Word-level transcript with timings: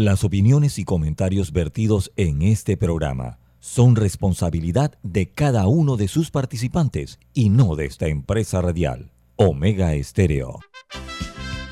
Las 0.00 0.24
opiniones 0.24 0.78
y 0.78 0.86
comentarios 0.86 1.52
vertidos 1.52 2.10
en 2.16 2.40
este 2.40 2.78
programa 2.78 3.38
son 3.58 3.96
responsabilidad 3.96 4.94
de 5.02 5.30
cada 5.30 5.66
uno 5.66 5.98
de 5.98 6.08
sus 6.08 6.30
participantes 6.30 7.18
y 7.34 7.50
no 7.50 7.76
de 7.76 7.84
esta 7.84 8.06
empresa 8.06 8.62
radial. 8.62 9.12
Omega 9.36 9.92
Estéreo. 9.92 10.60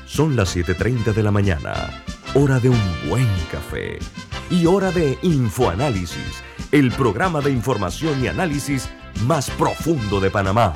Son 0.05 0.35
las 0.35 0.55
7.30 0.55 1.15
de 1.15 1.23
la 1.23 1.31
mañana, 1.31 2.03
hora 2.35 2.59
de 2.59 2.69
un 2.69 3.09
buen 3.09 3.25
café 3.51 3.97
y 4.51 4.67
hora 4.67 4.91
de 4.91 5.17
Infoanálisis, 5.23 6.43
el 6.71 6.91
programa 6.91 7.41
de 7.41 7.49
información 7.49 8.23
y 8.23 8.27
análisis 8.27 8.89
más 9.25 9.49
profundo 9.49 10.19
de 10.19 10.29
Panamá. 10.29 10.75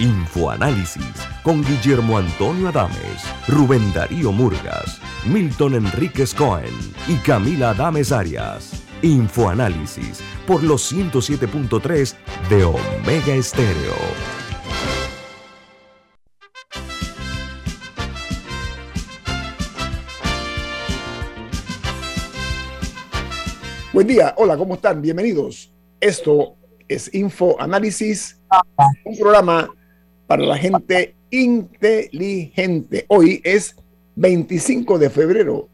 Infoanálisis 0.00 1.29
con 1.42 1.62
Guillermo 1.64 2.18
Antonio 2.18 2.68
Adames, 2.68 3.24
Rubén 3.48 3.92
Darío 3.94 4.30
Murgas, 4.32 5.00
Milton 5.24 5.74
Enríquez 5.74 6.34
Cohen 6.34 6.74
y 7.08 7.16
Camila 7.16 7.70
Adames 7.70 8.12
Arias. 8.12 8.82
Infoanálisis 9.02 10.22
por 10.46 10.62
los 10.62 10.92
107.3 10.92 12.14
de 12.50 12.64
Omega 12.64 13.34
Estéreo. 13.34 13.94
Buen 23.92 24.06
día, 24.06 24.34
hola, 24.36 24.56
¿cómo 24.56 24.74
están? 24.74 25.00
Bienvenidos. 25.00 25.72
Esto 26.00 26.56
es 26.86 27.12
Infoanálisis, 27.14 28.40
un 29.04 29.16
programa 29.18 29.68
para 30.26 30.44
la 30.44 30.56
gente 30.56 31.16
inteligente. 31.30 33.04
Hoy 33.08 33.40
es 33.44 33.76
25 34.16 34.98
de 34.98 35.10
febrero 35.10 35.68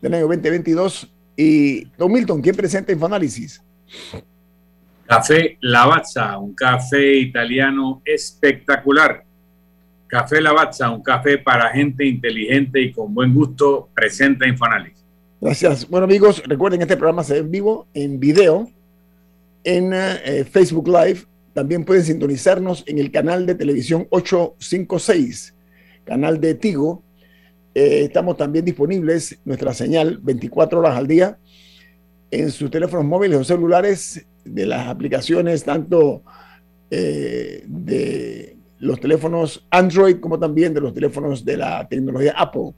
del 0.00 0.14
año 0.14 0.28
2022 0.28 1.10
y 1.36 1.84
Don 1.96 2.12
Milton, 2.12 2.42
¿quién 2.42 2.54
presenta 2.54 2.92
Infoanálisis? 2.92 3.62
Café 5.06 5.58
Lavazza, 5.60 6.38
un 6.38 6.54
café 6.54 7.16
italiano 7.16 8.02
espectacular. 8.04 9.24
Café 10.06 10.40
Lavazza, 10.40 10.90
un 10.90 11.02
café 11.02 11.38
para 11.38 11.70
gente 11.70 12.04
inteligente 12.04 12.80
y 12.80 12.92
con 12.92 13.14
buen 13.14 13.34
gusto, 13.34 13.88
presenta 13.94 14.46
Infoanálisis. 14.46 15.04
Gracias. 15.40 15.88
Bueno 15.88 16.04
amigos, 16.04 16.42
recuerden 16.46 16.82
este 16.82 16.96
programa 16.96 17.24
se 17.24 17.34
ve 17.34 17.38
en 17.40 17.50
vivo, 17.50 17.86
en 17.94 18.20
video, 18.20 18.70
en 19.64 19.92
eh, 19.94 20.44
Facebook 20.44 20.88
Live 20.88 21.22
también 21.60 21.84
pueden 21.84 22.02
sintonizarnos 22.02 22.84
en 22.86 22.98
el 22.98 23.10
canal 23.10 23.44
de 23.44 23.54
televisión 23.54 24.06
856, 24.08 25.54
canal 26.04 26.40
de 26.40 26.54
Tigo. 26.54 27.02
Eh, 27.74 28.04
estamos 28.04 28.38
también 28.38 28.64
disponibles, 28.64 29.38
nuestra 29.44 29.74
señal 29.74 30.18
24 30.22 30.78
horas 30.78 30.96
al 30.96 31.06
día, 31.06 31.38
en 32.30 32.50
sus 32.50 32.70
teléfonos 32.70 33.04
móviles 33.04 33.40
o 33.40 33.44
celulares, 33.44 34.26
de 34.42 34.64
las 34.64 34.88
aplicaciones 34.88 35.62
tanto 35.62 36.22
eh, 36.90 37.62
de 37.66 38.56
los 38.78 38.98
teléfonos 38.98 39.66
Android 39.70 40.16
como 40.16 40.38
también 40.38 40.72
de 40.72 40.80
los 40.80 40.94
teléfonos 40.94 41.44
de 41.44 41.58
la 41.58 41.86
tecnología 41.86 42.32
Apple. 42.38 42.72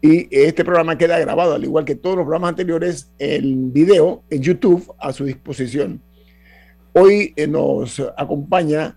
Y 0.00 0.26
este 0.30 0.64
programa 0.64 0.96
queda 0.96 1.18
grabado, 1.18 1.52
al 1.52 1.64
igual 1.64 1.84
que 1.84 1.96
todos 1.96 2.16
los 2.16 2.24
programas 2.24 2.48
anteriores, 2.48 3.10
en 3.18 3.74
video 3.74 4.22
en 4.30 4.40
YouTube 4.40 4.90
a 4.98 5.12
su 5.12 5.26
disposición. 5.26 6.00
Hoy 6.96 7.32
eh, 7.34 7.48
nos 7.48 8.00
acompaña 8.16 8.96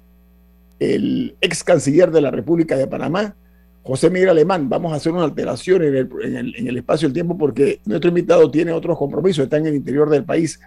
el 0.78 1.36
ex 1.42 1.64
canciller 1.64 2.12
de 2.12 2.22
la 2.22 2.30
República 2.30 2.78
de 2.78 2.86
Panamá, 2.86 3.36
José 3.81 4.12
Miguel 4.12 4.30
Alemán. 4.30 4.70
Vamos 4.70 4.94
a 4.94 4.98
hacer 4.98 5.12
una 5.14 5.23
alteración 5.23 5.81
en 5.84 5.95
el, 5.95 6.78
espacio 6.78 7.08
del 7.08 7.14
tiempo 7.16 7.36
porque 7.36 7.81
nuestro 7.86 8.09
invitado 8.09 8.52
tiene 8.52 8.72
otros 8.72 9.00
compromisos, 9.00 9.45
está 9.45 9.58
en 9.58 9.66
el 9.66 9.75
interior 9.75 10.12
del 10.12 10.23
país 10.23 10.59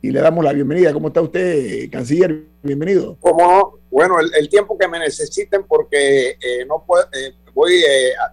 y 0.00 0.10
le 0.10 0.20
damos 0.20 0.42
la 0.42 0.54
bienvenida. 0.54 0.94
¿Cómo 0.94 1.08
está 1.08 1.20
usted, 1.20 1.90
canciller? 1.90 2.44
Bienvenido. 2.62 3.18
¿Cómo 3.20 3.80
Bueno, 3.90 4.14
el, 4.20 4.48
tiempo 4.48 4.78
que 4.78 4.88
me 4.88 4.98
necesiten 4.98 5.64
porque 5.68 6.38
eh, 6.40 6.64
no 6.66 6.84
puedo, 6.86 7.04
eh, 7.12 7.34
voy 7.52 7.82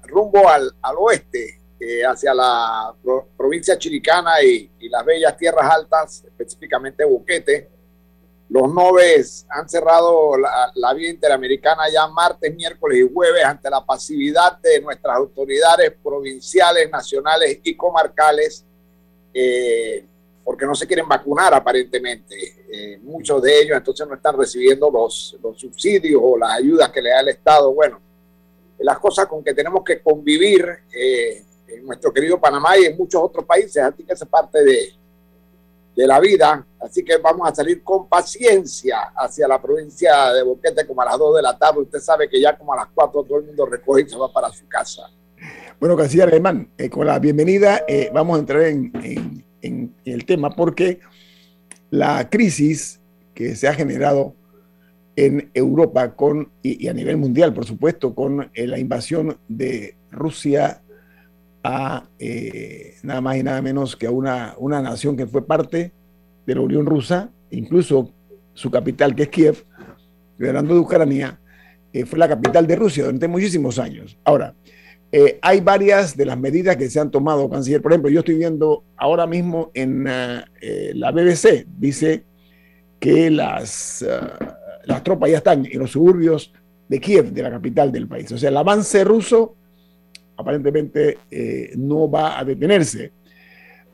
rumbo 0.04 0.48
al, 0.48 0.72
oeste, 0.98 1.60
hacia 2.10 2.34
la 2.34 2.96
provincia 3.36 3.78
chiricana 3.78 4.42
y, 4.42 4.72
y, 4.80 4.88
las 4.88 5.04
bellas 5.04 5.36
tierras 5.36 5.70
altas, 5.70 6.24
específicamente 6.26 7.04
Boquete 7.04 7.75
los 8.50 8.72
noves 8.72 9.46
han 9.50 9.68
cerrado 9.68 10.34
la, 10.38 10.94
vía 10.94 11.10
interamericana 11.10 11.84
ya 11.92 12.08
martes, 12.08 12.54
miércoles 12.56 13.00
y 13.00 13.14
jueves 13.14 13.44
ante 13.44 13.70
la 13.70 13.84
pasividad 13.84 14.60
de 14.60 14.82
nuestras 14.82 15.18
autoridades 15.18 15.94
provinciales, 16.04 16.90
nacionales 16.92 17.60
y 17.64 17.76
comarcales, 17.76 18.64
eh, 19.34 20.06
porque 20.44 20.66
no 20.66 20.76
se 20.76 20.86
quieren 20.86 21.08
vacunar 21.08 21.56
aparentemente. 21.56 22.36
Eh, 22.72 23.00
muchos 23.02 23.42
de 23.42 23.62
ellos 23.62 23.78
entonces 23.78 24.08
no 24.08 24.14
están 24.14 24.38
recibiendo 24.38 24.92
los, 24.92 25.38
subsidios 25.56 26.22
o 26.24 26.38
las 26.38 26.52
ayudas 26.52 26.92
que 26.92 27.02
le 27.02 27.10
da 27.10 27.22
el 27.22 27.30
Estado. 27.30 27.74
Bueno, 27.74 28.00
las 28.78 29.00
cosas 29.00 29.26
con 29.26 29.44
que 29.44 29.56
tenemos 29.56 29.84
que 29.84 30.02
convivir 30.02 30.68
eh, 30.96 31.44
en 31.68 31.84
nuestro 31.84 32.14
querido 32.14 32.40
Panamá 32.40 32.78
y 32.78 32.86
en 32.86 32.96
muchos 32.96 33.24
otros 33.24 33.44
países, 33.44 33.78
así 33.78 34.04
que 34.04 34.14
es 34.14 34.24
parte 34.26 34.64
de, 34.64 34.94
de 35.96 36.08
la 36.08 36.20
vida. 36.20 36.66
Así 36.80 37.04
que 37.04 37.18
vamos 37.18 37.50
a 37.50 37.56
salir 37.56 37.84
con 37.84 38.08
paciencia 38.08 39.12
hacia 39.16 39.48
la 39.48 39.62
provincia 39.62 40.34
de 40.34 40.44
Boquete 40.44 40.86
como 40.86 41.02
a 41.02 41.06
las 41.06 41.18
2 41.18 41.38
de 41.38 41.42
la 41.42 41.58
tarde. 41.58 41.82
Usted 41.82 42.00
sabe 42.00 42.30
que 42.30 42.40
ya 42.40 42.58
como 42.58 42.74
a 42.74 42.78
las 42.78 42.88
4 42.94 43.24
todo 43.24 43.38
el 43.40 43.46
mundo 43.46 43.66
recoge 43.66 44.02
y 44.04 44.10
se 44.10 44.18
va 44.18 44.32
para 44.32 44.50
su 44.52 44.68
casa. 44.68 45.10
Bueno, 45.80 45.98
canciller 45.98 46.30
Alemán, 46.30 46.70
eh, 46.78 46.90
con 46.90 47.06
la 47.06 47.20
bienvenida 47.20 47.84
eh, 47.88 48.10
vamos 48.14 48.38
a 48.38 48.40
entrar 48.40 48.62
en, 48.62 49.44
el 50.06 50.26
tema 50.26 50.52
porque 50.52 51.00
la 51.90 52.30
crisis 52.30 53.02
que 53.34 53.56
se 53.56 53.68
ha 53.68 53.74
generado 53.74 54.36
en 55.16 55.50
Europa 55.54 56.16
con, 56.16 56.52
y, 56.62 56.88
a 56.88 56.94
nivel 56.94 57.18
mundial, 57.18 57.54
por 57.54 57.66
supuesto, 57.66 58.14
con 58.14 58.52
eh, 58.54 58.68
la 58.68 58.78
invasión 58.78 59.38
de 59.48 59.96
Rusia 60.12 60.84
a 61.66 62.08
eh, 62.20 62.94
nada 63.02 63.22
más 63.22 63.38
y 63.38 63.44
nada 63.44 63.60
menos 63.60 63.96
que 63.96 64.06
a 64.06 64.12
una, 64.12 64.54
una 64.60 64.84
nación 64.84 65.18
que 65.18 65.26
fue 65.26 65.48
parte 65.48 65.92
de 66.46 66.56
la 66.56 66.62
Unión 66.62 66.86
Rusa, 66.86 67.32
incluso 67.50 68.12
su 68.54 68.70
capital, 68.70 69.16
que 69.16 69.24
es 69.24 69.30
Kiev, 69.30 69.66
hablando 70.40 70.76
de 70.76 70.80
Ucrania, 70.80 71.40
eh, 71.92 72.06
fue 72.06 72.20
la 72.20 72.28
capital 72.28 72.68
de 72.68 72.76
Rusia 72.76 73.06
durante 73.06 73.28
muchísimos 73.28 73.80
años. 73.80 74.16
Ahora, 74.24 74.54
eh, 75.12 75.40
hay 75.42 75.60
varias 75.62 76.16
de 76.16 76.26
las 76.26 76.38
medidas 76.38 76.78
que 76.78 76.88
se 76.88 77.00
han 77.00 77.10
tomado, 77.10 77.50
canciller. 77.50 77.82
Por 77.82 77.94
ejemplo, 77.94 78.12
yo 78.12 78.20
estoy 78.20 78.36
viendo 78.36 78.84
ahora 78.96 79.26
mismo 79.26 79.72
en 79.74 80.04
la 80.04 81.12
BBC, 81.12 81.66
dice 81.80 82.26
que 83.00 83.32
las, 83.32 84.06
las 84.84 85.04
tropas 85.04 85.32
ya 85.32 85.38
están 85.38 85.66
en 85.66 85.80
los 85.80 85.92
suburbios 85.92 86.54
de 86.90 87.00
Kiev, 87.00 87.32
de 87.32 87.42
la 87.42 87.50
capital 87.50 87.92
del 87.92 88.08
país. 88.08 88.32
O 88.32 88.38
sea, 88.38 88.50
el 88.50 88.58
avance 88.58 89.04
ruso 89.04 89.56
aparentemente 90.38 91.18
eh, 91.32 91.74
no 91.76 92.10
va 92.10 92.40
a 92.40 92.44
detenerse. 92.44 93.12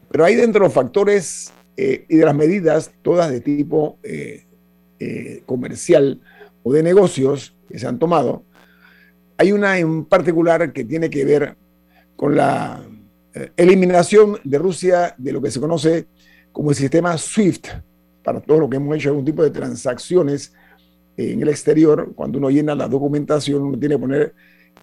Pero 0.10 0.26
hay 0.26 0.36
dentro 0.36 0.62
de 0.62 0.68
los 0.68 0.74
factores 0.74 1.52
eh, 1.78 2.06
y 2.10 2.18
de 2.18 2.26
las 2.26 2.36
medidas, 2.36 2.92
todas 3.02 3.32
de 3.32 3.42
tipo 3.42 3.98
eh, 4.04 4.46
comercial 5.46 6.22
o 6.64 6.74
de 6.74 6.84
negocios 6.84 7.56
que 7.68 7.80
se 7.80 7.88
han 7.88 7.98
tomado, 7.98 8.44
hay 9.38 9.52
una 9.52 9.80
en 9.80 10.06
particular 10.06 10.72
que 10.74 10.84
tiene 10.84 11.10
que 11.10 11.26
ver 11.26 11.56
con 12.16 12.36
la 12.36 12.84
eliminación 13.58 14.38
de 14.44 14.60
Rusia 14.60 15.16
de 15.18 15.32
lo 15.32 15.42
que 15.42 15.50
se 15.50 15.60
conoce 15.60 16.06
como 16.52 16.70
el 16.70 16.76
sistema 16.76 17.18
SWIFT, 17.18 17.68
para 18.24 18.42
todo 18.42 18.60
lo 18.60 18.70
que 18.70 18.78
hemos 18.78 18.96
hecho 18.96 19.10
algún 19.10 19.26
tipo 19.26 19.42
de 19.42 19.50
transacciones 19.50 20.54
en 21.18 21.42
el 21.42 21.50
exterior, 21.50 22.14
cuando 22.16 22.38
uno 22.38 22.50
llena 22.50 22.76
la 22.76 22.88
documentación, 22.88 23.64
uno 23.64 23.80
tiene 23.80 23.96
que 23.96 24.00
poner 24.00 24.34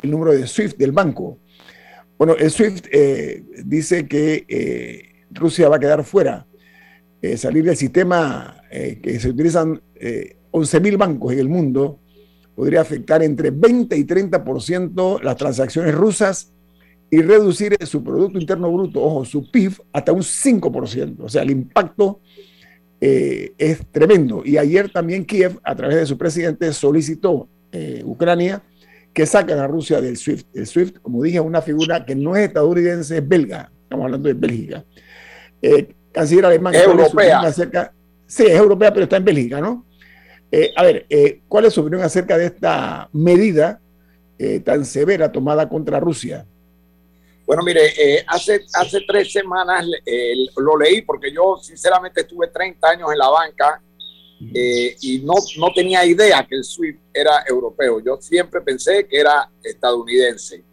el 0.02 0.10
número 0.10 0.32
de 0.32 0.46
SWIFT 0.46 0.76
del 0.76 0.92
banco. 0.92 1.38
Bueno, 2.18 2.34
el 2.36 2.50
SWIFT 2.50 2.86
eh, 2.90 3.44
dice 3.64 4.08
que 4.08 4.44
eh, 4.48 5.24
Rusia 5.30 5.68
va 5.68 5.76
a 5.76 5.78
quedar 5.78 6.02
fuera, 6.02 6.46
eh, 7.22 7.36
salir 7.36 7.64
del 7.64 7.76
sistema 7.76 8.56
que 8.70 9.18
se 9.18 9.30
utilizan 9.30 9.80
11.000 10.50 10.98
bancos 10.98 11.32
en 11.32 11.38
el 11.38 11.48
mundo, 11.48 12.00
podría 12.54 12.82
afectar 12.82 13.22
entre 13.22 13.50
20 13.50 13.96
y 13.96 14.04
30% 14.04 15.22
las 15.22 15.36
transacciones 15.36 15.94
rusas 15.94 16.52
y 17.10 17.22
reducir 17.22 17.78
su 17.86 18.04
Producto 18.04 18.38
Interno 18.38 18.70
Bruto, 18.70 19.02
ojo, 19.02 19.24
su 19.24 19.50
PIB, 19.50 19.72
hasta 19.90 20.12
un 20.12 20.20
5%. 20.20 21.16
O 21.20 21.28
sea, 21.30 21.44
el 21.44 21.50
impacto 21.50 22.20
es 23.00 23.86
tremendo. 23.90 24.42
Y 24.44 24.58
ayer 24.58 24.90
también 24.90 25.24
Kiev, 25.24 25.58
a 25.62 25.74
través 25.74 25.96
de 25.96 26.04
su 26.04 26.18
presidente, 26.18 26.70
solicitó 26.74 27.48
Ucrania 28.04 28.62
que 29.12 29.26
sacan 29.26 29.58
a 29.58 29.66
Rusia 29.66 30.00
del 30.00 30.16
SWIFT. 30.16 30.56
El 30.56 30.66
SWIFT, 30.66 30.98
como 31.00 31.22
dije, 31.22 31.38
es 31.38 31.44
una 31.44 31.62
figura 31.62 32.04
que 32.04 32.14
no 32.14 32.36
es 32.36 32.48
estadounidense, 32.48 33.18
es 33.18 33.28
belga. 33.28 33.70
Estamos 33.82 34.04
hablando 34.04 34.28
de 34.28 34.34
Bélgica. 34.34 34.84
Eh, 35.60 35.94
canciller 36.12 36.46
alemán. 36.46 36.74
Es 36.74 36.84
europea. 36.84 37.40
Acerca, 37.40 37.92
sí, 38.26 38.44
es 38.44 38.56
europea, 38.56 38.92
pero 38.92 39.04
está 39.04 39.16
en 39.16 39.24
Bélgica, 39.24 39.60
¿no? 39.60 39.86
Eh, 40.50 40.72
a 40.76 40.82
ver, 40.82 41.06
eh, 41.08 41.42
¿cuál 41.48 41.66
es 41.66 41.74
su 41.74 41.80
opinión 41.80 42.02
acerca 42.02 42.38
de 42.38 42.46
esta 42.46 43.08
medida 43.12 43.80
tan 44.64 44.84
severa 44.84 45.32
tomada 45.32 45.68
contra 45.68 45.98
Rusia? 45.98 46.46
Bueno, 47.48 47.62
mire, 47.62 47.86
eh, 47.96 48.22
hace, 48.26 48.66
hace 48.74 49.00
tres 49.08 49.32
semanas 49.32 49.86
eh, 50.04 50.34
lo 50.58 50.76
leí 50.76 51.00
porque 51.00 51.32
yo 51.32 51.56
sinceramente 51.56 52.20
estuve 52.20 52.48
30 52.48 52.86
años 52.86 53.10
en 53.10 53.16
la 53.16 53.30
banca 53.30 53.82
eh, 54.54 54.96
y 55.00 55.18
no, 55.20 55.34
no 55.58 55.72
tenía 55.74 56.04
idea 56.04 56.46
que 56.46 56.56
el 56.56 56.64
SWIFT 56.64 57.00
era 57.12 57.44
europeo. 57.46 58.00
Yo 58.00 58.16
siempre 58.20 58.60
pensé 58.60 59.06
que 59.06 59.18
era 59.18 59.50
estadounidense. 59.62 60.64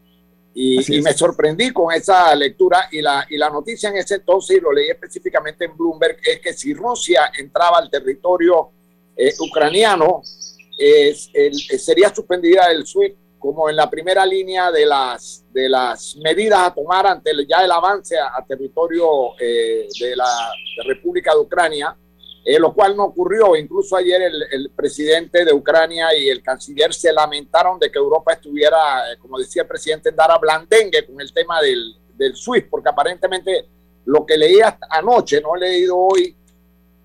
Y, 0.54 1.02
me 1.02 1.12
sorprendí 1.12 1.72
con 1.72 1.94
esa 1.94 2.34
lectura 2.34 2.88
y 2.90 3.02
la, 3.02 3.26
y 3.30 3.38
la 3.38 3.50
noticia 3.50 3.90
en 3.90 3.98
ese 3.98 4.16
entonces, 4.16 4.58
y 4.58 4.62
lo 4.62 4.72
leí 4.72 4.90
específicamente 4.90 5.66
en 5.66 5.76
Bloomberg, 5.76 6.18
es 6.24 6.40
que 6.40 6.54
si 6.54 6.74
Rusia 6.74 7.30
entraba 7.38 7.80
al 7.80 7.90
territorio 7.90 8.70
ucraniano, 9.40 10.22
sería 11.78 12.14
suspendida 12.14 12.72
el 12.72 12.86
SWIFT 12.86 13.18
como 13.46 13.70
en 13.70 13.76
la 13.76 13.88
primera 13.88 14.26
línea 14.26 14.72
de 14.72 14.88
las, 14.88 15.46
de 15.54 15.70
las 15.70 16.16
medidas 16.18 16.62
a 16.68 16.74
tomar 16.74 17.06
ante 17.06 17.32
ya 17.48 17.64
el 17.64 17.72
avance 17.72 18.18
a, 18.18 18.44
territorio 18.44 19.40
eh, 19.40 19.88
de 20.00 20.16
la 20.16 20.52
República 20.84 21.32
de 21.32 21.42
Ucrania, 21.42 21.96
eh, 22.46 22.60
lo 22.60 22.74
cual 22.74 22.96
no 22.96 23.06
ocurrió. 23.06 23.56
Incluso 23.56 23.98
ayer 23.98 24.22
el, 24.22 24.70
presidente 24.76 25.44
de 25.44 25.52
Ucrania 25.52 26.16
y 26.16 26.30
el 26.30 26.44
canciller 26.44 26.94
se 26.94 27.12
lamentaron 27.12 27.80
de 27.80 27.92
que 27.92 27.98
Europa 27.98 28.34
estuviera, 28.34 29.12
eh, 29.12 29.18
como 29.18 29.40
decía 29.40 29.64
el 29.64 29.68
presidente, 29.68 30.12
Dara 30.12 30.38
blandengue 30.38 31.06
con 31.08 31.20
el 31.20 31.34
tema 31.34 31.60
del, 31.60 31.96
del 32.14 32.36
SWIFT, 32.36 32.70
porque 32.70 32.90
aparentemente 32.90 33.68
lo 34.06 34.26
que 34.26 34.38
leí 34.38 34.60
anoche, 34.92 35.42
no 35.42 35.56
he 35.56 35.60
leído 35.60 35.98
hoy, 35.98 36.36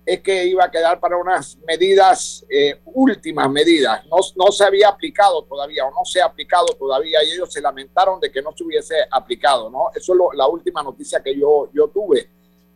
es 0.05 0.21
que 0.21 0.45
iba 0.45 0.65
a 0.65 0.71
quedar 0.71 0.99
para 0.99 1.17
unas 1.17 1.57
medidas, 1.67 2.45
eh, 2.49 2.79
últimas 2.85 3.49
medidas. 3.49 4.03
No, 4.05 4.17
no, 4.35 4.51
se 4.51 4.63
había 4.63 4.89
aplicado 4.89 5.43
todavía 5.43 5.85
o 5.85 5.91
no 5.91 6.05
se 6.05 6.21
ha 6.21 6.25
aplicado 6.25 6.67
todavía 6.77 7.23
y 7.23 7.31
ellos 7.31 7.51
se 7.51 7.61
lamentaron 7.61 8.19
de 8.19 8.31
que 8.31 8.41
no 8.41 8.51
se 8.55 8.63
hubiese 8.63 8.95
aplicado, 9.09 9.69
¿no? 9.69 9.89
Eso 9.95 10.13
es 10.13 10.37
la 10.37 10.47
última 10.47 10.83
noticia 10.83 11.21
que 11.21 11.37
yo, 11.37 11.69
yo 11.73 11.87
tuve. 11.87 12.29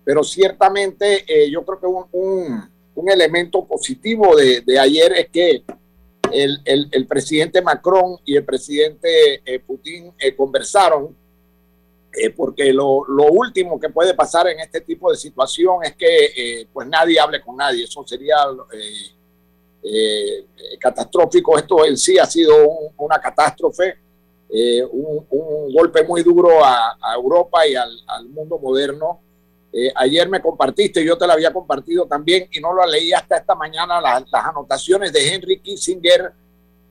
Pero 0.05 0.23
ciertamente 0.23 1.25
eh, 1.27 1.51
yo 1.51 1.65
creo 1.65 1.79
que 1.79 1.87
un, 1.87 2.69
un, 2.93 3.09
elemento 3.09 3.65
positivo 3.65 4.35
de, 4.35 4.61
de, 4.61 4.79
ayer 4.79 5.11
es 5.13 5.29
que 5.29 5.63
el, 6.31 6.61
el, 6.63 6.87
el, 6.91 7.07
presidente 7.07 7.61
Macron 7.61 8.17
y 8.23 8.35
el 8.35 8.45
presidente 8.45 9.41
eh, 9.45 9.59
Putin 9.59 10.13
conversaron 10.37 11.15
eh, 12.17 12.29
porque 12.29 12.71
lo, 12.71 13.03
lo, 13.07 13.25
último 13.25 13.79
que 13.79 13.89
puede 13.89 14.13
pasar 14.13 14.47
en 14.47 14.59
este 14.61 14.79
tipo 14.81 15.11
de 15.11 15.17
situación 15.17 15.83
es 15.83 15.95
que 15.95 16.25
eh, 16.25 16.67
pues 16.71 16.87
nadie 16.87 17.19
hable 17.19 17.41
con 17.41 17.57
nadie. 17.57 17.83
Eso 17.83 18.05
sería 18.07 18.37
eh, 19.83 20.45
catastrófico. 20.79 21.57
Esto 21.57 21.85
en 21.85 21.97
sí 21.97 22.17
ha 22.17 22.25
sido 22.25 22.55
una 22.97 23.19
catástrofe, 23.19 23.95
un, 24.91 25.25
un, 25.29 25.73
golpe 25.73 26.03
muy 26.03 26.23
duro 26.23 26.63
a, 26.63 26.97
a 27.01 27.15
Europa 27.15 27.67
y 27.67 27.75
al, 27.75 27.91
al, 28.07 28.29
mundo 28.29 28.57
moderno. 28.59 29.19
Ayer 29.95 30.29
me 30.29 30.41
compartiste, 30.41 31.03
yo 31.03 31.17
te 31.17 31.27
lo 31.27 31.33
había 31.33 31.51
compartido 31.51 32.05
también 32.05 32.47
y 32.51 32.59
no 32.59 32.73
lo 32.73 32.85
leí 32.85 33.11
hasta 33.11 33.37
esta 33.37 33.55
mañana, 33.55 33.99
las, 33.99 34.23
anotaciones 34.33 35.11
de 35.11 35.27
Henry 35.27 35.59
Kissinger 35.59 36.31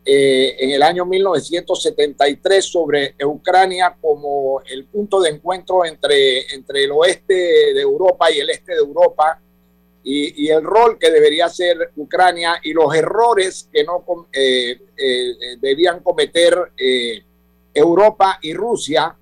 eh, 0.06 0.56
en 0.58 0.70
el 0.70 0.82
año 0.82 1.06
1973 1.06 2.62
sobre 2.62 3.14
Ucrania 3.24 3.96
como 3.98 4.60
el 4.66 4.84
punto 4.84 5.18
de 5.18 5.30
encuentro 5.30 5.86
entre, 5.86 6.54
entre 6.54 6.84
el 6.84 6.92
oeste 6.92 7.32
de 7.72 7.80
Europa 7.80 8.30
y 8.30 8.40
el 8.40 8.50
este 8.50 8.72
de 8.72 8.80
Europa 8.80 9.40
y, 10.02 10.44
y 10.44 10.48
el 10.48 10.62
rol 10.62 10.98
que 10.98 11.10
debería 11.10 11.48
ser 11.48 11.90
Ucrania 11.96 12.60
y 12.62 12.74
los 12.74 12.94
errores 12.94 13.70
que 13.72 13.82
no 13.82 14.04
eh, 14.30 14.78
eh, 14.94 15.56
debían 15.58 16.00
cometer 16.00 16.54
Europa 17.72 18.38
y 18.42 18.52
Rusia 18.52 19.16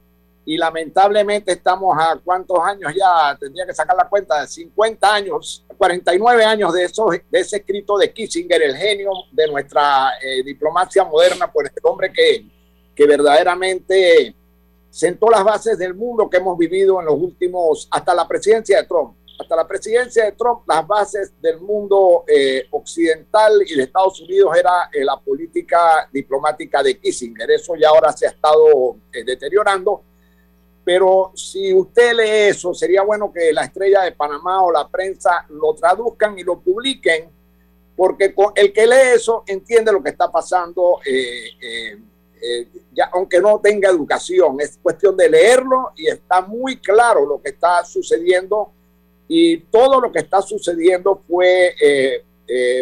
y 0.45 0.57
lamentablemente 0.57 1.53
estamos 1.53 1.97
a 1.97 2.19
cuántos 2.23 2.59
años 2.65 2.93
ya, 2.97 3.37
tendría 3.39 3.65
que 3.65 3.75
sacar 3.75 3.97
la 3.97 4.09
cuenta, 4.09 4.41
de 4.41 4.49
50 4.49 5.15
años, 5.15 5.65
49 5.79 6.45
años 6.45 6.73
de, 6.73 6.85
eso, 6.85 7.09
de 7.11 7.41
ese 7.41 7.59
escrito 7.59 7.97
de 7.97 8.13
Kissinger, 8.13 8.61
el 8.63 8.77
genio 8.77 9.11
de 9.31 9.47
nuestra 9.49 10.13
eh, 10.21 10.43
diplomacia 10.43 11.05
moderna, 11.05 11.51
pues 11.51 11.71
el 11.75 11.83
hombre 11.85 12.13
que, 12.13 12.45
que 12.95 13.07
verdaderamente 13.07 14.35
sentó 14.91 15.31
las 15.31 15.45
bases 15.45 15.79
del 15.79 15.95
mundo 15.95 16.29
que 16.29 16.39
hemos 16.39 16.59
vivido 16.59 16.99
en 16.99 17.07
los 17.07 17.15
últimos, 17.15 17.89
hasta 17.91 18.15
la 18.15 18.27
presidencia 18.27 18.79
de 18.79 18.87
Trump. 18.87 19.17
Hasta 19.39 19.57
la 19.57 19.67
presidencia 19.67 20.25
de 20.25 20.33
Trump, 20.33 20.63
las 20.69 20.87
bases 20.87 21.33
del 21.41 21.61
mundo 21.61 22.25
eh, 22.29 22.67
occidental 22.71 23.63
y 23.67 23.75
de 23.75 23.85
Estados 23.85 24.21
Unidos 24.21 24.57
era 24.57 24.91
eh, 24.93 25.05
la 25.05 25.19
política 25.19 26.09
diplomática 26.13 26.83
de 26.83 26.99
Kissinger. 26.99 27.51
Eso 27.51 27.75
ya 27.75 27.89
ahora 27.89 28.13
se 28.13 28.27
ha 28.27 28.31
estado 28.31 28.97
deteriorando 29.11 30.03
pero 30.85 31.33
si 31.35 31.73
usted 31.73 32.13
lee 32.15 32.49
eso, 32.51 32.75
sería 32.75 33.03
bueno 33.03 33.33
que 33.33 33.53
la 33.53 33.65
estrella 33.65 34.03
de 34.03 34.13
Panamá 34.13 34.63
o 34.63 34.73
la 34.73 34.89
prensa 34.89 35.47
lo 35.51 35.75
traduzcan 35.75 36.37
y 36.39 36.43
lo 36.43 36.59
publiquen, 36.59 37.29
porque 37.95 38.35
el 38.57 38.73
que 38.73 38.87
lee 38.87 39.15
eso 39.15 39.45
entiende 39.47 39.93
lo 39.93 40.03
que 40.03 40.11
está 40.11 40.31
pasando, 40.31 40.99
eh, 41.07 41.51
eh, 41.61 41.99
eh, 42.43 42.69
ya, 42.93 43.11
aunque 43.13 43.41
no 43.41 43.61
tenga 43.61 43.91
educación. 43.91 44.61
Es 44.61 44.79
cuestión 44.83 45.17
de 45.17 45.31
leerlo 45.31 45.93
y 45.97 46.09
está 46.09 46.41
muy 46.41 46.79
claro 46.79 47.25
lo 47.27 47.41
que 47.41 47.51
está 47.51 47.85
sucediendo. 47.85 48.73
Y 49.29 49.59
todo 49.59 50.01
lo 50.01 50.11
que 50.11 50.19
está 50.19 50.43
sucediendo 50.43 51.23
fue 51.29 51.77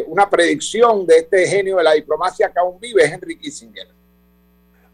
una 0.08 0.28
predicción 0.28 1.06
de 1.06 1.18
este 1.18 1.46
genio 1.46 1.76
de 1.76 1.84
la 1.84 1.92
diplomacia 1.92 2.50
que 2.50 2.58
aún 2.58 2.80
vive, 2.80 3.04
Henry 3.04 3.38
Kissinger. 3.38 3.86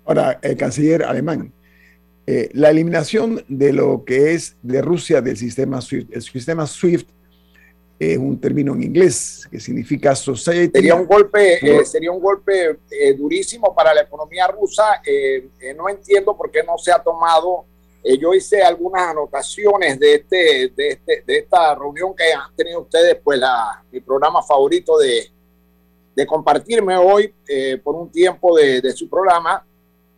Ahora, 0.05 0.39
el 0.43 0.57
canciller 0.57 1.03
alemán 1.05 1.53
eh, 2.29 2.51
la 2.55 2.71
eliminación 2.71 3.45
de 3.47 3.73
lo 3.73 4.05
que 4.05 4.35
es 4.35 4.57
de 4.61 4.83
Rusia 4.83 5.21
del 5.21 5.37
sistema 5.37 5.81
SWIFT. 5.81 6.13
El 6.13 6.23
sistema 6.23 6.67
SWIFT 6.67 7.09
es 8.01 8.19
un 8.19 8.41
término 8.41 8.75
en 8.75 8.83
inglés 8.83 9.47
que 9.49 9.61
significa 9.61 10.15
society. 10.17 10.73
Sería 10.75 10.97
un 10.97 11.07
golpe, 11.07 11.55
eh, 11.65 11.85
sería 11.85 12.11
un 12.11 12.21
golpe 12.21 12.79
eh, 12.91 13.15
durísimo 13.15 13.73
para 13.73 13.95
la 13.95 14.03
economía 14.03 14.49
rusa. 14.49 15.01
no 15.77 15.89
entiendo 15.89 16.37
por 16.37 16.51
qué 16.51 16.65
no 16.65 16.77
se 16.79 16.91
ha 16.91 16.99
tomado. 16.99 17.65
yo 18.19 18.35
hice 18.35 18.61
algunas 18.61 19.11
anotaciones 19.11 19.99
de 20.01 20.15
este, 20.17 20.73
de 20.77 20.89
este, 20.89 21.23
de 21.25 21.39
esta 21.39 21.77
reunión 21.77 22.15
que 22.15 22.33
han 22.33 22.55
tenido 22.57 22.81
ustedes, 22.81 23.19
pues 23.23 23.39
la, 23.39 23.85
mi 23.93 24.01
programa 24.01 24.43
favorito 24.43 24.99
de, 24.99 25.31
de 26.15 26.27
compartirme 26.27 26.97
hoy 26.97 27.33
por 27.85 27.95
un 27.95 28.11
tiempo 28.11 28.57
de, 28.57 28.81
de 28.81 28.93
su 28.93 29.09
programa 29.09 29.65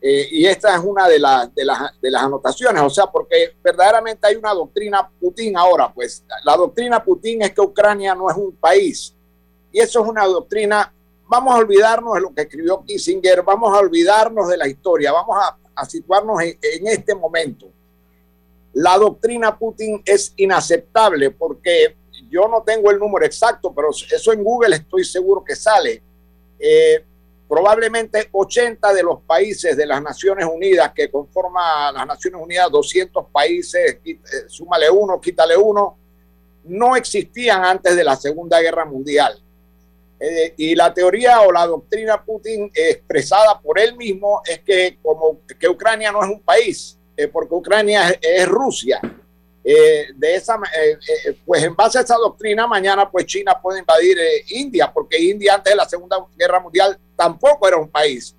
eh, 0.00 0.28
y 0.30 0.46
esta 0.46 0.76
es 0.76 0.84
una 0.84 1.08
de, 1.08 1.18
de, 1.54 1.64
de, 2.00 2.10
las 2.10 2.22
anotaciones, 2.22 2.82
o 2.82 2.90
sea, 2.90 3.06
porque 3.06 3.56
verdaderamente 3.62 4.26
hay 4.26 4.36
una 4.36 4.54
doctrina 4.54 5.10
Putin 5.20 5.56
ahora, 5.56 5.92
pues 5.92 6.24
la 6.44 6.56
doctrina 6.56 7.02
Putin 7.02 7.42
es 7.42 7.52
que 7.52 7.60
Ucrania 7.60 8.14
no 8.14 8.30
es 8.30 8.36
un 8.36 8.52
país. 8.52 9.14
Y 9.72 9.80
eso 9.80 10.02
es 10.02 10.08
una 10.08 10.24
doctrina, 10.24 10.92
vamos 11.26 11.54
a 11.54 11.58
olvidarnos 11.58 12.14
de 12.14 12.20
lo 12.20 12.32
que 12.32 12.42
escribió 12.42 12.84
Kissinger, 12.84 13.42
vamos 13.42 13.76
a 13.76 13.80
olvidarnos 13.80 14.48
de 14.48 14.56
la 14.56 14.68
historia, 14.68 15.12
vamos 15.12 15.36
a, 15.36 15.84
situarnos 15.86 16.40
en, 16.42 16.58
en 16.60 16.86
este 16.88 17.14
momento. 17.14 17.66
La 18.72 18.98
doctrina 18.98 19.56
Putin 19.56 20.02
es 20.04 20.32
inaceptable 20.36 21.30
porque 21.30 21.96
yo 22.30 22.48
no 22.48 22.62
tengo 22.62 22.90
el 22.90 22.98
número 22.98 23.24
exacto, 23.24 23.72
pero 23.74 23.90
eso 23.90 24.32
en 24.32 24.44
Google 24.44 24.76
estoy 24.76 25.04
seguro 25.04 25.44
que 25.44 25.56
sale. 25.56 26.02
Eh, 26.58 27.04
probablemente 27.48 28.28
80 28.30 28.92
de 28.92 29.02
los 29.02 29.22
países 29.22 29.76
de 29.76 29.86
las 29.86 30.02
Naciones 30.02 30.44
Unidas 30.44 30.92
que 30.94 31.10
conforman 31.10 31.94
las 31.94 32.06
Naciones 32.06 32.42
Unidas, 32.42 32.70
200 32.70 33.26
países, 33.32 33.98
eh, 34.04 34.18
súmale 34.46 34.90
uno, 34.90 35.20
quítale 35.20 35.56
uno, 35.56 35.96
no 36.64 36.94
existían 36.94 37.64
antes 37.64 37.96
de 37.96 38.04
la 38.04 38.16
Segunda 38.16 38.60
Guerra 38.60 38.84
Mundial. 38.84 39.40
Eh, 40.20 40.54
y 40.56 40.74
la 40.74 40.92
teoría 40.92 41.40
o 41.42 41.52
la 41.52 41.64
doctrina 41.66 42.22
Putin 42.22 42.70
expresada 42.74 43.58
por 43.60 43.78
él 43.78 43.96
mismo 43.96 44.42
es 44.44 44.60
que 44.60 44.98
como 45.00 45.38
que 45.58 45.68
Ucrania 45.68 46.12
no 46.12 46.22
es 46.22 46.28
un 46.28 46.40
país, 46.40 46.98
eh, 47.16 47.28
porque 47.28 47.54
Ucrania 47.54 48.10
es 48.20 48.46
Rusia. 48.46 49.00
Eh, 49.70 50.14
de 50.16 50.34
esa, 50.34 50.54
eh, 50.74 50.98
eh, 51.26 51.38
pues 51.44 51.62
en 51.62 51.76
base 51.76 51.98
a 51.98 52.00
esa 52.00 52.14
doctrina, 52.16 52.66
mañana 52.66 53.10
pues 53.10 53.26
China 53.26 53.60
puede 53.60 53.80
invadir 53.80 54.16
India, 54.48 54.90
porque 54.90 55.20
India 55.22 55.56
antes 55.56 55.70
de 55.70 55.76
la 55.76 55.86
Segunda 55.86 56.16
Guerra 56.38 56.58
Mundial 56.58 56.98
tampoco 57.14 57.68
era 57.68 57.76
un 57.76 57.90
país. 57.90 58.34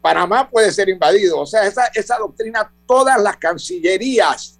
Panamá 0.00 0.50
puede 0.50 0.72
ser 0.72 0.88
invadido. 0.88 1.38
O 1.38 1.46
sea, 1.46 1.64
esa, 1.68 1.86
esa 1.94 2.18
doctrina, 2.18 2.68
todas 2.84 3.22
las 3.22 3.36
cancillerías 3.36 4.58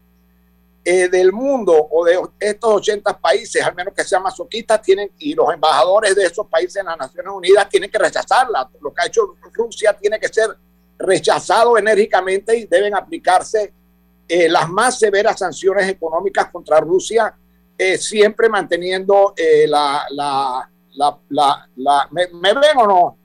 del 0.85 1.33
mundo 1.33 1.89
o 1.91 2.05
de 2.05 2.21
estos 2.39 2.75
80 2.75 3.19
países, 3.19 3.61
al 3.61 3.75
menos 3.75 3.93
que 3.93 4.05
sean 4.05 4.23
masoquistas, 4.23 4.81
tienen, 4.81 5.11
y 5.19 5.35
los 5.35 5.53
embajadores 5.53 6.15
de 6.15 6.25
esos 6.25 6.47
países 6.47 6.77
en 6.77 6.87
las 6.87 6.99
Naciones 6.99 7.33
Unidas 7.35 7.69
tienen 7.69 7.91
que 7.91 7.99
rechazarla. 7.99 8.71
Lo 8.81 8.95
que 8.95 9.03
ha 9.03 9.07
hecho 9.07 9.35
Rusia 9.55 9.93
tiene 10.01 10.21
que 10.21 10.29
ser 10.29 10.51
rechazado 10.99 11.77
enérgicamente 11.77 12.57
y 12.57 12.67
deben 12.67 12.95
aplicarse 12.95 13.73
eh, 14.29 14.49
las 14.49 14.69
más 14.69 14.99
severas 14.99 15.39
sanciones 15.39 15.89
económicas 15.89 16.51
contra 16.51 16.81
Rusia, 16.81 17.35
eh, 17.77 17.97
siempre 17.97 18.49
manteniendo 18.49 19.33
eh, 19.37 19.67
la, 19.67 20.05
la, 20.11 20.71
la, 20.95 21.69
la, 21.77 22.09
¿me, 22.11 22.27
ven 22.27 22.77
o 22.77 22.87
no? 22.87 23.19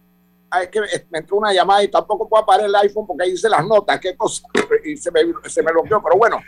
es 0.62 0.70
que 0.70 0.82
me 1.10 1.20
entró 1.20 1.38
una 1.38 1.52
llamada 1.52 1.84
y 1.84 1.88
tampoco 1.88 2.30
puedo 2.30 2.44
apagar 2.44 2.68
el 2.68 2.76
iPhone 2.76 3.08
porque 3.08 3.24
ahí 3.24 3.32
dice 3.32 3.50
las 3.50 3.66
notas, 3.66 4.00
qué 4.00 4.16
cosa, 4.16 4.44
y 4.86 4.96
se 4.96 5.10
me, 5.12 5.22
se 5.48 5.64
me 5.64 5.72
bloqueó. 5.72 6.02
Pero 6.04 6.16
bueno, 6.16 6.40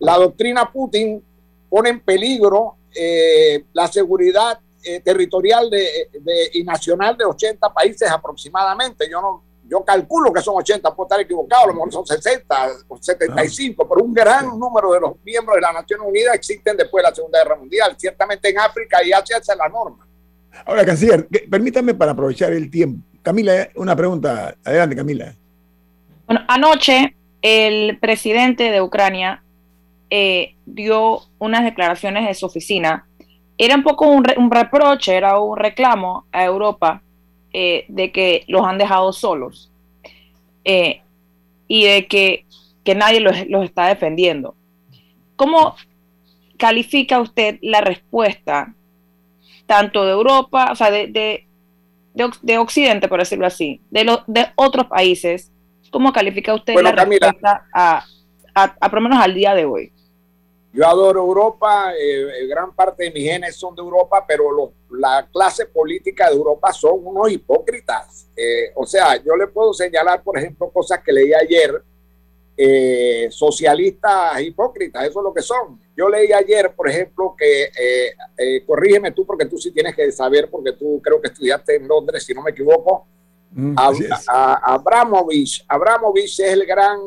la 0.00 0.18
doctrina 0.18 0.70
Putin 0.70 1.24
pone 1.68 1.90
en 1.90 2.00
peligro 2.00 2.76
eh, 2.94 3.64
la 3.72 3.86
seguridad 3.86 4.58
eh, 4.82 5.00
territorial 5.00 5.68
de, 5.68 6.08
y 6.54 6.64
nacional 6.64 7.16
de 7.16 7.24
80 7.24 7.72
países 7.72 8.10
aproximadamente. 8.10 9.08
Yo 9.10 9.20
no, 9.20 9.44
yo 9.68 9.84
calculo 9.84 10.32
que 10.32 10.40
son 10.40 10.56
80, 10.56 10.94
puedo 10.94 11.06
estar 11.06 11.20
equivocado, 11.20 11.64
a 11.64 11.66
lo 11.68 11.74
mejor 11.74 11.92
son 11.92 12.06
60 12.06 12.68
o 12.88 12.96
75, 12.96 13.88
pero 13.88 14.04
un 14.04 14.14
gran 14.14 14.46
número 14.58 14.92
de 14.92 15.00
los 15.00 15.12
miembros 15.24 15.56
de 15.56 15.60
la 15.60 15.72
Naciones 15.72 16.06
Unidas 16.06 16.34
existen 16.34 16.76
después 16.76 17.02
de 17.02 17.10
la 17.10 17.14
Segunda 17.14 17.42
Guerra 17.42 17.56
Mundial. 17.56 17.94
Ciertamente 17.98 18.48
en 18.48 18.58
África 18.58 19.04
y 19.04 19.12
Asia 19.12 19.38
esa 19.38 19.52
es 19.52 19.58
la 19.58 19.68
norma. 19.68 20.06
Ahora, 20.64 20.84
canciller, 20.84 21.28
permítame 21.50 21.94
para 21.94 22.12
aprovechar 22.12 22.52
el 22.52 22.70
tiempo. 22.70 23.06
Camila, 23.22 23.68
una 23.74 23.96
pregunta. 23.96 24.56
Adelante, 24.64 24.96
Camila. 24.96 25.34
Bueno, 26.26 26.42
anoche 26.48 27.16
el 27.42 27.98
presidente 27.98 28.70
de 28.70 28.80
Ucrania 28.80 29.42
eh, 30.10 30.54
dio 30.64 31.22
unas 31.38 31.64
declaraciones 31.64 32.26
de 32.26 32.34
su 32.34 32.46
oficina. 32.46 33.06
Era 33.58 33.74
un 33.74 33.82
poco 33.82 34.06
un, 34.08 34.50
reproche, 34.50 35.16
era 35.16 35.38
un 35.40 35.56
reclamo 35.56 36.26
a 36.30 36.44
Europa 36.44 37.02
eh, 37.58 37.86
de 37.88 38.12
que 38.12 38.44
los 38.48 38.66
han 38.66 38.76
dejado 38.76 39.14
solos 39.14 39.72
eh, 40.62 41.00
y 41.66 41.86
de 41.86 42.06
que, 42.06 42.44
nadie 42.94 43.18
los, 43.20 43.64
está 43.64 43.86
defendiendo. 43.86 44.54
¿Cómo 45.36 45.74
califica 46.58 47.18
usted 47.18 47.58
la 47.62 47.80
respuesta 47.80 48.74
tanto 49.64 50.04
de 50.04 50.12
Europa, 50.12 50.68
o 50.70 50.74
sea, 50.74 50.90
de, 50.90 51.46
de, 52.12 52.58
Occidente, 52.58 53.08
por 53.08 53.20
decirlo 53.20 53.46
así, 53.46 53.80
de, 53.90 54.04
los 54.04 54.20
de 54.26 54.48
otros 54.56 54.88
países? 54.88 55.50
¿Cómo 55.90 56.12
califica 56.12 56.52
usted 56.52 56.74
la 56.74 56.92
respuesta 56.92 57.64
a, 57.72 58.04
a, 58.54 58.90
por 58.90 58.96
lo 58.96 59.08
menos 59.08 59.24
al 59.24 59.32
día 59.32 59.54
de 59.54 59.64
hoy? 59.64 59.92
Yo 60.76 60.86
adoro 60.86 61.20
Europa, 61.20 61.94
eh, 61.98 62.42
eh, 62.42 62.46
gran 62.46 62.74
parte 62.74 63.04
de 63.04 63.10
mis 63.10 63.24
genes 63.24 63.56
son 63.56 63.74
de 63.74 63.80
Europa, 63.80 64.22
pero 64.28 64.74
la 64.90 65.26
clase 65.32 65.64
política 65.64 66.28
de 66.28 66.36
Europa 66.36 66.70
son 66.70 67.00
unos 67.02 67.32
hipócritas. 67.32 68.28
Eh, 68.36 68.72
o 68.74 68.84
sea, 68.84 69.16
yo 69.16 69.34
le 69.36 69.46
puedo 69.46 69.72
señalar, 69.72 70.22
por 70.22 70.36
ejemplo, 70.36 70.68
cosas 70.70 71.00
que 71.02 71.14
leí 71.14 71.32
ayer, 71.32 71.82
socialistas 73.30 74.40
hipócritas, 74.42 75.06
eso 75.06 75.20
es 75.20 75.24
lo 75.24 75.32
que 75.32 75.40
son. 75.40 75.80
Yo 75.96 76.10
leí 76.10 76.30
ayer, 76.30 76.74
por 76.74 76.90
ejemplo, 76.90 77.34
que, 77.38 77.70
corrígeme 78.66 79.12
tú, 79.12 79.24
porque 79.24 79.46
tú 79.46 79.56
sí 79.56 79.70
tienes 79.72 79.96
que 79.96 80.12
saber, 80.12 80.50
porque 80.50 80.72
tú 80.72 81.00
creo 81.02 81.22
que 81.22 81.28
estudiaste 81.28 81.76
en 81.76 81.88
Londres, 81.88 82.22
si 82.22 82.34
no 82.34 82.42
me 82.42 82.50
equivoco, 82.50 83.06
Mm, 83.52 83.74
Abramovich, 84.62 85.64
Abramovich 85.66 86.40
es 86.40 86.52
el 86.52 86.66
gran 86.66 86.98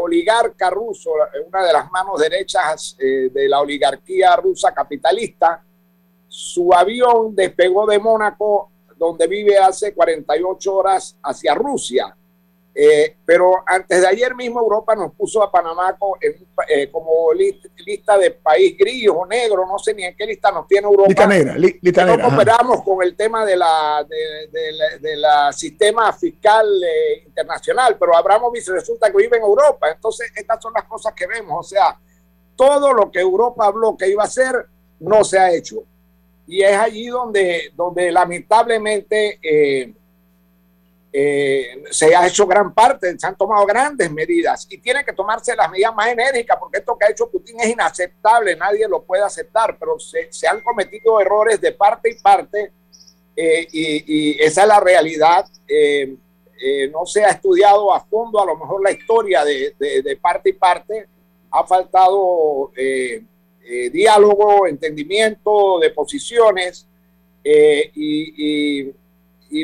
oligarca 0.00 0.70
ruso, 0.70 1.10
una 1.46 1.66
de 1.66 1.72
las 1.72 1.90
manos 1.90 2.20
derechas 2.20 2.96
eh, 3.00 3.30
de 3.32 3.48
la 3.48 3.60
oligarquía 3.60 4.36
rusa 4.36 4.72
capitalista. 4.72 5.62
Su 6.28 6.72
avión 6.72 7.34
despegó 7.34 7.86
de 7.86 7.98
Mónaco, 7.98 8.70
donde 8.96 9.26
vive 9.26 9.58
hace 9.58 9.92
48 9.92 10.74
horas, 10.74 11.16
hacia 11.22 11.54
Rusia. 11.54 12.14
Eh, 12.80 13.16
pero 13.26 13.64
antes 13.66 14.00
de 14.00 14.06
ayer 14.06 14.36
mismo 14.36 14.60
Europa 14.60 14.94
nos 14.94 15.12
puso 15.12 15.42
a 15.42 15.50
Panamá 15.50 15.98
eh, 16.20 16.88
como 16.92 17.32
lista 17.32 18.16
de 18.16 18.30
país 18.30 18.78
gris 18.78 19.08
o 19.12 19.26
negro, 19.26 19.66
no 19.66 19.80
sé 19.80 19.94
ni 19.94 20.04
en 20.04 20.14
qué 20.14 20.24
lista 20.24 20.52
nos 20.52 20.68
tiene 20.68 20.86
Europa. 20.86 21.08
Lista 21.08 21.26
negra, 21.26 21.58
lista 21.58 22.04
negra. 22.04 22.22
No 22.22 22.28
cooperamos 22.28 22.84
con 22.84 23.02
el 23.02 23.16
tema 23.16 23.44
de 23.44 23.56
la, 23.56 24.06
de, 24.08 25.16
la, 25.16 25.52
sistema 25.52 26.12
fiscal 26.12 26.68
eh, 26.84 27.24
internacional, 27.26 27.96
pero 27.98 28.16
Abramovich 28.16 28.68
resulta 28.68 29.10
que 29.10 29.16
vive 29.16 29.38
en 29.38 29.42
Europa. 29.42 29.90
Entonces, 29.90 30.30
estas 30.36 30.62
son 30.62 30.72
las 30.72 30.84
cosas 30.84 31.12
que 31.14 31.26
vemos. 31.26 31.66
O 31.66 31.68
sea, 31.68 31.98
todo 32.54 32.92
lo 32.92 33.10
que 33.10 33.18
Europa 33.18 33.66
habló 33.66 33.96
que 33.96 34.08
iba 34.08 34.22
a 34.22 34.26
hacer 34.26 34.54
no 35.00 35.24
se 35.24 35.36
ha 35.36 35.52
hecho. 35.52 35.82
Y 36.46 36.62
es 36.62 36.76
allí 36.76 37.08
donde, 37.08 37.72
donde 37.74 38.12
lamentablemente 38.12 39.40
eh, 41.10 41.84
se 41.90 42.14
ha 42.14 42.26
hecho 42.26 42.46
gran 42.46 42.74
parte, 42.74 43.18
se 43.18 43.26
han 43.26 43.34
tomado 43.34 43.64
grandes 43.64 44.10
medidas 44.12 44.66
y 44.68 44.76
tiene 44.76 45.02
que 45.04 45.14
tomarse 45.14 45.56
las 45.56 45.70
medidas 45.70 45.94
más 45.94 46.08
enérgicas 46.08 46.58
porque 46.60 46.78
esto 46.78 46.98
que 46.98 47.06
ha 47.06 47.10
hecho 47.10 47.30
Putin 47.30 47.58
es 47.60 47.70
inaceptable, 47.70 48.54
nadie 48.56 48.86
lo 48.86 49.02
puede 49.02 49.22
aceptar, 49.22 49.78
pero 49.78 49.98
se, 49.98 50.28
han 50.46 50.60
cometido 50.60 51.18
errores 51.18 51.60
de 51.62 51.72
parte 51.72 52.10
y 52.10 52.20
parte 52.20 52.72
eh, 53.34 53.66
y, 53.72 54.42
esa 54.42 54.62
es 54.62 54.68
la 54.68 54.80
realidad. 54.80 55.46
Eh, 55.66 56.16
no 56.92 57.06
se 57.06 57.24
ha 57.24 57.30
estudiado 57.30 57.94
a 57.94 58.04
fondo 58.04 58.42
a 58.42 58.46
lo 58.46 58.56
mejor 58.56 58.82
la 58.82 58.90
historia 58.90 59.44
de, 59.44 59.74
de, 59.78 60.16
parte 60.16 60.50
y 60.50 60.54
parte, 60.54 61.06
ha 61.52 61.64
faltado 61.64 62.72
diálogo, 63.92 64.66
entendimiento 64.66 65.78
de 65.78 65.90
posiciones 65.90 66.88
y 67.44 68.92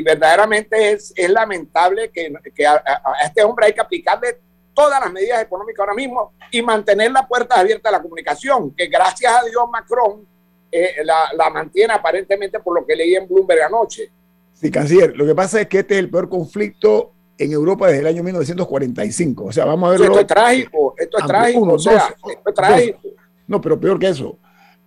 verdaderamente 0.01 0.91
es, 0.91 1.13
es 1.15 1.29
lamentable 1.29 2.09
que, 2.09 2.33
que 2.53 2.65
a, 2.65 2.81
este 3.23 3.43
hombre 3.43 3.67
hay 3.67 3.73
que 3.73 3.81
aplicarle 3.81 4.39
todas 4.73 4.99
las 4.99 5.11
medidas 5.11 5.41
económicas 5.41 5.79
ahora 5.79 5.93
mismo 5.93 6.33
y 6.51 6.61
mantener 6.61 7.11
la 7.11 7.27
puerta 7.27 7.59
abierta 7.59 7.89
a 7.89 7.93
la 7.93 8.01
comunicación, 8.01 8.71
que 8.71 8.87
gracias 8.87 9.31
a 9.31 9.45
Dios 9.45 9.63
Macron 9.71 10.25
eh, 10.71 10.95
la, 11.03 11.29
la, 11.37 11.49
mantiene 11.49 11.93
aparentemente 11.93 12.59
por 12.59 12.79
lo 12.79 12.85
que 12.85 12.95
leí 12.95 13.15
en 13.15 13.27
Bloomberg 13.27 13.61
anoche. 13.61 14.11
Sí, 14.53 14.69
canciller, 14.69 15.15
lo 15.15 15.25
que 15.25 15.35
pasa 15.35 15.61
es 15.61 15.67
que 15.67 15.79
este 15.79 15.93
es 15.95 15.99
el 15.99 16.09
peor 16.09 16.27
conflicto 16.27 17.13
en 17.37 17.51
Europa 17.51 17.87
desde 17.87 18.01
el 18.01 18.07
año 18.07 18.23
1945. 18.23 19.45
O 19.45 19.51
sea, 19.51 19.65
vamos 19.65 19.87
a 19.87 19.91
verlo. 19.91 20.05
Esto 20.05 20.19
es 20.19 20.27
trágico, 20.27 20.95
esto 20.97 21.17
es 21.17 21.25
trágico, 21.25 21.73
o 21.73 21.79
sea, 21.79 21.97
esto 21.97 22.49
es 22.49 22.53
trágico. 22.53 22.99
No, 23.47 23.61
pero 23.61 23.79
peor 23.79 23.99
que 23.99 24.07
eso, 24.07 24.37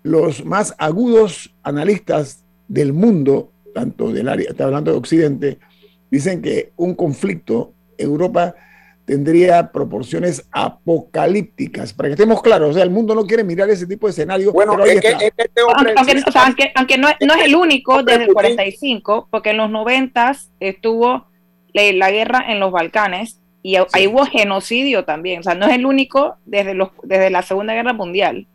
los 0.03 0.45
más 0.45 0.75
agudos 0.79 1.55
analistas 1.63 2.45
del 2.67 2.93
mundo 2.93 3.51
tanto 3.75 4.13
del 4.13 4.29
área, 4.29 4.51
está 4.51 4.65
hablando 4.65 4.93
de 4.93 4.99
Occidente, 4.99 5.59
dicen 6.11 6.43
que 6.43 6.73
un 6.77 6.95
conflicto 6.95 7.75
en 7.97 8.09
Europa 8.09 8.55
tendría 9.09 9.73
proporciones 9.73 10.47
apocalípticas. 10.53 11.95
Para 11.95 12.11
que 12.11 12.13
estemos 12.13 12.43
claros, 12.43 12.71
o 12.71 12.73
sea, 12.75 12.83
el 12.83 12.91
mundo 12.91 13.15
no 13.15 13.27
quiere 13.27 13.43
mirar 13.43 13.71
ese 13.71 13.87
tipo 13.87 14.07
de 14.07 14.11
escenario. 14.11 14.53
Bueno, 14.53 14.85
este 14.85 15.17
aunque, 16.75 16.99
no, 16.99 17.09
es 17.09 17.45
el 17.45 17.55
único 17.57 18.03
desde 18.03 18.25
el 18.25 18.35
45, 18.35 19.29
porque 19.31 19.51
en 19.51 19.57
los 19.57 19.71
90 19.71 20.37
estuvo 20.61 21.27
la, 21.73 22.11
guerra 22.11 22.45
en 22.49 22.61
los 22.61 22.71
Balcanes 22.71 23.41
y 23.63 23.77
ahí 23.77 24.07
hubo 24.07 24.27
genocidio 24.27 25.05
también. 25.07 25.41
O 25.41 25.43
sea, 25.43 25.55
no 25.55 25.67
es 25.67 25.75
el 25.75 25.87
único 25.87 26.37
desde, 26.45 26.75
los, 26.75 26.91
desde 27.03 27.31
la 27.31 27.41
Segunda 27.41 27.73
Guerra 27.73 27.95
Mundial 27.95 28.47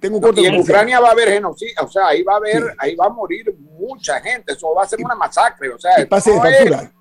tengo 0.00 0.20
y 0.36 0.46
en 0.46 0.60
Ucrania 0.60 1.00
va 1.00 1.08
a 1.08 1.12
haber 1.12 1.28
genocidio, 1.30 1.74
o 1.82 1.88
sea, 1.88 2.08
ahí 2.08 2.22
va 2.22 2.34
a 2.34 2.36
haber, 2.36 2.62
ahí 2.78 2.94
va 2.94 3.06
a 3.06 3.08
morir 3.08 3.54
mucha 3.78 4.20
gente, 4.20 4.52
eso 4.52 4.72
va 4.74 4.84
a 4.84 4.88
ser 4.88 5.00
una 5.04 5.14
masacre, 5.14 5.70
o 5.70 5.78
sea, 5.78 6.00
y 6.00 6.06
pase 6.06 6.30
de 6.30 6.40
factura. 6.40 6.92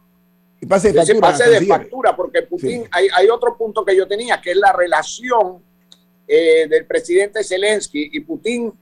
y 0.59 0.65
pase 0.65 0.91
de 0.91 0.93
factura. 0.93 1.21
Pase 1.21 1.49
de 1.49 1.65
factura, 1.65 2.15
porque 2.15 2.41
Putin, 2.43 2.87
hay, 2.91 3.07
hay, 3.13 3.29
otro 3.29 3.55
punto 3.55 3.85
que 3.85 3.95
yo 3.95 4.07
tenía, 4.07 4.41
que 4.41 4.51
es 4.51 4.57
la 4.57 4.73
relación 4.73 5.63
eh, 6.27 6.67
del 6.67 6.85
presidente 6.85 7.43
Zelensky 7.43 8.09
y 8.13 8.19
Putin, 8.21 8.73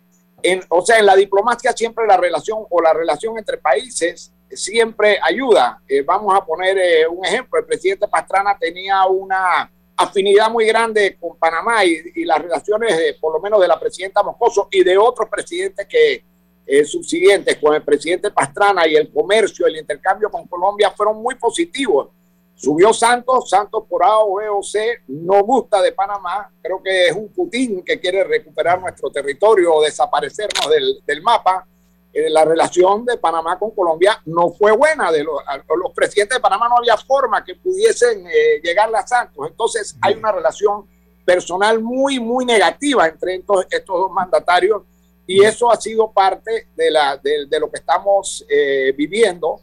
en, 0.41 0.61
o 0.69 0.85
sea, 0.85 0.99
en 0.99 1.05
la 1.05 1.15
diplomacia 1.15 1.73
siempre 1.73 2.07
la 2.07 2.15
relación 2.15 2.59
o 2.69 2.81
la 2.81 2.93
relación 2.93 3.37
entre 3.37 3.57
países 3.57 4.31
siempre 4.49 5.19
ayuda. 5.21 5.81
Eh, 5.87 6.01
vamos 6.01 6.33
a 6.35 6.45
poner 6.45 6.77
eh, 6.77 7.07
un 7.07 7.25
ejemplo, 7.25 7.59
el 7.59 7.65
presidente 7.65 8.07
Pastrana 8.07 8.57
tenía 8.57 9.05
una 9.05 9.71
afinidad 9.99 10.49
muy 10.49 10.65
grande 10.65 11.17
con 11.19 11.37
Panamá 11.37 11.83
y, 11.83 12.23
las 12.23 12.41
relaciones, 12.41 13.15
por 13.19 13.33
lo 13.33 13.39
menos 13.39 13.59
de 13.59 13.67
la 13.67 13.79
presidenta 13.79 14.23
Moscoso 14.23 14.69
y 14.71 14.83
de 14.83 14.97
otros 14.97 15.27
presidentes 15.29 15.85
que 15.87 16.23
eh, 16.65 16.85
subsiguientes, 16.85 17.57
con 17.57 17.75
el 17.75 17.83
presidente 17.83 18.31
Pastrana 18.31 18.87
y 18.87 18.95
el 18.95 19.11
comercio, 19.11 19.67
el 19.67 19.77
intercambio 19.77 20.29
con 20.29 20.47
Colombia 20.47 20.91
fueron 20.95 21.21
muy 21.21 21.35
positivos. 21.35 22.09
Subió 22.55 22.93
Santos, 22.93 23.49
Santos 23.49 23.83
por 23.89 24.03
A 24.05 24.19
o 24.19 24.35
B 24.35 24.49
o 24.49 24.63
C, 24.63 24.99
no 25.07 25.43
gusta 25.43 25.81
de 25.81 25.91
Panamá, 25.91 26.49
creo 26.61 26.81
que 26.81 27.07
es 27.07 27.15
un 27.15 27.29
Putin 27.29 27.83
que 27.83 27.99
quiere 27.99 28.23
recuperar 28.23 28.79
nuestro 28.79 29.09
territorio 29.09 29.73
o 29.73 29.81
desaparecernos 29.81 30.69
del 31.05 31.21
mapa 31.21 31.65
eh, 32.11 32.29
la 32.29 32.43
relación 32.43 33.05
de 33.05 33.17
Panamá 33.17 33.59
con 33.59 33.71
Colombia 33.71 34.19
no 34.25 34.51
fue 34.51 34.71
buena. 34.71 35.11
De 35.11 35.23
los, 35.23 35.41
los 35.81 35.93
presidentes 35.93 36.37
de 36.37 36.41
Panamá 36.41 36.67
no 36.67 36.77
había 36.77 36.97
forma 36.97 37.43
que 37.43 37.55
pudiesen 37.55 38.25
eh, 38.27 38.59
llegar 38.63 38.93
a 38.95 39.05
Santos. 39.05 39.47
Entonces 39.47 39.95
hay 40.01 40.15
una 40.15 40.31
relación 40.31 40.87
personal 41.23 41.79
muy, 41.79 42.19
muy 42.19 42.45
negativa 42.45 43.07
entre 43.07 43.35
estos, 43.35 43.67
estos 43.69 43.99
dos 43.99 44.11
mandatarios 44.11 44.81
y 45.27 45.43
eso 45.43 45.71
ha 45.71 45.79
sido 45.79 46.11
parte 46.11 46.69
de, 46.75 46.89
la, 46.89 47.15
de, 47.17 47.59
lo 47.59 47.69
que 47.69 47.77
estamos 47.77 48.43
eh, 48.49 48.91
viviendo. 48.97 49.61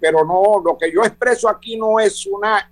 pero 0.00 0.24
no, 0.24 0.62
lo 0.64 0.78
que 0.78 0.92
yo 0.92 1.02
expreso 1.02 1.48
aquí 1.48 1.76
no 1.76 1.98
es 1.98 2.26
una, 2.26 2.70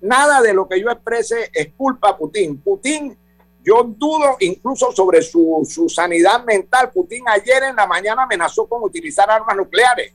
nada 0.00 0.40
de 0.40 0.54
lo 0.54 0.66
que 0.66 0.80
yo 0.80 0.88
exprese 0.88 1.50
es 1.52 1.74
culpa 1.76 2.10
a 2.10 2.16
Putin. 2.16 2.58
Putin 2.58 3.18
yo 3.64 3.84
dudo 3.84 4.36
incluso 4.40 4.92
sobre 4.92 5.22
su, 5.22 5.64
sanidad 5.88 6.44
mental. 6.44 6.90
Putin 6.92 7.24
ayer 7.28 7.62
en 7.64 7.76
la 7.76 7.86
mañana 7.86 8.24
amenazó 8.24 8.66
con 8.66 8.82
utilizar 8.82 9.30
armas 9.30 9.56
nucleares. 9.56 10.12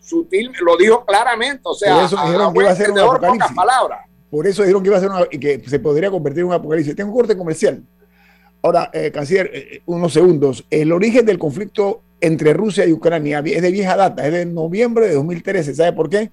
sutil, 0.00 0.52
lo 0.60 0.76
dijo 0.76 1.04
claramente, 1.04 1.62
o 1.64 1.74
sea, 1.74 1.94
Por 1.94 2.04
eso 2.04 2.16
dijeron 2.24 2.52
que 2.52 2.60
iba 2.60 2.70
a 2.70 2.76
ser 2.76 2.90
un 2.90 2.98
apocalipsis. 2.98 3.56
palabras. 3.56 4.00
Por 4.30 4.46
eso 4.46 4.62
dijeron 4.62 4.82
que 4.82 4.88
iba 4.88 4.96
a 4.96 5.00
ser 5.00 5.10
una, 5.10 5.20
y 5.30 5.38
que 5.38 5.62
se 5.68 5.78
podría 5.78 6.10
convertir 6.10 6.40
en 6.40 6.48
un 6.48 6.54
apocalipsis. 6.54 6.96
Tengo 6.96 7.10
un 7.10 7.16
corte 7.16 7.36
comercial. 7.36 7.82
Ahora, 8.62 8.90
eh, 8.92 9.10
canciller, 9.12 9.50
eh, 9.52 9.82
unos 9.86 10.12
segundos. 10.12 10.64
El 10.70 10.92
origen 10.92 11.26
del 11.26 11.38
conflicto 11.38 12.02
entre 12.20 12.52
Rusia 12.54 12.86
y 12.86 12.92
Ucrania 12.92 13.42
es 13.44 13.62
de 13.62 13.70
vieja 13.70 13.96
data, 13.96 14.26
es 14.26 14.32
de 14.32 14.46
noviembre 14.46 15.08
de 15.08 15.14
2013. 15.14 15.74
¿Sabe 15.74 15.92
por 15.92 16.08
qué? 16.08 16.30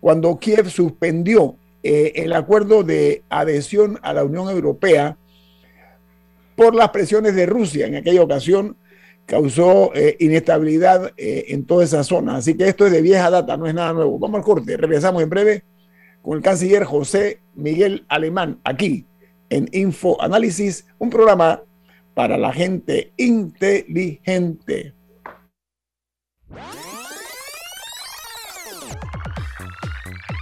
Cuando 0.00 0.38
Kiev 0.38 0.70
suspendió 0.70 1.56
eh, 1.82 2.12
el 2.16 2.32
acuerdo 2.32 2.82
de 2.82 3.22
adhesión 3.28 3.98
a 4.02 4.12
la 4.12 4.24
Unión 4.24 4.48
Europea 4.48 5.16
por 6.58 6.74
las 6.74 6.90
presiones 6.90 7.36
de 7.36 7.46
Rusia. 7.46 7.86
En 7.86 7.94
aquella 7.94 8.20
ocasión 8.20 8.76
causó 9.26 9.94
eh, 9.94 10.16
inestabilidad 10.18 11.12
eh, 11.16 11.44
en 11.48 11.64
toda 11.64 11.84
esa 11.84 12.02
zona. 12.02 12.34
Así 12.34 12.56
que 12.56 12.66
esto 12.66 12.84
es 12.84 12.90
de 12.90 13.00
vieja 13.00 13.30
data, 13.30 13.56
no 13.56 13.68
es 13.68 13.74
nada 13.74 13.92
nuevo. 13.92 14.18
Vamos 14.18 14.38
al 14.38 14.44
corte, 14.44 14.76
regresamos 14.76 15.22
en 15.22 15.30
breve 15.30 15.64
con 16.20 16.36
el 16.36 16.42
canciller 16.42 16.82
José 16.82 17.42
Miguel 17.54 18.04
Alemán 18.08 18.60
aquí 18.64 19.06
en 19.50 19.68
Info 19.70 20.20
Análisis, 20.20 20.84
un 20.98 21.10
programa 21.10 21.62
para 22.14 22.36
la 22.36 22.52
gente 22.52 23.12
inteligente. 23.16 24.94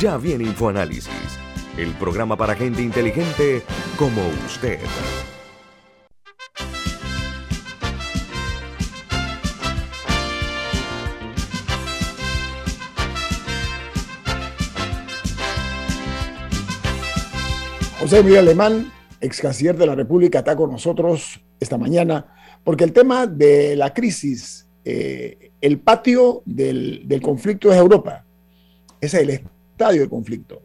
Ya 0.00 0.16
viene 0.16 0.44
InfoAnálisis, 0.44 1.10
el 1.76 1.92
programa 1.92 2.34
para 2.34 2.54
gente 2.54 2.80
inteligente 2.80 3.60
como 3.98 4.22
usted. 4.46 4.78
José 18.00 18.22
Miguel 18.22 18.38
Alemán, 18.38 18.90
ex 19.20 19.38
canciller 19.42 19.76
de 19.76 19.86
la 19.86 19.94
República, 19.94 20.38
está 20.38 20.56
con 20.56 20.70
nosotros 20.70 21.42
esta 21.60 21.76
mañana, 21.76 22.32
porque 22.64 22.84
el 22.84 22.94
tema 22.94 23.26
de 23.26 23.76
la 23.76 23.92
crisis, 23.92 24.66
eh, 24.82 25.50
el 25.60 25.78
patio 25.78 26.40
del, 26.46 27.02
del, 27.04 27.20
conflicto 27.20 27.70
es 27.70 27.76
Europa, 27.76 28.24
ese 29.02 29.18
es 29.18 29.22
el 29.24 29.59
estadio 29.80 30.02
del 30.02 30.10
conflicto. 30.10 30.62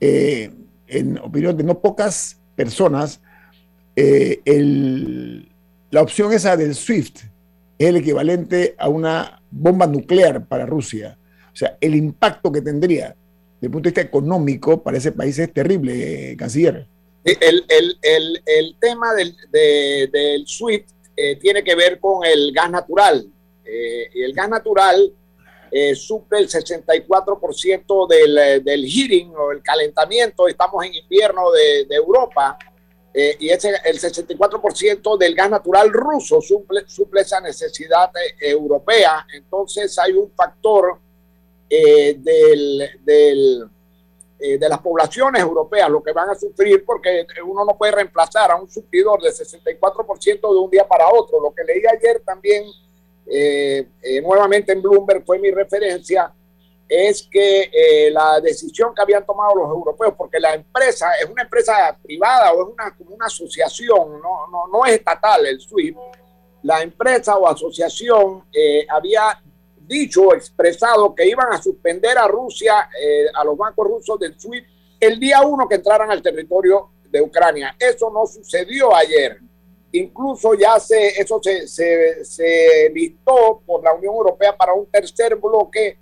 Eh, 0.00 0.50
en 0.86 1.18
opinión 1.18 1.54
de 1.56 1.64
no 1.64 1.80
pocas 1.80 2.40
personas, 2.56 3.20
eh, 3.94 4.40
la 5.90 6.00
opción 6.00 6.32
esa 6.32 6.56
del 6.56 6.74
SWIFT 6.74 7.18
es 7.78 7.88
el 7.88 7.96
equivalente 7.96 8.74
a 8.78 8.88
una 8.88 9.42
bomba 9.50 9.86
nuclear 9.86 10.46
para 10.46 10.64
Rusia. 10.64 11.18
O 11.52 11.56
sea, 11.56 11.76
el 11.78 11.94
impacto 11.94 12.50
que 12.50 12.62
tendría 12.62 13.08
desde 13.08 13.66
el 13.66 13.70
punto 13.70 13.88
de 13.88 13.90
vista 13.90 14.00
económico 14.00 14.82
para 14.82 14.96
ese 14.96 15.12
país 15.12 15.38
es 15.38 15.52
terrible, 15.52 16.32
eh, 16.32 16.36
canciller. 16.36 16.86
El, 17.24 17.64
el, 17.68 18.42
el, 18.44 18.76
tema 18.80 19.14
del, 19.14 19.34
de, 19.50 20.08
del 20.12 20.46
SWIFT 20.46 20.88
eh, 21.16 21.36
tiene 21.36 21.62
que 21.62 21.74
ver 21.74 21.98
con 21.98 22.24
el 22.24 22.52
gas 22.52 22.70
natural. 22.70 23.26
Y 24.14 24.22
el 24.22 24.34
gas 24.34 24.48
natural 24.48 25.12
eh, 25.74 25.90
el 25.90 26.48
64% 26.48 28.06
del, 28.06 28.62
del 28.62 28.86
heating 28.86 29.34
o 29.36 29.50
el 29.50 29.60
calentamiento. 29.60 30.46
Estamos 30.46 30.84
en 30.84 30.94
invierno 30.94 31.50
de, 31.50 31.86
Europa. 31.90 32.56
Eh, 33.12 33.36
y 33.40 33.48
ese, 33.48 33.72
el 33.84 34.00
64% 34.00 35.18
del 35.18 35.34
gas 35.34 35.50
natural 35.50 35.92
ruso 35.92 36.40
suple, 36.40 36.82
suple 36.86 37.22
esa 37.22 37.40
necesidad 37.40 38.10
eh, 38.16 38.50
europea. 38.50 39.26
Entonces 39.32 39.98
hay 39.98 40.12
un 40.12 40.30
factor 40.32 40.98
eh, 41.68 42.14
del, 42.18 42.90
del, 43.04 43.68
eh, 44.46 44.58
de 44.58 44.68
las 44.68 44.80
poblaciones 44.80 45.40
europeas, 45.40 45.88
lo 45.88 46.02
que 46.02 46.12
van 46.12 46.28
a 46.28 46.34
sufrir, 46.34 46.84
porque 46.84 47.26
uno 47.46 47.64
no 47.64 47.78
puede 47.78 47.92
reemplazar 47.92 48.50
a 48.50 48.56
un 48.56 48.68
suplidor 48.68 49.22
de 49.22 49.30
64% 49.30 50.40
de 50.40 50.58
un 50.58 50.70
día 50.70 50.86
para 50.86 51.08
otro. 51.08 51.40
Lo 51.40 51.54
que 51.54 51.64
leí 51.64 51.82
ayer 51.86 52.20
también, 52.26 52.64
eh, 53.26 53.88
eh, 54.02 54.20
nuevamente 54.20 54.72
en 54.72 54.82
Bloomberg, 54.82 55.24
fue 55.24 55.38
mi 55.38 55.50
referencia, 55.50 56.32
es 56.86 57.26
que 57.30 57.70
eh, 57.72 58.10
la 58.10 58.40
decisión 58.40 58.94
que 58.94 59.02
habían 59.02 59.24
tomado 59.24 59.54
los 59.54 59.68
europeos, 59.68 60.14
porque 60.16 60.38
la 60.38 60.54
empresa 60.54 61.12
es 61.20 61.28
una 61.28 61.42
empresa 61.42 61.96
privada 62.02 62.52
o 62.52 62.62
es 62.62 62.74
una, 62.74 62.94
como 62.96 63.14
una 63.14 63.26
asociación, 63.26 64.20
no, 64.20 64.46
no, 64.48 64.66
no 64.70 64.84
es 64.84 64.94
estatal 64.94 65.46
el 65.46 65.60
SWIFT, 65.60 65.96
la 66.62 66.82
empresa 66.82 67.36
o 67.36 67.46
asociación 67.46 68.44
había 68.88 69.38
dicho 69.76 70.28
o 70.28 70.34
expresado 70.34 71.14
que 71.14 71.26
iban 71.26 71.52
a 71.52 71.60
suspender 71.60 72.16
a 72.16 72.26
Rusia, 72.26 72.88
a 73.34 73.44
los 73.44 73.54
bancos 73.54 73.86
rusos 73.86 74.18
del 74.18 74.40
SWIFT, 74.40 74.66
el 74.98 75.20
día 75.20 75.42
uno 75.42 75.68
que 75.68 75.74
entraran 75.74 76.10
al 76.10 76.22
territorio 76.22 76.88
de 77.10 77.20
Ucrania. 77.20 77.76
Eso 77.78 78.10
no 78.10 78.26
sucedió 78.26 78.94
ayer. 78.94 79.38
Incluso 79.96 80.54
ya 80.54 80.80
se, 80.80 81.20
eso 81.20 81.38
se, 81.40 81.68
se, 81.68 82.24
se 82.24 82.90
listó 82.92 83.62
por 83.64 83.80
la 83.84 83.94
Unión 83.94 84.12
Europea 84.12 84.56
para 84.56 84.74
un 84.74 84.86
tercer 84.86 85.36
bloque 85.36 85.96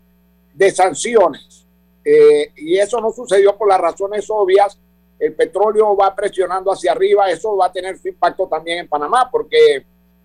de 0.55 0.71
sanciones. 0.71 1.67
Eh, 2.03 2.53
y 2.57 2.79
eso 2.79 3.03
no 3.03 3.13
sucedió 3.13 3.55
por 3.55 3.69
las 3.69 3.79
razones 3.79 4.25
obvias. 4.31 4.79
El 5.19 5.35
petróleo 5.35 5.95
va 5.95 6.15
presionando 6.15 6.73
hacia 6.73 6.93
arriba, 6.93 7.31
eso 7.31 7.55
va 7.55 7.67
a 7.67 7.73
tener 7.73 7.99
su 7.99 8.09
impacto 8.09 8.49
también 8.49 8.79
en 8.79 8.89
Panamá, 8.89 9.29
porque 9.31 9.85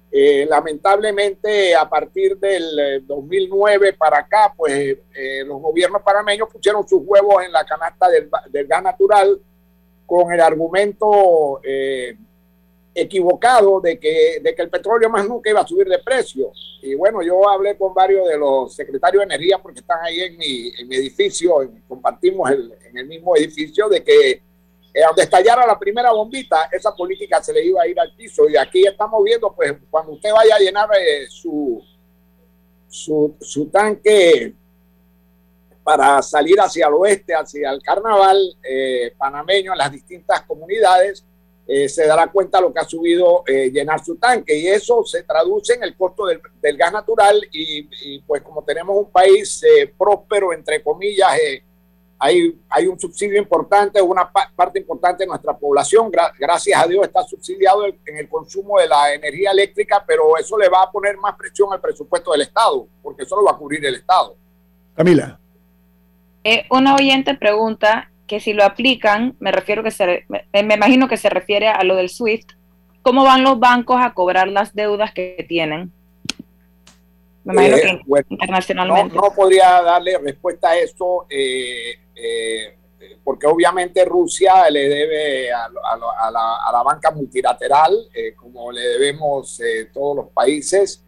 eh, 0.10 0.48
lamentablemente 0.50 1.76
a 1.76 1.90
partir 1.90 2.38
del 2.38 3.06
2009 3.06 3.94
para 3.94 4.20
acá, 4.20 4.54
pues 4.56 4.98
eh, 5.14 5.44
los 5.46 5.62
gobiernos 5.62 6.02
panameños 6.04 6.48
pusieron 6.50 6.88
sus 6.88 7.02
huevos 7.04 7.44
en 7.44 7.52
la 7.52 7.66
canasta 7.66 8.08
del, 8.08 8.30
del 8.50 8.66
gas 8.66 8.82
natural 8.82 9.42
con 10.06 10.32
el 10.32 10.40
argumento 10.40 11.60
eh, 11.64 12.16
equivocado 13.00 13.80
de 13.80 14.00
que, 14.00 14.40
de 14.42 14.56
que 14.56 14.62
el 14.64 14.70
petróleo 14.72 15.08
más 15.08 15.28
nunca 15.28 15.52
iba 15.52 15.62
a 15.62 15.68
subir 15.68 15.88
de 15.88 16.00
precio. 16.00 16.52
Y 16.82 16.96
bueno, 16.96 17.22
yo 17.22 17.48
hablé 17.48 17.78
con 17.78 17.94
varios 17.94 18.28
de 18.28 18.38
los 18.38 18.74
secretarios 18.74 19.22
de 19.22 19.36
energía 19.36 19.60
porque 19.60 19.82
están 19.82 20.00
ahí 20.04 20.20
en 20.22 20.36
mi, 20.36 20.72
en 20.76 20.88
mi 20.88 20.96
edificio, 20.96 21.72
compartimos 21.88 22.50
el, 22.50 22.74
en 22.90 22.98
el 22.98 23.06
mismo 23.06 23.38
edificio, 23.38 23.88
de 23.88 24.04
que 24.04 24.32
eh, 24.32 25.02
donde 25.06 25.22
estallara 25.22 25.68
la 25.68 25.78
primera 25.78 26.12
bombita, 26.12 26.70
esa 26.72 26.92
política 26.96 27.42
se 27.44 27.54
le 27.54 27.64
iba 27.64 27.84
a 27.84 27.88
ir 27.88 28.00
al 28.00 28.16
piso. 28.16 28.50
Y 28.50 28.58
aquí 28.58 28.88
estamos 28.88 29.24
viendo, 29.24 29.54
pues, 29.54 29.76
cuando 29.92 30.14
usted 30.14 30.32
vaya 30.34 30.56
a 30.56 30.60
llenar 30.60 30.90
eh, 31.00 31.28
su, 31.30 31.80
su, 32.90 33.36
su, 33.40 33.68
tanque 33.68 34.56
para 35.84 36.20
salir 36.24 36.60
hacia 36.60 36.88
el 36.88 36.96
oeste, 36.96 37.36
hacia 37.36 37.70
el 37.70 37.80
carnaval 37.84 38.38
eh, 38.68 39.14
panameño 39.16 39.74
en 39.74 39.78
las 39.78 39.92
distintas 39.92 40.42
comunidades, 40.42 41.24
eh, 41.68 41.90
se 41.90 42.08
dará 42.08 42.28
cuenta 42.28 42.62
lo 42.62 42.74
que 42.74 42.80
ha 42.80 42.86
subido 42.86 43.44
eh, 43.46 43.70
llenar 43.70 44.04
su 44.04 44.16
tanque 44.16 44.58
y 44.58 44.68
eso 44.68 45.04
se 45.04 45.24
traduce 45.24 45.74
en 45.74 45.84
el 45.84 45.98
costo 45.98 46.26
del, 46.26 46.40
del 46.62 46.78
gas 46.78 46.94
natural 46.94 47.42
y, 47.52 47.90
y, 48.02 48.20
pues 48.22 48.42
como 48.42 48.64
tenemos 48.64 48.96
un 48.96 49.12
país 49.12 49.62
eh, 49.64 49.94
próspero, 49.98 50.54
entre 50.54 50.82
comillas, 50.82 51.38
eh, 51.38 51.64
hay, 52.20 52.58
hay 52.70 52.88
un 52.88 52.98
subsidio 52.98 53.38
importante, 53.38 54.02
una 54.02 54.32
pa 54.32 54.52
parte 54.56 54.80
importante 54.80 55.24
de 55.24 55.28
nuestra 55.28 55.56
población, 55.58 56.10
gra 56.10 56.32
gracias 56.40 56.82
a 56.82 56.88
Dios, 56.88 57.06
está 57.06 57.22
subsidiado 57.24 57.86
el, 57.86 58.00
en 58.06 58.18
el 58.18 58.30
consumo 58.30 58.80
de 58.80 58.88
la 58.88 59.14
energía 59.14 59.52
eléctrica, 59.52 60.04
pero 60.08 60.38
eso 60.38 60.58
le 60.58 60.70
va 60.70 60.84
a 60.84 60.92
poner 60.92 61.18
más 61.18 61.36
presión 61.36 61.72
al 61.74 61.82
presupuesto 61.82 62.32
del 62.32 62.42
Estado, 62.42 62.88
porque 63.04 63.24
eso 63.24 63.36
lo 63.36 63.44
va 63.44 63.52
a 63.52 63.58
cubrir 63.58 63.86
el 63.86 63.96
Estado. 63.96 64.36
Camila. 64.96 65.38
Eh, 66.44 66.66
una 66.72 66.96
oyente 66.96 67.36
pregunta 67.36 68.10
que 68.28 68.40
si 68.40 68.54
lo 68.54 68.64
aplican, 68.64 69.36
me 69.40 69.52
refiero 69.52 69.82
que 69.84 69.92
se, 69.92 70.26
me, 70.28 70.46
me, 70.64 70.76
imagino 70.76 71.08
que 71.08 71.18
se 71.18 71.30
refiere 71.30 71.70
a 71.70 71.84
lo 71.84 71.96
del 71.96 72.10
SWIFT, 72.10 72.52
¿cómo 73.02 73.24
van 73.24 73.44
los 73.44 73.60
bancos 73.60 73.98
a 74.02 74.14
cobrar 74.14 74.50
las 74.50 74.76
deudas 74.76 75.14
que 75.14 75.46
tienen? 75.48 75.92
Me 77.46 77.54
imagino 77.54 77.78
eh, 77.78 77.82
que 77.82 78.02
bueno, 78.06 78.28
internacionalmente. 78.30 79.16
No, 79.16 79.22
no, 79.22 79.34
podría 79.34 79.82
darle 79.82 80.18
respuesta 80.18 80.72
a 80.72 80.78
eso 80.78 81.26
eh, 81.30 81.94
eh, 82.14 82.78
porque 83.24 83.48
obviamente 83.48 84.04
Rusia 84.04 84.70
le 84.70 84.90
debe 84.90 85.52
a, 85.52 85.64
a, 85.64 85.68
a, 86.28 86.32
la, 86.32 86.58
a 86.68 86.72
la, 86.74 86.84
banca 86.84 87.12
multilateral, 87.12 87.94
como 88.36 88.72
le 88.72 88.82
debemos 88.82 89.62
todos 89.94 90.16
los 90.18 90.30
países. 90.30 91.04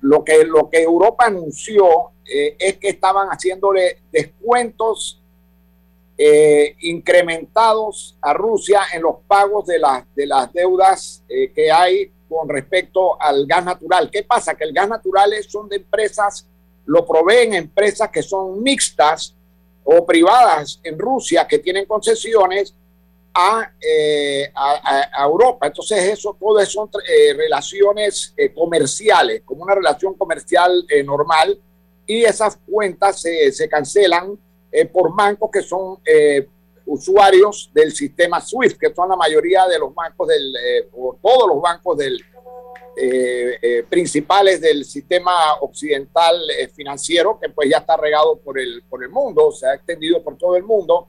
lo, 0.00 0.24
que, 0.24 0.44
lo 0.44 0.68
que 0.68 0.82
Europa 0.82 1.26
anunció 1.26 2.10
es 2.24 2.76
que 2.76 2.88
estaban 2.88 3.28
haciéndole 3.28 4.02
descuentos 4.12 5.17
eh, 6.20 6.74
incrementados 6.80 8.18
a 8.20 8.32
Rusia 8.32 8.80
en 8.92 9.02
los 9.02 9.18
pagos 9.28 9.66
de, 9.66 9.78
las 9.78 10.04
de 10.16 10.26
las 10.26 10.52
deudas 10.52 11.22
eh, 11.28 11.52
que 11.52 11.70
hay 11.70 12.10
con 12.28 12.48
respecto 12.48 13.22
al 13.22 13.46
gas 13.46 13.64
natural. 13.64 14.10
¿Qué 14.10 14.24
pasa? 14.24 14.56
Que 14.56 14.64
el 14.64 14.72
gas 14.72 14.88
natural 14.88 15.32
son 15.48 15.68
de 15.68 15.76
empresas, 15.76 16.44
lo 16.86 17.06
proveen 17.06 17.54
empresas 17.54 18.10
que 18.10 18.24
son 18.24 18.60
mixtas 18.64 19.36
o 19.84 20.04
privadas 20.04 20.80
en 20.82 20.98
Rusia 20.98 21.46
que 21.46 21.60
tienen 21.60 21.86
concesiones 21.86 22.74
a, 23.32 23.70
eh, 23.80 24.50
a, 24.52 25.24
Europa. 25.24 25.68
Entonces 25.68 26.00
eso, 26.00 26.36
todo 26.36 26.58
eso 26.58 26.72
son 26.72 26.90
relaciones 27.36 28.34
comerciales, 28.56 29.42
como 29.44 29.62
una 29.62 29.76
relación 29.76 30.14
comercial 30.14 30.84
normal, 31.04 31.60
y 32.08 32.24
esas 32.24 32.58
cuentas 32.68 33.20
se, 33.20 33.52
se 33.52 33.68
cancelan 33.68 34.36
eh, 34.70 34.84
por 34.84 35.14
bancos 35.16 35.50
que 35.50 35.62
son 35.62 35.98
eh, 36.04 36.46
usuarios 36.84 37.70
del 37.72 37.92
sistema 37.92 38.40
SWIFT, 38.40 38.78
que 38.78 38.94
son 38.94 39.08
la 39.08 39.16
mayoría 39.16 39.66
de 39.66 39.78
los 39.78 39.94
bancos 39.94 40.28
del, 40.28 40.54
eh, 40.56 40.88
o 40.92 41.16
todos 41.20 41.48
los 41.48 41.60
bancos 41.60 41.96
del, 41.96 42.22
principales 43.88 44.60
del 44.60 44.84
sistema 44.84 45.54
occidental 45.60 46.34
financiero, 46.74 47.38
que 47.40 47.48
pues 47.48 47.70
ya 47.70 47.76
está 47.76 47.96
regado 47.96 48.38
por 48.38 48.58
el, 48.58 48.82
por 48.90 49.04
el 49.04 49.08
mundo, 49.08 49.52
se 49.52 49.68
ha 49.68 49.74
extendido 49.74 50.20
por 50.20 50.36
todo 50.36 50.56
el 50.56 50.64
mundo. 50.64 51.06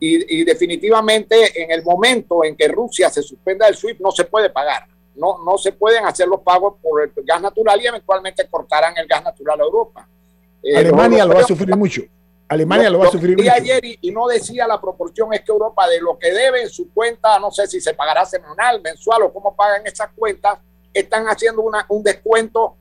Y, 0.00 0.40
y, 0.40 0.44
definitivamente 0.44 1.62
en 1.62 1.70
el 1.70 1.82
momento 1.82 2.42
en 2.42 2.56
que 2.56 2.68
Rusia 2.68 3.10
se 3.10 3.22
suspenda 3.22 3.68
el 3.68 3.76
SWIFT 3.76 4.00
no 4.00 4.12
se 4.12 4.24
puede 4.24 4.48
pagar. 4.48 4.86
No, 5.14 5.44
no 5.44 5.58
se 5.58 5.72
pueden 5.72 6.06
hacer 6.06 6.26
los 6.26 6.40
pagos 6.40 6.76
por 6.82 7.02
el 7.02 7.12
gas 7.16 7.42
natural 7.42 7.82
y 7.82 7.86
eventualmente 7.86 8.48
cortarán 8.48 8.96
el 8.96 9.06
gas 9.06 9.22
natural 9.22 9.60
a 9.60 9.64
Europa. 9.64 10.08
Alemania 10.74 11.26
lo 11.26 11.34
va 11.34 11.40
a 11.40 11.44
sufrir 11.44 11.76
mucho. 11.76 12.02
Alemania 12.48 12.90
lo, 12.90 13.00
va 13.00 13.06
a 13.06 13.10
sufrir. 13.10 13.40
Y 13.40 13.48
ayer 13.48 13.82
y, 14.00 14.10
no 14.12 14.26
decía 14.28 14.66
la 14.66 14.80
proporción, 14.80 15.32
es 15.32 15.40
que 15.40 15.50
Europa 15.50 15.88
de 15.88 16.00
lo 16.00 16.18
que 16.18 16.32
debe 16.32 16.62
en 16.62 16.70
su 16.70 16.92
cuenta, 16.92 17.38
no 17.38 17.50
sé 17.50 17.66
si 17.66 17.80
se 17.80 17.94
pagará 17.94 18.24
semanal, 18.24 18.80
mensual 18.80 19.22
o 19.22 19.32
cómo 19.32 19.54
pagan 19.56 19.82
esas 19.86 20.10
cuentas, 20.14 20.58
están 20.92 21.26
haciendo 21.26 21.62
una, 21.62 21.84
un 21.88 22.02
descuento 22.02 22.76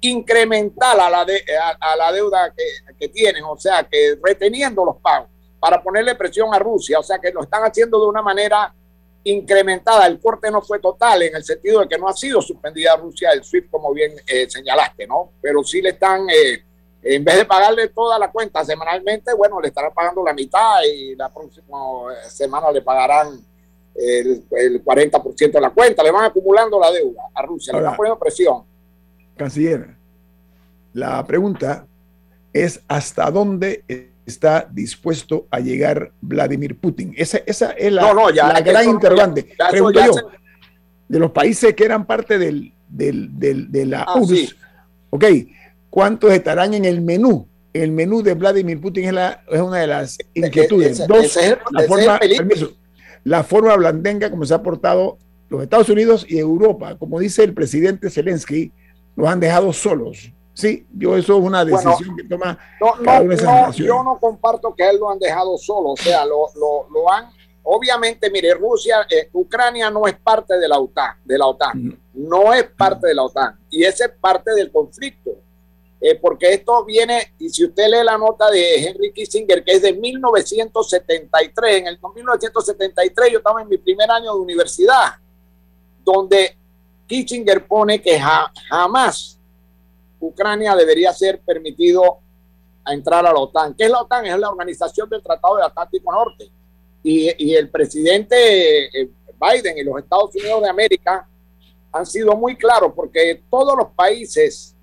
incremental 0.00 1.00
a 1.00 1.10
la, 1.10 1.24
de, 1.24 1.42
a, 1.80 1.96
la 1.96 2.12
deuda 2.12 2.54
que, 2.56 2.94
que, 2.98 3.08
tienen, 3.08 3.42
o 3.44 3.58
sea, 3.58 3.82
que 3.82 4.16
reteniendo 4.22 4.84
los 4.84 4.96
pagos 4.98 5.28
para 5.58 5.82
ponerle 5.82 6.14
presión 6.14 6.54
a 6.54 6.58
Rusia, 6.60 7.00
o 7.00 7.02
sea, 7.02 7.18
que 7.18 7.32
lo 7.32 7.42
están 7.42 7.64
haciendo 7.64 8.00
de 8.00 8.06
una 8.06 8.22
manera 8.22 8.72
incrementada. 9.24 10.06
El 10.06 10.20
corte 10.20 10.50
no 10.50 10.62
fue 10.62 10.78
total 10.78 11.22
en 11.22 11.34
el 11.34 11.44
sentido 11.44 11.80
de 11.80 11.88
que 11.88 11.98
no 11.98 12.08
ha 12.08 12.12
sido 12.12 12.40
suspendida 12.40 12.96
Rusia 12.96 13.30
el 13.32 13.42
SWIFT, 13.42 13.70
como 13.70 13.92
bien 13.92 14.12
eh, 14.26 14.48
señalaste, 14.48 15.06
¿no? 15.06 15.32
Pero 15.40 15.62
sí 15.64 15.82
le 15.82 15.90
están... 15.90 16.28
Eh, 16.30 16.62
en 17.02 17.24
vez 17.24 17.36
de 17.36 17.44
pagarle 17.44 17.88
toda 17.88 18.18
la 18.18 18.30
cuenta 18.30 18.64
semanalmente, 18.64 19.32
bueno, 19.34 19.60
le 19.60 19.68
estarán 19.68 19.92
pagando 19.94 20.24
la 20.24 20.32
mitad 20.32 20.80
y 20.84 21.14
la 21.14 21.32
próxima 21.32 21.78
semana 22.28 22.70
le 22.72 22.82
pagarán 22.82 23.40
el, 23.94 24.44
el 24.50 24.84
40% 24.84 25.52
de 25.52 25.60
la 25.60 25.70
cuenta, 25.70 26.02
le 26.02 26.10
van 26.10 26.24
acumulando 26.24 26.78
la 26.80 26.90
deuda 26.90 27.22
a 27.34 27.42
Rusia, 27.42 27.72
Ahora, 27.72 27.82
le 27.82 27.86
están 27.86 27.96
poniendo 27.96 28.18
presión. 28.18 28.62
Canciller, 29.36 29.96
la 30.92 31.24
pregunta 31.24 31.86
es 32.52 32.80
hasta 32.88 33.30
dónde 33.30 33.84
está 34.26 34.68
dispuesto 34.70 35.46
a 35.50 35.60
llegar 35.60 36.12
Vladimir 36.20 36.78
Putin. 36.78 37.14
Esa, 37.16 37.38
esa 37.46 37.70
es 37.72 37.92
la, 37.92 38.02
no, 38.02 38.14
no, 38.14 38.30
ya, 38.30 38.52
la 38.52 38.60
gran 38.60 38.88
interrogante. 38.88 39.48
Pregunto 39.70 40.04
yo, 40.04 40.12
se... 40.12 40.22
de 41.08 41.18
los 41.18 41.30
países 41.30 41.74
que 41.74 41.84
eran 41.84 42.04
parte 42.04 42.38
del, 42.38 42.72
del, 42.88 43.38
del 43.38 43.70
de 43.70 43.86
la 43.86 44.02
ah, 44.02 44.18
URSS, 44.18 44.28
sí. 44.28 44.54
ok, 45.10 45.24
cuántos 45.90 46.32
estarán 46.32 46.74
en 46.74 46.84
el 46.84 47.00
menú. 47.00 47.46
El 47.72 47.92
menú 47.92 48.22
de 48.22 48.34
Vladimir 48.34 48.80
Putin 48.80 49.06
es, 49.06 49.12
la, 49.12 49.42
es 49.50 49.60
una 49.60 49.78
de 49.78 49.86
las 49.86 50.18
inquietudes. 50.34 50.92
Ese, 50.92 51.06
Dos, 51.06 51.24
ese 51.24 51.48
es, 51.50 51.58
la, 51.70 51.82
forma, 51.82 52.18
permiso, 52.18 52.72
la 53.24 53.44
forma 53.44 53.76
blandenga 53.76 54.30
como 54.30 54.44
se 54.44 54.54
ha 54.54 54.62
portado 54.62 55.18
los 55.48 55.62
Estados 55.62 55.88
Unidos 55.88 56.26
y 56.28 56.38
Europa. 56.38 56.96
Como 56.96 57.20
dice 57.20 57.44
el 57.44 57.54
presidente 57.54 58.10
Zelensky, 58.10 58.72
los 59.16 59.28
han 59.28 59.40
dejado 59.40 59.72
solos. 59.72 60.32
Sí, 60.54 60.86
yo 60.92 61.16
eso 61.16 61.38
es 61.38 61.44
una 61.44 61.64
decisión 61.64 61.94
bueno, 61.98 62.16
que 62.16 62.24
toma 62.24 62.58
no, 62.80 62.92
cada 63.04 63.20
una 63.20 63.28
de 63.28 63.34
esas 63.36 63.78
no, 63.78 63.84
Yo 63.84 64.02
no 64.02 64.18
comparto 64.18 64.74
que 64.74 64.88
él 64.88 64.98
lo 64.98 65.08
han 65.08 65.20
dejado 65.20 65.56
solo, 65.56 65.90
o 65.90 65.96
sea, 65.96 66.26
lo, 66.26 66.48
lo, 66.56 66.88
lo 66.92 67.12
han, 67.12 67.26
obviamente, 67.62 68.28
mire, 68.28 68.54
Rusia, 68.54 69.06
eh, 69.08 69.28
Ucrania 69.34 69.88
no 69.88 70.04
es 70.08 70.18
parte 70.18 70.58
de 70.58 70.66
la 70.66 70.80
OTAN, 70.80 71.14
de 71.24 71.38
la 71.38 71.46
OTAN, 71.46 72.00
no 72.12 72.52
es 72.52 72.64
parte 72.76 73.06
de 73.06 73.14
la 73.14 73.22
OTAN, 73.22 73.56
y 73.70 73.84
esa 73.84 74.06
es 74.06 74.12
parte 74.20 74.52
del 74.52 74.72
conflicto 74.72 75.30
eh, 76.00 76.14
porque 76.14 76.52
esto 76.52 76.84
viene, 76.84 77.34
y 77.38 77.48
si 77.50 77.64
usted 77.64 77.88
lee 77.88 78.04
la 78.04 78.16
nota 78.16 78.50
de 78.50 78.84
Henry 78.84 79.12
Kissinger, 79.12 79.64
que 79.64 79.72
es 79.72 79.82
de 79.82 79.92
1973, 79.92 81.76
en 81.76 81.86
el 81.88 81.98
1973 82.14 83.32
yo 83.32 83.38
estaba 83.38 83.62
en 83.62 83.68
mi 83.68 83.78
primer 83.78 84.08
año 84.10 84.32
de 84.34 84.40
universidad, 84.40 85.14
donde 86.04 86.56
Kissinger 87.06 87.66
pone 87.66 88.00
que 88.00 88.18
ja, 88.18 88.52
jamás 88.68 89.40
Ucrania 90.20 90.76
debería 90.76 91.12
ser 91.12 91.40
permitido 91.40 92.18
a 92.84 92.94
entrar 92.94 93.26
a 93.26 93.32
la 93.32 93.38
OTAN. 93.38 93.74
¿Qué 93.74 93.84
es 93.84 93.90
la 93.90 94.00
OTAN? 94.00 94.26
Es 94.26 94.38
la 94.38 94.50
Organización 94.50 95.08
del 95.08 95.22
Tratado 95.22 95.56
del 95.56 95.66
Atlántico 95.66 96.12
Norte. 96.12 96.50
Y, 97.02 97.44
y 97.44 97.54
el 97.54 97.70
presidente 97.70 99.00
eh, 99.00 99.10
Biden 99.40 99.78
y 99.78 99.84
los 99.84 99.98
Estados 99.98 100.34
Unidos 100.34 100.62
de 100.62 100.68
América 100.68 101.28
han 101.92 102.06
sido 102.06 102.36
muy 102.36 102.56
claros 102.56 102.92
porque 102.94 103.42
todos 103.48 103.76
los 103.76 103.88
países 103.90 104.74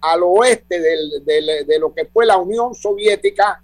al 0.00 0.22
oeste 0.22 0.80
del, 0.80 1.24
del, 1.24 1.66
de 1.66 1.78
lo 1.78 1.92
que 1.92 2.06
fue 2.06 2.26
la 2.26 2.36
Unión 2.38 2.74
Soviética, 2.74 3.62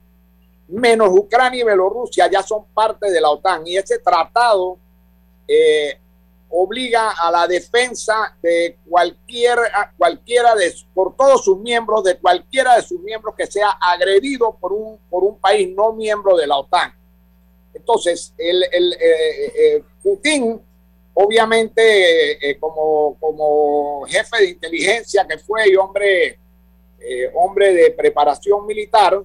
menos 0.69 1.11
Ucrania 1.11 1.61
y 1.61 1.65
Bielorrusia, 1.65 2.31
ya 2.31 2.43
son 2.43 2.67
parte 2.75 3.11
de 3.11 3.21
la 3.21 3.31
OTAN. 3.31 3.67
Y 3.67 3.77
ese 3.77 3.99
tratado 3.99 4.79
eh, 5.49 5.99
obliga 6.49 7.11
a 7.11 7.31
la 7.31 7.47
defensa 7.47 8.37
de 8.43 8.79
cualquier, 8.89 9.59
cualquiera 9.97 10.55
de, 10.55 10.75
por 10.95 11.17
todos 11.17 11.45
sus 11.45 11.59
miembros, 11.59 12.05
de 12.05 12.19
cualquiera 12.19 12.77
de 12.77 12.83
sus 12.83 13.01
miembros 13.01 13.35
que 13.37 13.47
sea 13.47 13.71
agredido 13.81 14.57
por 14.61 14.73
un, 14.73 14.99
por 15.11 15.25
un 15.25 15.39
país 15.39 15.69
no 15.75 15.93
miembro 15.93 16.37
de 16.37 16.47
la 16.47 16.59
OTAN. 16.59 16.95
Entonces, 17.75 18.33
el, 18.39 18.65
el 18.73 18.93
eh, 18.95 19.53
eh, 19.59 19.85
Putin 20.03 20.61
obviamente 21.19 22.51
eh, 22.51 22.59
como, 22.59 23.17
como 23.19 24.05
jefe 24.07 24.37
de 24.39 24.51
inteligencia 24.51 25.27
que 25.27 25.39
fue 25.39 25.71
y 25.71 25.75
hombre, 25.75 26.39
eh, 27.01 27.31
hombre 27.35 27.73
de 27.73 27.91
preparación 27.91 28.67
militar, 28.67 29.23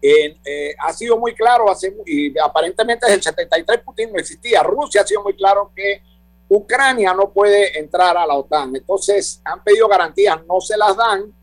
eh, 0.00 0.74
ha 0.78 0.92
sido 0.94 1.18
muy 1.18 1.34
claro, 1.34 1.70
hace, 1.70 1.94
y 2.06 2.38
aparentemente 2.38 3.04
desde 3.04 3.16
el 3.16 3.22
73 3.22 3.80
Putin 3.84 4.12
no 4.12 4.18
existía, 4.18 4.62
Rusia 4.62 5.02
ha 5.02 5.06
sido 5.06 5.22
muy 5.22 5.34
claro 5.36 5.72
que 5.76 6.00
Ucrania 6.48 7.12
no 7.12 7.30
puede 7.32 7.78
entrar 7.78 8.16
a 8.16 8.24
la 8.24 8.34
OTAN. 8.34 8.76
Entonces 8.76 9.40
han 9.44 9.62
pedido 9.62 9.88
garantías, 9.88 10.38
no 10.46 10.60
se 10.60 10.76
las 10.78 10.96
dan 10.96 11.34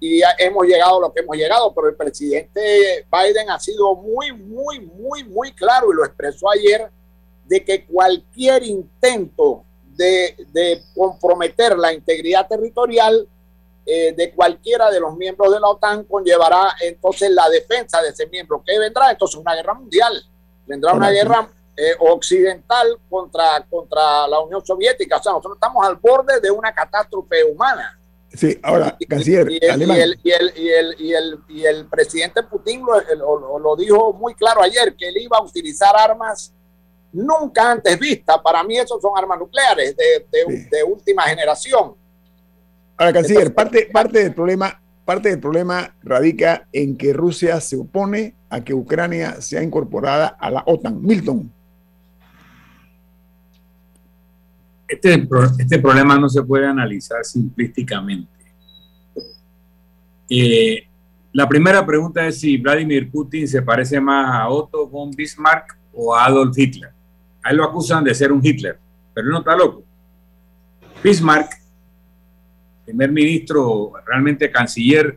y 0.00 0.22
hemos 0.38 0.66
llegado 0.66 0.96
a 0.98 1.00
lo 1.00 1.12
que 1.12 1.20
hemos 1.20 1.36
llegado, 1.36 1.74
pero 1.74 1.88
el 1.88 1.96
presidente 1.96 3.06
Biden 3.10 3.50
ha 3.50 3.58
sido 3.58 3.94
muy, 3.96 4.32
muy, 4.32 4.80
muy, 4.80 5.24
muy 5.24 5.52
claro 5.52 5.92
y 5.92 5.96
lo 5.96 6.04
expresó 6.06 6.50
ayer 6.50 6.90
de 7.46 7.64
que 7.64 7.86
cualquier 7.86 8.62
intento 8.64 9.64
de, 9.96 10.36
de 10.52 10.82
comprometer 10.94 11.78
la 11.78 11.92
integridad 11.92 12.46
territorial 12.46 13.28
eh, 13.88 14.12
de 14.16 14.32
cualquiera 14.34 14.90
de 14.90 14.98
los 14.98 15.16
miembros 15.16 15.52
de 15.52 15.60
la 15.60 15.68
OTAN 15.68 16.02
conllevará 16.04 16.74
entonces 16.80 17.30
la 17.30 17.48
defensa 17.48 18.02
de 18.02 18.08
ese 18.08 18.26
miembro. 18.26 18.60
¿Qué 18.66 18.76
vendrá? 18.80 19.12
Entonces 19.12 19.36
una 19.36 19.54
guerra 19.54 19.74
mundial. 19.74 20.24
Vendrá 20.66 20.92
una 20.92 21.10
guerra 21.10 21.48
eh, 21.76 21.94
occidental 22.00 22.98
contra, 23.08 23.64
contra 23.70 24.26
la 24.26 24.40
Unión 24.40 24.66
Soviética. 24.66 25.18
O 25.18 25.22
sea, 25.22 25.30
nosotros 25.30 25.54
estamos 25.56 25.86
al 25.86 25.94
borde 25.96 26.40
de 26.40 26.50
una 26.50 26.74
catástrofe 26.74 27.44
humana. 27.44 27.96
Sí, 28.32 28.58
ahora, 28.60 28.98
canciller, 29.08 29.48
y, 29.52 29.60
el, 31.64 31.86
presidente 31.86 32.42
Putin 32.42 32.84
lo, 32.84 33.38
lo, 33.38 33.58
lo 33.60 33.76
dijo 33.76 34.12
muy 34.12 34.34
claro 34.34 34.62
ayer, 34.62 34.96
que 34.96 35.08
él 35.08 35.18
iba 35.18 35.38
a 35.38 35.42
utilizar 35.42 35.94
armas 35.96 36.52
nunca 37.12 37.72
antes 37.72 37.98
vista. 37.98 38.42
Para 38.42 38.62
mí 38.62 38.76
esos 38.76 39.00
son 39.00 39.12
armas 39.16 39.38
nucleares 39.38 39.96
de, 39.96 40.26
de, 40.30 40.56
sí. 40.56 40.68
de 40.70 40.82
última 40.82 41.22
generación. 41.22 41.94
Ahora, 42.96 43.12
canciller, 43.12 43.54
parte, 43.54 43.88
parte 43.92 44.22
del 44.22 44.34
problema 44.34 44.80
parte 45.06 45.28
del 45.30 45.38
problema 45.38 45.94
radica 46.02 46.66
en 46.72 46.96
que 46.96 47.12
Rusia 47.12 47.60
se 47.60 47.76
opone 47.76 48.34
a 48.50 48.62
que 48.62 48.74
Ucrania 48.74 49.40
sea 49.40 49.62
incorporada 49.62 50.36
a 50.38 50.50
la 50.50 50.64
OTAN. 50.66 51.00
Milton. 51.00 51.50
Este, 54.88 55.28
este 55.58 55.78
problema 55.78 56.18
no 56.18 56.28
se 56.28 56.42
puede 56.42 56.66
analizar 56.66 57.24
simplísticamente. 57.24 58.28
Eh, 60.28 60.88
la 61.32 61.48
primera 61.48 61.86
pregunta 61.86 62.26
es 62.26 62.40
si 62.40 62.56
Vladimir 62.56 63.08
Putin 63.10 63.46
se 63.46 63.62
parece 63.62 64.00
más 64.00 64.28
a 64.34 64.48
Otto 64.48 64.88
von 64.88 65.12
Bismarck 65.12 65.78
o 65.92 66.14
a 66.14 66.24
Adolf 66.24 66.58
Hitler. 66.58 66.95
A 67.46 67.50
él 67.50 67.58
lo 67.58 67.64
acusan 67.64 68.02
de 68.02 68.12
ser 68.12 68.32
un 68.32 68.44
Hitler, 68.44 68.76
pero 69.14 69.28
él 69.28 69.32
no 69.32 69.38
está 69.38 69.54
loco. 69.54 69.84
Bismarck, 71.00 71.48
primer 72.84 73.12
ministro, 73.12 73.92
realmente 74.04 74.50
canciller 74.50 75.16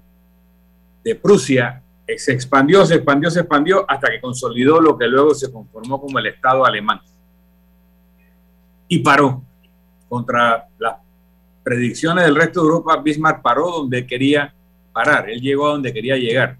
de 1.04 1.16
Prusia, 1.16 1.82
se 2.16 2.32
expandió, 2.32 2.86
se 2.86 2.96
expandió, 2.96 3.32
se 3.32 3.40
expandió 3.40 3.84
hasta 3.90 4.12
que 4.12 4.22
consolidó 4.22 4.80
lo 4.80 4.96
que 4.96 5.08
luego 5.08 5.34
se 5.34 5.52
conformó 5.52 6.00
como 6.00 6.20
el 6.20 6.28
Estado 6.28 6.64
alemán. 6.64 7.00
Y 8.88 9.00
paró 9.00 9.42
contra 10.08 10.68
las 10.78 10.98
predicciones 11.64 12.26
del 12.26 12.36
resto 12.36 12.62
de 12.62 12.68
Europa. 12.68 13.02
Bismarck 13.02 13.42
paró 13.42 13.72
donde 13.72 14.06
quería 14.06 14.54
parar, 14.94 15.32
él 15.32 15.42
llegó 15.42 15.68
a 15.68 15.72
donde 15.72 15.92
quería 15.92 16.16
llegar. 16.16 16.60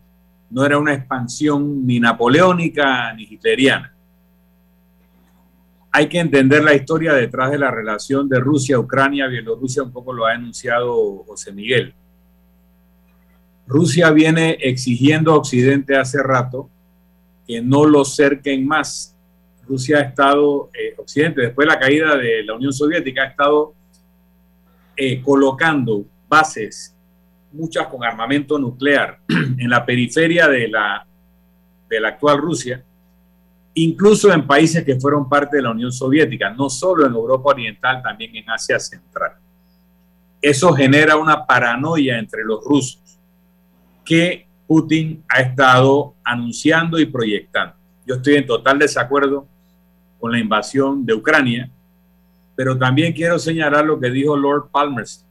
No 0.50 0.66
era 0.66 0.80
una 0.80 0.96
expansión 0.96 1.86
ni 1.86 2.00
napoleónica 2.00 3.14
ni 3.14 3.26
hitleriana. 3.26 3.94
Hay 5.92 6.08
que 6.08 6.20
entender 6.20 6.64
la 6.64 6.76
historia 6.76 7.14
detrás 7.14 7.52
de 7.52 7.58
la 7.58 7.72
relación 7.72 8.30
de 8.30 8.40
Rusia, 8.40 8.80
Ucrania, 8.80 9.28
Bielorrusia, 9.28 9.84
un 9.84 9.92
poco 9.92 10.14
lo 10.14 10.26
ha 10.26 10.36
enunciado 10.36 11.24
José 11.26 11.52
Miguel. 11.52 11.94
Rusia 13.66 14.12
viene 14.12 14.58
exigiendo 14.62 15.32
a 15.32 15.38
Occidente 15.38 15.96
hace 15.96 16.22
rato 16.22 16.70
que 17.48 17.62
no 17.62 17.86
lo 17.86 18.06
cerquen 18.06 18.68
más. 18.68 19.16
Rusia 19.68 19.98
ha 19.98 20.02
estado, 20.02 20.70
eh, 20.74 20.96
Occidente, 20.98 21.42
después 21.42 21.68
de 21.68 21.74
la 21.74 21.80
caída 21.80 22.16
de 22.18 22.44
la 22.44 22.56
Unión 22.56 22.74
Soviética, 22.74 23.24
ha 23.24 23.28
estado 23.28 23.74
eh, 24.96 25.22
colocando 25.22 26.06
bases 26.28 26.96
muchas 27.52 27.88
con 27.88 28.04
armamento 28.04 28.60
nuclear 28.60 29.20
en 29.28 29.70
la 29.70 29.86
periferia 29.86 30.48
de 30.48 30.68
la, 30.68 31.06
de 31.90 32.00
la 32.00 32.10
actual 32.10 32.38
Rusia, 32.38 32.84
incluso 33.84 34.32
en 34.34 34.46
países 34.46 34.84
que 34.84 35.00
fueron 35.00 35.30
parte 35.30 35.58
de 35.58 35.64
la 35.64 35.72
Unión 35.72 35.92
Soviética, 35.92 36.50
no 36.50 36.70
solo 36.70 37.06
en 37.06 37.14
Europa 37.14 37.50
Oriental, 37.50 38.02
también 38.02 38.36
en 38.36 38.50
Asia 38.50 38.80
Central. 38.80 39.34
Eso 40.42 40.74
genera 40.74 41.18
una 41.18 41.46
paranoia 41.46 42.18
entre 42.18 42.44
los 42.44 42.64
rusos 42.64 43.20
que 44.06 44.48
Putin 44.68 45.24
ha 45.30 45.42
estado 45.42 46.16
anunciando 46.24 47.00
y 47.00 47.06
proyectando. 47.06 47.76
Yo 48.06 48.16
estoy 48.16 48.36
en 48.36 48.48
total 48.48 48.80
desacuerdo 48.80 49.48
con 50.20 50.32
la 50.32 50.40
invasión 50.40 51.06
de 51.06 51.14
Ucrania, 51.14 51.70
pero 52.56 52.78
también 52.78 53.14
quiero 53.14 53.38
señalar 53.38 53.86
lo 53.86 54.00
que 54.00 54.10
dijo 54.10 54.36
Lord 54.36 54.70
Palmerston 54.72 55.30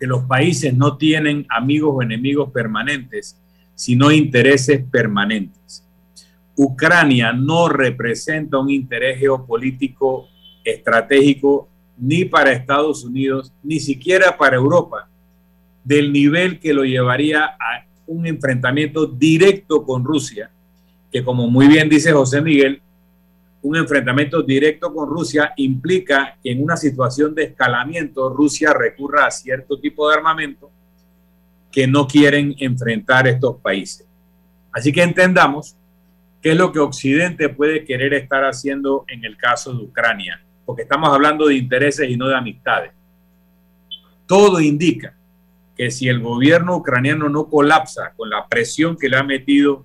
que 0.00 0.06
los 0.06 0.24
países 0.24 0.74
no 0.74 0.96
tienen 0.96 1.46
amigos 1.50 1.92
o 1.94 2.02
enemigos 2.02 2.50
permanentes, 2.50 3.38
sino 3.74 4.10
intereses 4.10 4.82
permanentes. 4.90 5.84
Ucrania 6.62 7.32
no 7.32 7.70
representa 7.70 8.58
un 8.58 8.68
interés 8.68 9.18
geopolítico 9.18 10.28
estratégico 10.62 11.70
ni 11.96 12.26
para 12.26 12.52
Estados 12.52 13.02
Unidos, 13.02 13.50
ni 13.62 13.80
siquiera 13.80 14.36
para 14.36 14.56
Europa, 14.56 15.08
del 15.82 16.12
nivel 16.12 16.60
que 16.60 16.74
lo 16.74 16.84
llevaría 16.84 17.46
a 17.46 17.86
un 18.06 18.26
enfrentamiento 18.26 19.06
directo 19.06 19.86
con 19.86 20.04
Rusia, 20.04 20.50
que 21.10 21.24
como 21.24 21.48
muy 21.48 21.66
bien 21.66 21.88
dice 21.88 22.12
José 22.12 22.42
Miguel, 22.42 22.82
un 23.62 23.76
enfrentamiento 23.76 24.42
directo 24.42 24.92
con 24.92 25.08
Rusia 25.08 25.54
implica 25.56 26.36
que 26.42 26.50
en 26.52 26.62
una 26.62 26.76
situación 26.76 27.34
de 27.34 27.44
escalamiento 27.44 28.28
Rusia 28.28 28.74
recurra 28.74 29.24
a 29.24 29.30
cierto 29.30 29.80
tipo 29.80 30.06
de 30.10 30.16
armamento 30.16 30.70
que 31.72 31.86
no 31.86 32.06
quieren 32.06 32.54
enfrentar 32.58 33.26
estos 33.26 33.56
países. 33.56 34.06
Así 34.72 34.92
que 34.92 35.02
entendamos 35.02 35.74
qué 36.42 36.52
es 36.52 36.56
lo 36.56 36.72
que 36.72 36.78
Occidente 36.78 37.48
puede 37.48 37.84
querer 37.84 38.14
estar 38.14 38.44
haciendo 38.44 39.04
en 39.08 39.24
el 39.24 39.36
caso 39.36 39.72
de 39.72 39.84
Ucrania, 39.84 40.42
porque 40.64 40.82
estamos 40.82 41.12
hablando 41.12 41.46
de 41.46 41.56
intereses 41.56 42.08
y 42.08 42.16
no 42.16 42.28
de 42.28 42.36
amistades. 42.36 42.92
Todo 44.26 44.60
indica 44.60 45.14
que 45.76 45.90
si 45.90 46.08
el 46.08 46.20
gobierno 46.20 46.76
ucraniano 46.76 47.28
no 47.28 47.48
colapsa 47.48 48.12
con 48.16 48.30
la 48.30 48.46
presión 48.46 48.96
que 48.96 49.08
le 49.08 49.16
ha 49.16 49.22
metido 49.22 49.84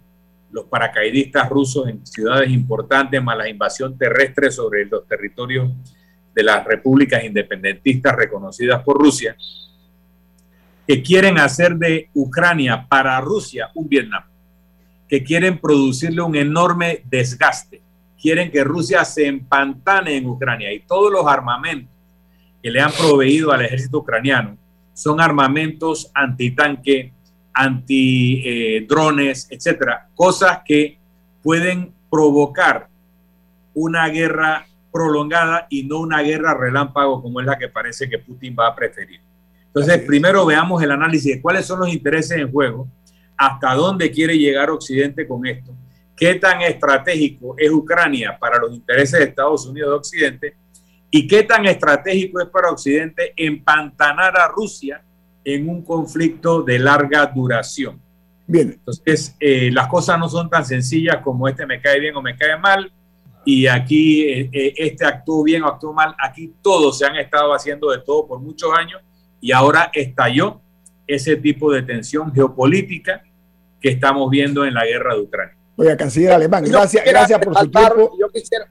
los 0.51 0.65
paracaidistas 0.65 1.49
rusos 1.49 1.87
en 1.87 2.05
ciudades 2.05 2.49
importantes, 2.49 3.21
más 3.21 3.37
la 3.37 3.49
invasión 3.49 3.97
terrestre 3.97 4.51
sobre 4.51 4.85
los 4.85 5.05
territorios 5.07 5.71
de 6.33 6.43
las 6.43 6.65
repúblicas 6.65 7.23
independentistas 7.23 8.15
reconocidas 8.15 8.83
por 8.83 8.97
Rusia, 8.97 9.35
que 10.87 11.01
quieren 11.01 11.39
hacer 11.39 11.75
de 11.75 12.09
Ucrania 12.13 12.85
para 12.87 13.19
Rusia 13.19 13.69
un 13.73 13.89
Vietnam, 13.89 14.23
que 15.07 15.23
quieren 15.23 15.59
producirle 15.59 16.21
un 16.21 16.35
enorme 16.35 17.03
desgaste, 17.05 17.81
quieren 18.19 18.51
que 18.51 18.63
Rusia 18.63 19.05
se 19.05 19.27
empantane 19.27 20.17
en 20.17 20.27
Ucrania. 20.27 20.73
Y 20.73 20.79
todos 20.79 21.11
los 21.11 21.27
armamentos 21.27 21.93
que 22.61 22.71
le 22.71 22.81
han 22.81 22.91
proveído 22.91 23.51
al 23.51 23.63
ejército 23.63 23.99
ucraniano 23.99 24.57
son 24.93 25.21
armamentos 25.21 26.09
antitanque, 26.13 27.11
antidrones, 27.53 29.45
eh, 29.45 29.55
etcétera, 29.55 30.07
cosas 30.15 30.61
que 30.65 30.97
pueden 31.43 31.93
provocar 32.09 32.87
una 33.73 34.07
guerra 34.07 34.65
prolongada 34.91 35.67
y 35.69 35.83
no 35.83 35.99
una 35.99 36.21
guerra 36.21 36.53
relámpago 36.53 37.21
como 37.21 37.41
es 37.41 37.45
la 37.45 37.57
que 37.57 37.67
parece 37.67 38.09
que 38.09 38.17
Putin 38.17 38.55
va 38.57 38.67
a 38.67 38.75
preferir. 38.75 39.19
Entonces, 39.67 40.01
primero 40.03 40.45
veamos 40.45 40.81
el 40.81 40.91
análisis 40.91 41.35
de 41.35 41.41
cuáles 41.41 41.65
son 41.65 41.81
los 41.81 41.89
intereses 41.89 42.37
en 42.39 42.49
juego, 42.49 42.87
hasta 43.37 43.73
dónde 43.73 44.11
quiere 44.11 44.37
llegar 44.37 44.69
Occidente 44.69 45.27
con 45.27 45.45
esto, 45.45 45.75
qué 46.15 46.35
tan 46.35 46.61
estratégico 46.61 47.55
es 47.57 47.69
Ucrania 47.69 48.37
para 48.39 48.59
los 48.59 48.73
intereses 48.73 49.19
de 49.19 49.25
Estados 49.25 49.65
Unidos 49.65 49.89
de 49.89 49.95
Occidente 49.95 50.55
y 51.11 51.27
qué 51.27 51.43
tan 51.43 51.65
estratégico 51.65 52.41
es 52.41 52.47
para 52.47 52.71
Occidente 52.71 53.33
empantanar 53.35 54.37
a 54.37 54.47
Rusia 54.47 55.03
en 55.43 55.69
un 55.69 55.83
conflicto 55.83 56.63
de 56.63 56.79
larga 56.79 57.25
duración. 57.27 58.01
Bien. 58.47 58.71
Entonces, 58.71 59.35
eh, 59.39 59.69
las 59.71 59.87
cosas 59.87 60.19
no 60.19 60.29
son 60.29 60.49
tan 60.49 60.65
sencillas 60.65 61.17
como 61.23 61.47
este 61.47 61.65
me 61.65 61.81
cae 61.81 61.99
bien 61.99 62.15
o 62.15 62.21
me 62.21 62.35
cae 62.35 62.57
mal, 62.57 62.91
y 63.45 63.67
aquí 63.67 64.23
eh, 64.23 64.49
eh, 64.51 64.73
este 64.75 65.05
actuó 65.05 65.43
bien 65.43 65.63
o 65.63 65.67
actuó 65.67 65.93
mal. 65.93 66.15
Aquí 66.19 66.53
todos 66.61 66.97
se 66.97 67.05
han 67.05 67.15
estado 67.15 67.53
haciendo 67.53 67.91
de 67.91 67.99
todo 67.99 68.27
por 68.27 68.39
muchos 68.39 68.73
años 68.75 69.01
y 69.39 69.51
ahora 69.51 69.91
estalló 69.93 70.61
ese 71.07 71.35
tipo 71.35 71.71
de 71.71 71.83
tensión 71.83 72.33
geopolítica 72.33 73.23
que 73.79 73.89
estamos 73.89 74.29
viendo 74.29 74.65
en 74.65 74.73
la 74.73 74.85
guerra 74.85 75.15
de 75.15 75.21
Ucrania. 75.21 75.57
Oiga, 75.77 75.97
canciller 75.97 76.31
alemán, 76.31 76.63
gracias, 76.65 77.03
gracias 77.05 77.39
por 77.39 77.57
su 77.57 77.69
tiempo. 77.69 78.11
Yo 78.19 78.29
quisiera, 78.29 78.67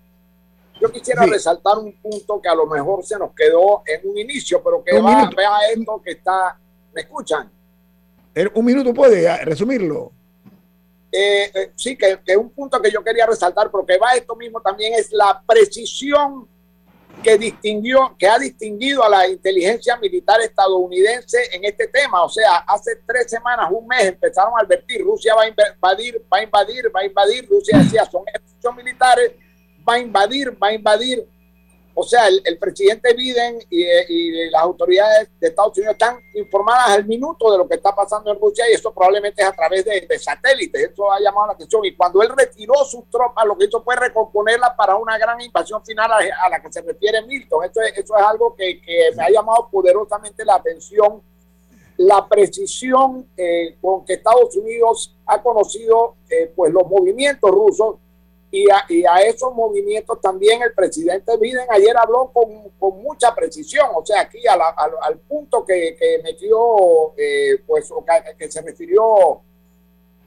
yo 0.81 0.91
quisiera 0.91 1.27
resaltar 1.27 1.79
un 1.79 1.93
punto 2.01 2.41
que 2.41 2.49
a 2.49 2.55
lo 2.55 2.67
mejor 2.67 3.05
se 3.05 3.19
nos 3.19 3.35
quedó 3.35 3.83
en 3.87 4.09
un 4.09 4.19
inicio, 4.19 4.63
pero 4.63 4.83
que 4.83 4.99
va, 5.01 5.31
vea 5.37 5.51
esto 5.73 6.01
que 6.03 6.13
está 6.13 6.59
¿Me 6.95 7.01
escuchan? 7.01 7.51
Un 8.55 8.65
minuto 8.65 8.95
puede 8.95 9.45
resumirlo. 9.45 10.13
Eh, 11.11 11.51
eh, 11.55 11.73
sí, 11.77 11.97
que, 11.97 12.21
que, 12.25 12.37
un 12.37 12.51
punto 12.51 12.81
que 12.81 12.91
yo 12.91 13.03
quería 13.03 13.27
resaltar, 13.27 13.71
porque 13.71 13.99
va 13.99 14.15
esto 14.15 14.35
mismo 14.35 14.61
también, 14.61 14.95
es 14.95 15.13
la 15.13 15.43
precisión 15.47 16.49
que 17.23 17.39
distinguió, 17.39 18.15
que 18.19 18.27
ha 18.27 18.39
distinguido 18.39 19.03
a 19.03 19.09
la 19.09 19.29
inteligencia 19.29 19.97
militar 19.97 20.41
estadounidense 20.41 21.39
en 21.53 21.65
este 21.65 21.89
tema. 21.89 22.23
O 22.23 22.29
sea, 22.29 22.57
hace 22.67 22.97
tres 23.07 23.31
semanas, 23.31 23.71
un 23.71 23.87
mes, 23.87 24.05
empezaron 24.07 24.53
a 24.59 24.63
advertir, 24.63 25.03
Rusia 25.03 25.35
va 25.35 25.43
a 25.43 25.49
invadir, 25.49 26.23
va 26.33 26.39
a 26.39 26.43
invadir, 26.43 26.93
va 26.95 27.01
a 27.01 27.07
invadir, 27.07 27.49
Rusia 27.49 27.79
decía, 27.79 28.05
son 28.05 28.23
ejercicios 28.27 28.77
militares, 28.77 29.33
va 29.89 29.95
a 29.95 29.99
invadir, 29.99 30.63
va 30.63 30.69
a 30.69 30.75
invadir. 30.75 31.27
O 31.97 32.03
sea, 32.03 32.27
el, 32.27 32.59
presidente 32.59 33.15
Biden 33.15 33.61
y, 33.71 34.51
las 34.51 34.63
autoridades 34.63 35.29
de 35.39 35.49
Estados 35.49 35.79
Unidos 35.79 35.93
están 35.93 36.19
informadas 36.35 36.91
al 36.91 37.05
minuto 37.07 37.53
de 37.53 37.59
lo 37.59 37.69
que 37.69 37.77
está 37.77 37.95
pasando 37.95 38.33
en 38.33 38.41
Rusia 38.41 38.65
y 38.69 38.75
eso 38.75 38.93
probablemente 38.93 39.43
es 39.43 39.49
a 39.49 39.53
través 39.53 39.85
de, 39.85 40.19
satélites. 40.19 40.91
Eso 40.91 41.11
ha 41.13 41.21
llamado 41.21 41.47
la 41.49 41.53
atención. 41.53 41.85
Y 41.85 41.95
cuando 41.95 42.21
él 42.23 42.31
retiró 42.37 42.75
sus 42.85 43.09
tropas, 43.11 43.45
lo 43.47 43.57
que 43.57 43.67
hizo 43.67 43.83
fue 43.83 43.95
recomponerlas 43.95 44.75
para 44.77 44.97
una 44.97 45.17
gran 45.19 45.41
invasión 45.41 45.85
final 45.85 46.11
a, 46.13 46.49
la 46.49 46.61
que 46.61 46.73
se 46.73 46.83
refiere 46.83 47.23
Milton. 47.23 47.65
Eso 47.65 47.81
es, 47.81 47.97
eso 47.97 48.17
es 48.17 48.25
algo 48.25 48.57
que, 48.57 48.81
me 49.17 49.25
ha 49.25 49.31
llamado 49.31 49.69
poderosamente 49.71 50.45
la 50.45 50.57
atención. 50.57 51.23
La 51.97 52.29
precisión 52.29 53.29
eh, 53.37 53.77
con 53.81 54.05
que 54.05 54.15
Estados 54.15 54.57
Unidos 54.57 55.17
ha 55.27 55.41
conocido 55.41 56.17
eh, 56.29 56.53
pues 56.57 56.73
los 56.73 56.89
movimientos 56.89 57.49
rusos 57.53 57.97
y 58.89 59.05
a, 59.05 59.17
esos 59.23 59.53
movimientos 59.53 60.21
también 60.21 60.63
el 60.63 60.73
presidente 60.73 61.37
Biden 61.37 61.67
ayer 61.71 61.97
habló 61.97 62.31
con, 62.33 63.03
mucha 63.03 63.35
precisión, 63.35 63.89
o 63.95 64.07
sea, 64.07 64.21
aquí 64.21 64.39
al 64.47 65.19
punto 65.21 65.65
que, 65.65 65.97
metió, 66.23 67.15
eh, 67.17 67.59
pues, 67.67 67.93
que 68.39 68.51
se 68.51 68.63
refirió 68.63 69.41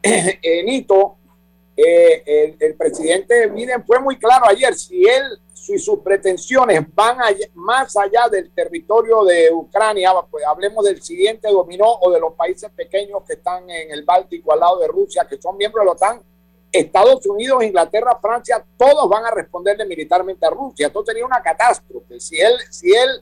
eh, 0.03 0.63
Nito, 0.63 1.15
eh, 1.75 2.23
el, 2.25 2.57
el, 2.59 2.75
presidente 2.75 3.47
Biden 3.47 3.85
fue 3.85 3.99
muy 3.99 4.17
claro 4.17 4.45
ayer, 4.47 4.73
si 4.75 5.07
él, 5.07 5.23
si 5.53 5.79
sus 5.79 5.99
pretensiones 5.99 6.81
van 6.93 7.17
más 7.53 7.95
allá 7.95 8.27
del 8.29 8.51
territorio 8.51 9.23
de 9.23 9.51
Ucrania, 9.53 10.11
pues 10.29 10.43
hablemos 10.45 10.83
del 10.83 11.01
siguiente 11.01 11.49
dominó 11.49 11.85
o 12.01 12.11
de 12.11 12.19
los 12.19 12.33
países 12.33 12.69
pequeños 12.71 13.23
que 13.25 13.33
están 13.33 13.69
en 13.69 13.91
el 13.91 14.03
Báltico 14.03 14.51
al 14.51 14.59
lado 14.59 14.79
de 14.79 14.87
Rusia, 14.87 15.25
que 15.29 15.41
son 15.41 15.55
miembros 15.55 15.83
de 15.83 15.85
la 15.85 15.91
OTAN, 15.93 16.21
Estados 16.77 17.25
Unidos, 17.25 17.63
Inglaterra, 17.63 18.17
Francia, 18.21 18.63
todos 18.77 19.09
van 19.09 19.25
a 19.25 19.31
responderle 19.31 19.85
militarmente 19.85 20.45
a 20.45 20.49
Rusia. 20.49 20.87
Esto 20.87 21.03
sería 21.05 21.25
una 21.25 21.41
catástrofe. 21.41 22.19
Si 22.19 22.39
él, 22.39 22.53
si 22.69 22.93
él 22.93 23.21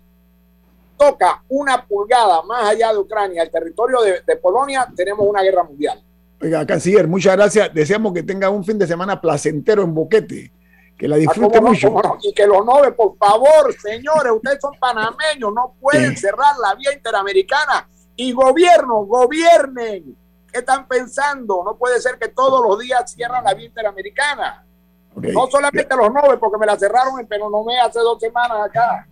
toca 0.98 1.44
una 1.50 1.86
pulgada 1.86 2.42
más 2.44 2.70
allá 2.70 2.92
de 2.92 3.00
Ucrania, 3.00 3.44
el 3.44 3.50
territorio 3.50 4.00
de, 4.02 4.36
Polonia, 4.38 4.88
tenemos 4.96 5.28
una 5.28 5.42
guerra 5.42 5.64
mundial. 5.64 6.02
Oiga, 6.42 6.66
canciller, 6.66 7.08
muchas 7.08 7.36
gracias. 7.36 7.74
Deseamos 7.74 8.14
que 8.14 8.24
tenga 8.24 8.50
un 8.50 8.64
fin 8.64 8.78
de 8.78 8.88
semana 8.88 9.20
placentero 9.20 9.84
en 9.84 9.94
Boquete. 9.94 10.52
Que 10.98 11.10
la 11.10 11.18
disfrute 11.18 11.58
ah, 11.58 11.62
mucho. 11.62 11.94
Y 12.22 12.34
que 12.34 12.48
lo 12.48 12.64
nove, 12.64 12.94
por 12.94 13.18
favor, 13.18 13.74
señores, 13.78 14.32
ustedes 14.32 14.60
son 14.62 14.72
panameños, 14.80 15.54
no 15.54 15.76
pueden 15.82 16.16
cerrar 16.16 16.56
la 16.62 16.74
vía 16.76 16.94
interamericana. 16.94 17.90
Y 18.16 18.32
gobierno, 18.32 19.04
gobiernen 19.06 20.16
¿Qué 20.56 20.60
están 20.60 20.88
pensando? 20.88 21.66
No 21.66 21.78
puede 21.78 22.00
ser 22.00 22.18
que 22.18 22.30
todos 22.30 22.66
los 22.66 22.80
días 22.80 23.12
cierran 23.12 23.44
la 23.44 23.54
vía 23.54 23.66
interamericana. 23.66 24.66
No 25.14 25.48
solamente 25.48 25.94
los 25.98 26.10
nueve, 26.14 26.38
porque 26.38 26.58
me 26.58 26.66
la 26.66 26.80
cerraron 26.80 27.20
en 27.20 27.28
Penonomé 27.28 27.78
hace 27.82 28.00
dos 28.00 28.18
semanas 28.22 28.60
acá. 28.66 29.06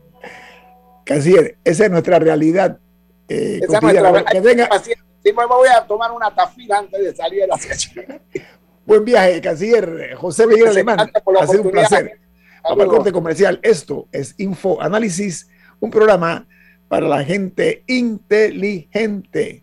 Canciller, 1.03 1.57
esa 1.65 1.83
es 1.83 1.91
nuestra 1.91 2.17
realidad. 2.17 2.79
Eh, 3.27 3.59
esa 3.61 3.75
es 3.75 3.81
nuestra 3.81 4.09
realidad. 4.09 4.69
Sí, 5.21 5.33
me 5.33 5.45
voy 5.45 5.67
a 5.67 5.85
tomar 5.85 6.13
una 6.13 6.33
tafila 6.33 6.77
antes 6.77 7.03
de 7.03 7.13
salir 7.13 7.41
de 7.41 7.47
la 7.47 7.57
sesión. 7.57 8.05
Buen 8.85 9.03
viaje, 9.03 9.41
canciller 9.41 10.15
José 10.15 10.47
Miguel 10.47 10.69
Alemán. 10.69 11.11
Ha 11.41 11.47
sido 11.47 11.63
un 11.63 11.71
placer. 11.71 12.21
Al 12.63 12.87
corte 12.87 13.11
comercial. 13.11 13.59
Esto 13.63 14.07
es 14.13 14.33
Info 14.37 14.81
Análisis, 14.81 15.49
un 15.81 15.91
programa 15.91 16.47
para 16.87 17.09
la 17.09 17.21
gente 17.21 17.83
inteligente. 17.87 19.62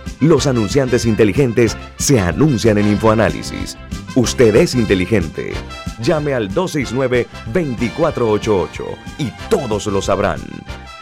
Los 0.21 0.45
anunciantes 0.45 1.05
inteligentes 1.07 1.75
se 1.97 2.19
anuncian 2.19 2.77
en 2.77 2.89
InfoAnálisis. 2.89 3.75
Usted 4.15 4.55
es 4.55 4.75
inteligente. 4.75 5.53
Llame 5.99 6.35
al 6.35 6.53
269-2488 6.53 8.83
y 9.17 9.31
todos 9.49 9.87
lo 9.87 9.99
sabrán. 9.99 10.39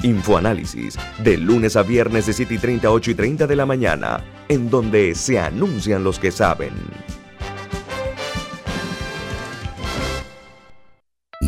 Infoanálisis, 0.04 0.98
de 1.22 1.36
lunes 1.36 1.76
a 1.76 1.84
viernes 1.84 2.28
de 2.28 2.34
7 2.34 2.54
y 2.54 2.60
30, 2.60 2.90
8 2.90 3.12
y 3.12 3.16
30 3.16 3.46
de 3.46 3.58
la 3.58 3.66
mañana, 3.66 4.24
en 4.48 4.70
donde 4.70 5.14
se 5.16 5.38
anuncian 5.38 6.06
los 6.06 6.18
que 6.18 6.32
saben. 6.32 6.72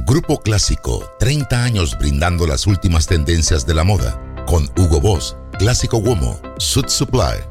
Grupo 0.06 0.42
Clásico, 0.42 1.10
30 1.20 1.64
años 1.64 1.98
brindando 1.98 2.46
las 2.46 2.68
últimas 2.68 3.08
tendencias 3.08 3.66
de 3.66 3.76
la 3.76 3.86
moda, 3.86 4.22
con 4.46 4.70
Hugo 4.78 5.00
Boss 5.00 5.38
Clásico 5.62 6.00
Womo, 6.00 6.42
Suit 6.58 6.90
Supply 6.90 7.51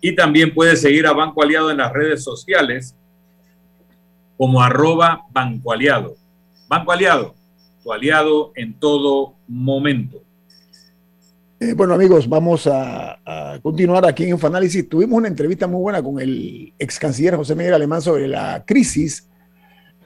y 0.00 0.16
también 0.16 0.52
puedes 0.52 0.80
seguir 0.80 1.06
a 1.06 1.12
Banco 1.12 1.40
Aliado 1.42 1.70
en 1.70 1.76
las 1.76 1.92
redes 1.92 2.24
sociales 2.24 2.96
como 4.36 4.62
arroba 4.62 5.22
Banco 5.32 5.72
Aliado. 5.72 6.16
Banco 6.68 6.92
Aliado, 6.92 7.34
tu 7.82 7.92
aliado 7.92 8.52
en 8.56 8.74
todo 8.74 9.34
momento. 9.46 10.22
Eh, 11.58 11.72
bueno 11.72 11.94
amigos, 11.94 12.28
vamos 12.28 12.66
a, 12.66 13.18
continuar 13.62 14.04
aquí 14.06 14.24
en 14.24 14.30
Infoanálisis. 14.30 14.88
Tuvimos 14.88 15.16
una 15.16 15.28
entrevista 15.28 15.66
muy 15.66 15.80
buena 15.80 16.02
con 16.02 16.20
el 16.20 16.74
ex 16.78 16.98
canciller 16.98 17.36
José 17.36 17.54
Miguel 17.54 17.72
Alemán 17.72 18.02
sobre 18.02 18.28
la 18.28 18.62
crisis 18.66 19.28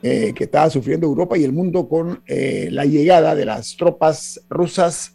eh, 0.03 0.33
que 0.35 0.45
estaba 0.45 0.71
sufriendo 0.71 1.07
Europa 1.07 1.37
y 1.37 1.45
el 1.45 1.53
mundo 1.53 1.89
con 1.89 2.23
eh, 2.27 2.69
la 2.71 2.85
llegada 2.85 3.35
de 3.35 3.45
las 3.45 3.77
tropas 3.77 4.41
rusas 4.49 5.15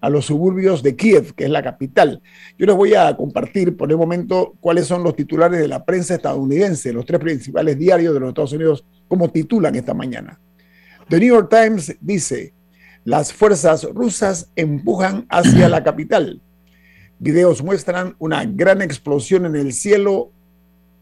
a 0.00 0.08
los 0.08 0.26
suburbios 0.26 0.82
de 0.82 0.96
Kiev, 0.96 1.34
que 1.34 1.44
es 1.44 1.50
la 1.50 1.62
capital. 1.62 2.22
Yo 2.58 2.66
les 2.66 2.74
voy 2.74 2.94
a 2.94 3.14
compartir 3.16 3.76
por 3.76 3.90
el 3.90 3.98
momento 3.98 4.54
cuáles 4.60 4.86
son 4.86 5.02
los 5.02 5.14
titulares 5.14 5.60
de 5.60 5.68
la 5.68 5.84
prensa 5.84 6.14
estadounidense, 6.14 6.92
los 6.92 7.04
tres 7.04 7.20
principales 7.20 7.78
diarios 7.78 8.14
de 8.14 8.20
los 8.20 8.30
Estados 8.30 8.52
Unidos, 8.52 8.84
como 9.08 9.30
titulan 9.30 9.74
esta 9.74 9.94
mañana. 9.94 10.40
The 11.08 11.18
New 11.18 11.28
York 11.28 11.50
Times 11.50 11.96
dice, 12.00 12.54
las 13.04 13.32
fuerzas 13.32 13.84
rusas 13.84 14.50
empujan 14.56 15.26
hacia 15.28 15.68
la 15.68 15.82
capital. 15.82 16.40
Videos 17.18 17.62
muestran 17.62 18.14
una 18.18 18.44
gran 18.44 18.80
explosión 18.80 19.44
en 19.44 19.56
el 19.56 19.72
cielo 19.72 20.32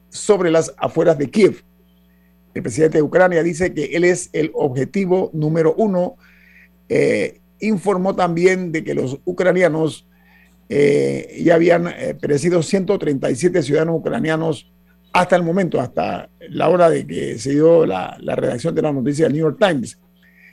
sobre 0.09 0.51
las 0.51 0.75
afueras 0.79 1.19
de 1.19 1.31
Kiev. 1.31 1.63
El 2.55 2.63
presidente 2.63 2.99
de 2.99 3.03
Ucrania 3.03 3.43
dice 3.43 3.73
que 3.73 3.85
él 3.97 4.05
es 4.05 4.31
el 4.33 4.51
objetivo 4.55 5.31
número 5.33 5.75
uno. 5.77 6.17
Eh, 6.89 7.41
informó 7.61 8.15
también 8.15 8.73
de 8.73 8.85
que 8.85 8.95
los 8.95 9.19
ucranianos 9.25 10.07
eh, 10.69 11.41
ya 11.43 11.55
habían 11.55 11.89
eh, 11.89 12.15
perecido 12.21 12.63
137 12.63 13.63
ciudadanos 13.63 13.97
ucranianos 14.01 14.71
hasta 15.13 15.37
el 15.37 15.43
momento, 15.43 15.81
hasta 15.81 16.29
la 16.51 16.69
hora 16.69 16.91
de 16.91 17.07
que 17.07 17.39
se 17.39 17.51
dio 17.51 17.87
la, 17.87 18.17
la 18.21 18.37
redacción 18.37 18.75
de 18.75 18.83
la 18.83 18.93
noticia 18.93 19.25
del 19.25 19.35
New 19.35 19.43
York 19.43 19.59
Times. 19.59 19.99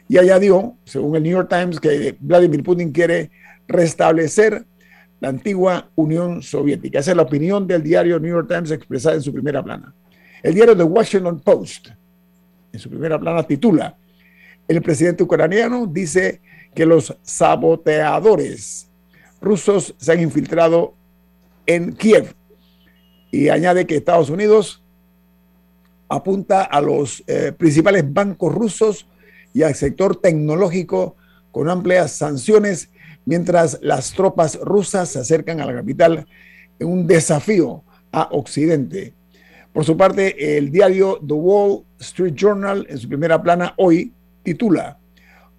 Y 0.08 0.18
añadió, 0.18 0.78
según 0.86 1.16
el 1.16 1.24
New 1.24 1.32
York 1.34 1.50
Times, 1.50 1.80
que 1.80 2.16
Vladimir 2.20 2.64
Putin 2.64 2.92
quiere 2.92 3.32
restablecer 3.68 4.66
la 5.20 5.30
antigua 5.30 5.90
Unión 5.96 6.42
Soviética. 6.42 7.00
Esa 7.00 7.12
es 7.12 7.18
la 7.18 7.24
opinión 7.24 7.68
del 7.68 7.84
diario 7.84 8.20
New 8.20 8.32
York 8.32 8.48
Times 8.48 8.72
expresada 8.72 9.16
en 9.16 9.22
su 9.22 9.34
primera 9.34 9.64
plana. 9.64 9.94
El 10.44 10.54
diario 10.54 10.78
The 10.78 10.84
Washington 10.84 11.40
Post, 11.40 11.90
en 12.72 12.80
su 12.80 12.90
primera 12.90 13.20
plana, 13.20 13.44
titula, 13.44 13.98
el 14.68 14.82
presidente 14.82 15.24
ucraniano 15.24 15.88
dice 15.88 16.42
que 16.76 16.86
los 16.86 17.16
saboteadores 17.24 18.90
rusos 19.42 19.96
se 19.98 20.12
han 20.12 20.22
infiltrado 20.22 20.94
en 21.66 21.94
Kiev 21.94 22.36
y 23.32 23.50
añade 23.50 23.88
que 23.88 23.96
Estados 23.96 24.30
Unidos 24.30 24.84
apunta 26.10 26.64
a 26.64 26.82
los 26.82 27.24
eh, 27.28 27.52
principales 27.58 28.14
bancos 28.14 28.54
rusos 28.54 29.08
y 29.54 29.64
al 29.64 29.74
sector 29.74 30.18
tecnológico 30.18 31.16
con 31.52 31.70
amplias 31.70 32.12
sanciones 32.12 32.90
mientras 33.26 33.80
las 33.82 34.14
tropas 34.14 34.60
rusas 34.62 35.10
se 35.10 35.20
acercan 35.20 35.62
a 35.62 35.66
la 35.66 35.74
capital 35.74 36.28
en 36.78 36.88
un 36.88 37.08
desafío 37.08 37.84
a 38.12 38.30
Occidente. 38.32 39.14
Por 39.74 39.84
su 39.84 39.98
parte, 39.98 40.58
el 40.58 40.72
diario 40.72 41.20
The 41.26 41.34
Wall 41.34 41.84
Street 42.00 42.34
Journal, 42.36 42.86
en 42.90 42.98
su 42.98 43.08
primera 43.08 43.42
plana 43.42 43.74
hoy, 43.78 44.14
titula, 44.44 45.00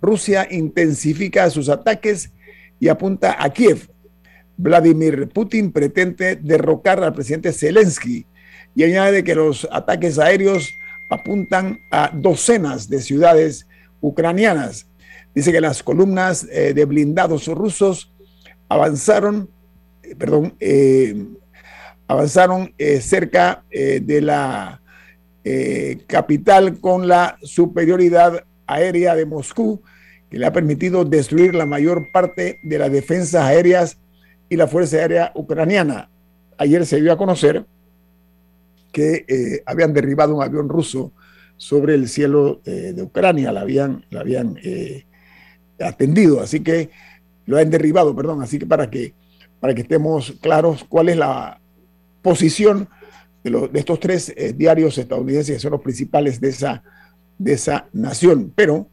Rusia 0.00 0.46
intensifica 0.50 1.48
sus 1.50 1.68
ataques 1.68 2.30
y 2.78 2.88
apunta 2.88 3.36
a 3.38 3.50
Kiev. 3.50 3.88
Vladimir 4.56 5.28
Putin 5.28 5.72
pretende 5.72 6.36
derrocar 6.36 7.02
al 7.02 7.12
presidente 7.12 7.52
Zelensky 7.52 8.26
y 8.74 8.84
añade 8.84 9.24
que 9.24 9.34
los 9.34 9.66
ataques 9.70 10.18
aéreos 10.18 10.68
apuntan 11.10 11.78
a 11.90 12.10
docenas 12.12 12.88
de 12.88 13.00
ciudades 13.00 13.66
ucranianas. 14.00 14.86
Dice 15.34 15.52
que 15.52 15.60
las 15.60 15.82
columnas 15.82 16.46
eh, 16.50 16.72
de 16.74 16.84
blindados 16.84 17.46
rusos 17.48 18.12
avanzaron, 18.68 19.50
eh, 20.02 20.14
perdón, 20.16 20.54
eh, 20.60 21.26
avanzaron 22.08 22.72
cerca 23.00 23.64
de 23.68 24.20
la 24.20 24.80
capital 26.06 26.78
con 26.80 27.08
la 27.08 27.36
superioridad 27.42 28.44
aérea 28.66 29.14
de 29.14 29.26
Moscú, 29.26 29.82
que 30.30 30.38
le 30.38 30.46
ha 30.46 30.52
permitido 30.52 31.04
destruir 31.04 31.54
la 31.54 31.66
mayor 31.66 32.10
parte 32.12 32.58
de 32.62 32.78
las 32.78 32.90
defensas 32.90 33.42
aéreas 33.42 33.98
y 34.48 34.56
la 34.56 34.66
Fuerza 34.66 34.96
Aérea 34.96 35.32
Ucraniana. 35.34 36.10
Ayer 36.58 36.84
se 36.86 37.00
dio 37.00 37.12
a 37.12 37.18
conocer 37.18 37.64
que 38.92 39.62
habían 39.66 39.92
derribado 39.92 40.34
un 40.34 40.42
avión 40.42 40.68
ruso 40.68 41.12
sobre 41.56 41.94
el 41.94 42.08
cielo 42.08 42.60
eh, 42.64 42.92
de 42.94 43.02
Ucrania, 43.02 43.52
la 43.52 43.62
habían, 43.62 44.04
habían 44.16 44.58
eh, 44.62 45.04
atendido, 45.80 46.40
así 46.40 46.60
que 46.60 46.90
lo 47.46 47.58
han 47.58 47.70
derribado, 47.70 48.14
perdón, 48.14 48.42
así 48.42 48.58
que 48.58 48.66
para 48.66 48.90
que, 48.90 49.14
para 49.60 49.74
que 49.74 49.82
estemos 49.82 50.34
claros 50.40 50.84
cuál 50.84 51.08
es 51.08 51.16
la 51.16 51.60
posición 52.22 52.88
de, 53.42 53.68
de 53.68 53.78
estos 53.78 54.00
tres 54.00 54.32
eh, 54.36 54.52
diarios 54.52 54.98
estadounidenses 54.98 55.56
que 55.56 55.60
son 55.60 55.72
los 55.72 55.80
principales 55.80 56.40
de 56.40 56.48
esa, 56.48 56.82
de 57.38 57.52
esa 57.54 57.88
nación. 57.92 58.52
Pero 58.54 58.88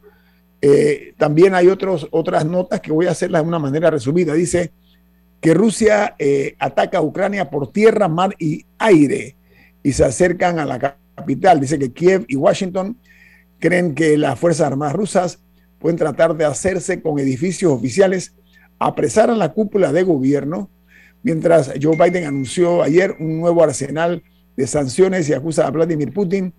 también 1.17 1.55
hay 1.55 1.67
otros, 1.67 2.07
otras 2.11 2.45
notas 2.45 2.79
que 2.79 2.91
voy 2.91 3.07
a 3.07 3.11
hacerlas 3.11 3.41
de 3.41 3.47
una 3.47 3.59
manera 3.59 3.89
resumida. 3.89 4.33
Dice 4.33 4.71
que 5.41 5.53
Rusia 5.53 6.15
ataca 6.57 6.99
a 6.99 7.01
Ucrania 7.01 7.49
por 7.49 7.71
tierra, 7.71 8.07
mar 8.07 8.33
y 8.39 8.65
aire 8.77 9.35
y 9.83 9.91
se 9.91 10.05
acercan 10.05 10.59
a 10.59 10.65
la 10.65 10.97
capital. 11.15 11.59
Dice 11.59 11.77
que 11.77 11.91
Kiev 11.91 12.25
y 12.29 12.37
Washington 12.37 12.97
creen 13.59 13.93
que 13.93 14.17
las 14.17 14.39
Fuerzas 14.39 14.67
Armadas 14.67 14.93
rusas 14.93 15.39
pueden 15.79 15.97
tratar 15.97 16.35
de 16.37 16.45
hacerse 16.45 17.01
con 17.01 17.19
edificios 17.19 17.73
oficiales, 17.73 18.33
apresar 18.79 19.29
a 19.29 19.35
la 19.35 19.51
cúpula 19.51 19.91
de 19.91 20.03
gobierno, 20.03 20.69
mientras 21.23 21.73
Joe 21.81 21.97
Biden 21.97 22.23
anunció 22.23 22.81
ayer 22.81 23.17
un 23.19 23.41
nuevo 23.41 23.63
arsenal 23.63 24.23
de 24.55 24.65
sanciones 24.65 25.27
y 25.27 25.33
acusa 25.33 25.67
a 25.67 25.71
Vladimir 25.71 26.13
Putin 26.13 26.53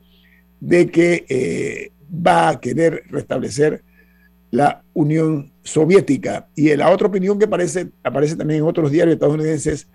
de 0.65 0.91
que 0.91 1.27
eh, 1.29 1.93
va 2.11 2.49
a 2.49 2.61
querer 2.61 3.05
restablecer 3.11 3.83
la 4.51 4.83
Unión 4.95 5.53
Soviética. 5.62 6.49
Y 6.55 6.75
la 6.77 6.91
otra 6.91 7.09
opinión 7.09 7.39
que 7.39 7.45
aparece, 7.45 7.91
aparece 8.03 8.37
también 8.37 8.61
en 8.61 8.67
otros 8.67 8.91
diarios 8.91 9.15
estadounidenses 9.15 9.89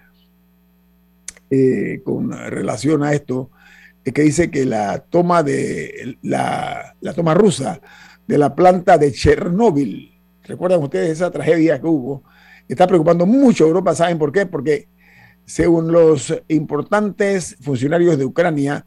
eh, 1.49 2.01
con 2.03 2.31
relación 2.31 3.03
a 3.03 3.13
esto 3.13 3.49
que 4.11 4.21
dice 4.21 4.49
que 4.49 4.65
la 4.65 4.99
toma 4.99 5.43
de 5.43 6.17
la, 6.21 6.95
toma 7.15 7.33
rusa 7.33 7.81
de 8.27 8.37
la 8.37 8.55
planta 8.55 8.97
de 8.97 9.11
Chernóbil, 9.11 10.13
recuerdan 10.43 10.81
ustedes 10.81 11.09
esa 11.09 11.31
tragedia 11.31 11.79
que 11.79 11.87
hubo, 11.87 12.23
está 12.67 12.87
preocupando 12.87 13.25
mucho 13.25 13.63
a 13.63 13.67
Europa, 13.67 13.95
¿saben 13.95 14.17
por 14.17 14.31
qué? 14.31 14.45
Porque 14.45 14.87
según 15.45 15.91
los 15.91 16.33
importantes 16.47 17.55
funcionarios 17.61 18.17
de 18.17 18.25
Ucrania, 18.25 18.85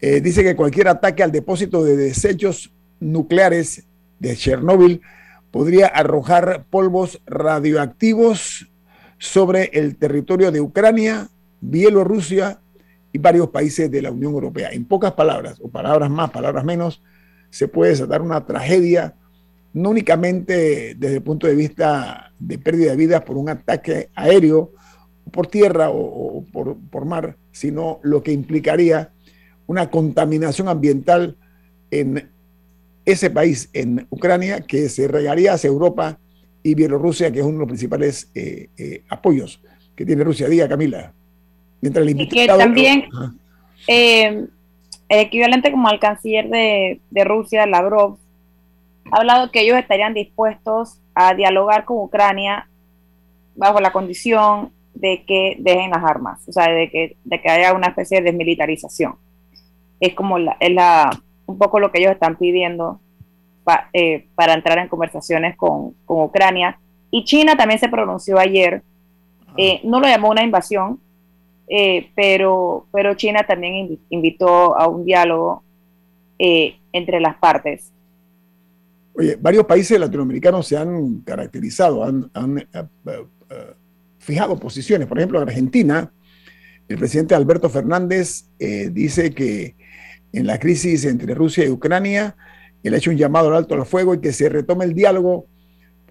eh, 0.00 0.20
dice 0.20 0.42
que 0.42 0.56
cualquier 0.56 0.88
ataque 0.88 1.22
al 1.22 1.32
depósito 1.32 1.82
de 1.82 1.96
desechos 1.96 2.72
nucleares 3.00 3.84
de 4.18 4.36
Chernóbil 4.36 5.00
podría 5.50 5.86
arrojar 5.86 6.66
polvos 6.70 7.20
radioactivos 7.26 8.70
sobre 9.18 9.70
el 9.72 9.96
territorio 9.96 10.52
de 10.52 10.60
Ucrania, 10.60 11.28
Bielorrusia 11.60 12.60
y 13.12 13.18
varios 13.18 13.48
países 13.48 13.90
de 13.90 14.02
la 14.02 14.12
Unión 14.12 14.34
Europea. 14.34 14.70
En 14.70 14.84
pocas 14.84 15.12
palabras, 15.12 15.58
o 15.60 15.68
palabras 15.68 16.10
más, 16.10 16.30
palabras 16.30 16.64
menos, 16.64 17.02
se 17.50 17.66
puede 17.66 17.90
desatar 17.90 18.22
una 18.22 18.44
tragedia, 18.44 19.14
no 19.72 19.90
únicamente 19.90 20.94
desde 20.96 21.16
el 21.16 21.22
punto 21.22 21.46
de 21.46 21.54
vista 21.54 22.32
de 22.38 22.58
pérdida 22.58 22.92
de 22.92 22.96
vidas 22.96 23.22
por 23.22 23.36
un 23.36 23.48
ataque 23.48 24.10
aéreo, 24.14 24.72
por 25.32 25.46
tierra 25.46 25.90
o, 25.90 26.44
por, 26.52 26.76
por 26.90 27.04
mar, 27.04 27.36
sino 27.50 28.00
lo 28.02 28.22
que 28.22 28.32
implicaría 28.32 29.12
una 29.68 29.90
contaminación 29.90 30.66
ambiental 30.66 31.36
en 31.90 32.28
ese 33.04 33.30
país, 33.30 33.70
en 33.72 34.06
Ucrania, 34.10 34.60
que 34.60 34.88
se 34.88 35.06
regaría 35.06 35.52
hacia 35.52 35.68
Europa 35.68 36.18
y 36.62 36.74
Bielorrusia, 36.74 37.30
que 37.30 37.38
es 37.38 37.44
uno 37.44 37.54
de 37.54 37.58
los 37.60 37.68
principales 37.68 38.30
eh, 38.34 38.68
eh, 38.76 39.02
apoyos 39.08 39.60
que 39.94 40.04
tiene 40.04 40.24
Rusia. 40.24 40.48
Diga, 40.48 40.68
Camila. 40.68 41.12
Mientras 41.80 42.06
el 42.06 42.20
y 42.20 42.28
que 42.28 42.46
también 42.46 43.04
eh, 43.86 44.46
el 45.08 45.18
equivalente 45.18 45.70
como 45.70 45.88
al 45.88 46.00
canciller 46.00 46.48
de, 46.48 47.24
Rusia, 47.24 47.66
Lavrov, 47.66 48.16
ha 49.12 49.18
hablado 49.18 49.50
que 49.50 49.60
ellos 49.60 49.78
estarían 49.78 50.14
dispuestos 50.14 50.98
a 51.14 51.34
dialogar 51.34 51.84
con 51.84 51.98
Ucrania 51.98 52.68
bajo 53.54 53.80
la 53.80 53.92
condición 53.92 54.70
de 54.94 55.24
que 55.26 55.56
dejen 55.58 55.90
las 55.90 56.04
armas, 56.04 56.40
o 56.48 56.52
sea, 56.52 56.70
de 56.70 56.90
que, 56.90 57.16
de 57.24 57.40
que 57.40 57.48
haya 57.48 57.74
una 57.74 57.88
especie 57.88 58.18
de 58.18 58.24
desmilitarización. 58.24 59.16
Es 60.00 60.14
como 60.14 60.38
la, 60.38 60.56
es 60.60 60.72
la, 60.72 61.10
un 61.46 61.58
poco 61.58 61.80
lo 61.80 61.90
que 61.90 61.98
ellos 61.98 62.12
están 62.12 62.36
pidiendo 62.36 63.00
eh, 63.92 64.26
para 64.34 64.54
entrar 64.54 64.78
en 64.78 64.88
conversaciones 64.88 65.56
con, 65.56 65.92
con, 66.06 66.22
Ucrania. 66.22 66.78
Y 67.10 67.24
China 67.24 67.56
también 67.56 67.78
se 67.78 67.88
pronunció 67.88 68.38
ayer, 68.38 68.82
eh, 69.56 69.80
no 69.84 70.00
lo 70.00 70.06
llamó 70.06 70.30
una 70.30 70.42
invasión, 70.42 71.00
eh, 71.68 72.10
pero, 72.14 72.86
pero 72.92 73.14
China 73.14 73.44
también 73.46 73.98
invitó 74.08 74.78
a 74.78 74.88
un 74.88 75.04
diálogo 75.04 75.62
entre 76.38 77.20
las 77.20 77.36
partes. 77.36 77.92
Oye, 79.14 79.36
varios 79.38 79.64
países 79.64 79.98
latinoamericanos 79.98 80.66
se 80.66 80.76
han 80.76 81.20
caracterizado, 81.20 82.04
han, 82.04 82.30
fijado 84.18 84.58
posiciones. 84.58 85.08
Por 85.08 85.18
ejemplo, 85.18 85.40
Argentina, 85.40 86.10
el 86.88 86.98
presidente 86.98 87.34
Alberto 87.34 87.68
Fernández 87.68 88.46
dice 88.58 89.32
que 89.32 89.76
en 90.32 90.46
la 90.46 90.58
crisis 90.58 91.04
entre 91.04 91.34
Rusia 91.34 91.64
y 91.64 91.70
Ucrania, 91.70 92.36
él 92.82 92.94
ha 92.94 92.96
hecho 92.98 93.10
un 93.10 93.16
llamado 93.16 93.48
al 93.48 93.56
alto 93.56 93.74
al 93.74 93.86
fuego 93.86 94.14
y 94.14 94.20
que 94.20 94.32
se 94.32 94.48
retome 94.48 94.84
el 94.84 94.94
diálogo 94.94 95.46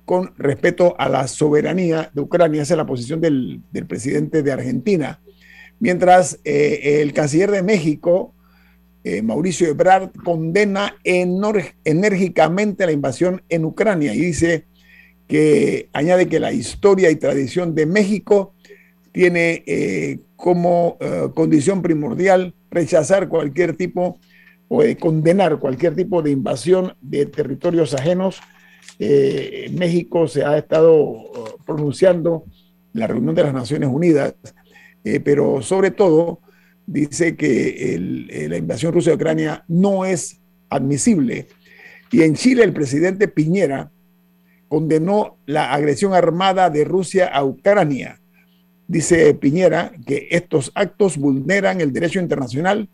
con 0.05 0.33
respeto 0.37 0.95
a 0.97 1.09
la 1.09 1.27
soberanía 1.27 2.11
de 2.13 2.21
Ucrania. 2.21 2.61
Esa 2.61 2.75
es 2.75 2.77
la 2.77 2.85
posición 2.85 3.19
del, 3.19 3.61
presidente 3.87 4.41
de 4.41 4.51
Argentina. 4.51 5.19
Mientras 5.79 6.39
eh, 6.43 7.01
el 7.01 7.13
canciller 7.13 7.51
de 7.51 7.61
México, 7.61 8.33
eh, 9.03 9.21
Mauricio 9.21 9.67
Ebrard, 9.67 10.11
condena 10.23 10.95
enérgicamente 11.03 12.85
la 12.85 12.93
invasión 12.93 13.43
en 13.49 13.65
Ucrania 13.65 14.15
y 14.15 14.19
dice 14.19 14.65
que 15.27 15.89
añade 15.91 16.27
que 16.29 16.39
la 16.39 16.53
historia 16.53 17.11
y 17.11 17.17
tradición 17.17 17.75
de 17.75 17.85
México 17.85 18.53
tiene 19.11 19.63
eh, 19.67 20.19
como 20.37 20.97
condición 21.33 21.81
primordial 21.81 22.53
rechazar 22.71 23.27
cualquier 23.27 23.75
tipo 23.75 24.19
o 24.69 24.83
condenar 24.99 25.59
cualquier 25.59 25.95
tipo 25.95 26.21
de 26.21 26.31
invasión 26.31 26.93
de 27.01 27.25
territorios 27.25 27.93
ajenos 27.93 28.39
eh, 28.99 29.69
México 29.73 30.27
se 30.27 30.43
ha 30.43 30.57
estado 30.57 31.57
pronunciando 31.65 32.45
en 32.93 32.99
la 32.99 33.07
reunión 33.07 33.35
de 33.35 33.43
las 33.43 33.53
Naciones 33.53 33.89
Unidas, 33.89 34.33
eh, 35.03 35.19
pero 35.19 35.61
sobre 35.61 35.91
todo 35.91 36.41
dice 36.85 37.35
que 37.35 37.95
eh, 37.95 38.47
la 38.49 38.57
invasión 38.57 38.93
rusa 38.93 39.11
de 39.11 39.15
Ucrania 39.15 39.63
no 39.67 40.05
es 40.05 40.39
admisible. 40.69 41.47
Y 42.11 42.23
en 42.23 42.35
Chile 42.35 42.63
el 42.63 42.73
presidente 42.73 43.27
Piñera 43.27 43.91
condenó 44.67 45.37
la 45.45 45.73
agresión 45.73 46.13
armada 46.13 46.69
de 46.69 46.83
Rusia 46.83 47.27
a 47.27 47.43
Ucrania. 47.43 48.19
Dice 48.87 49.33
Piñera 49.33 49.91
que 50.05 50.29
estos 50.31 50.71
actos 50.73 51.17
vulneran 51.17 51.81
el 51.81 51.91
derecho 51.91 52.19
internacional 52.19 52.89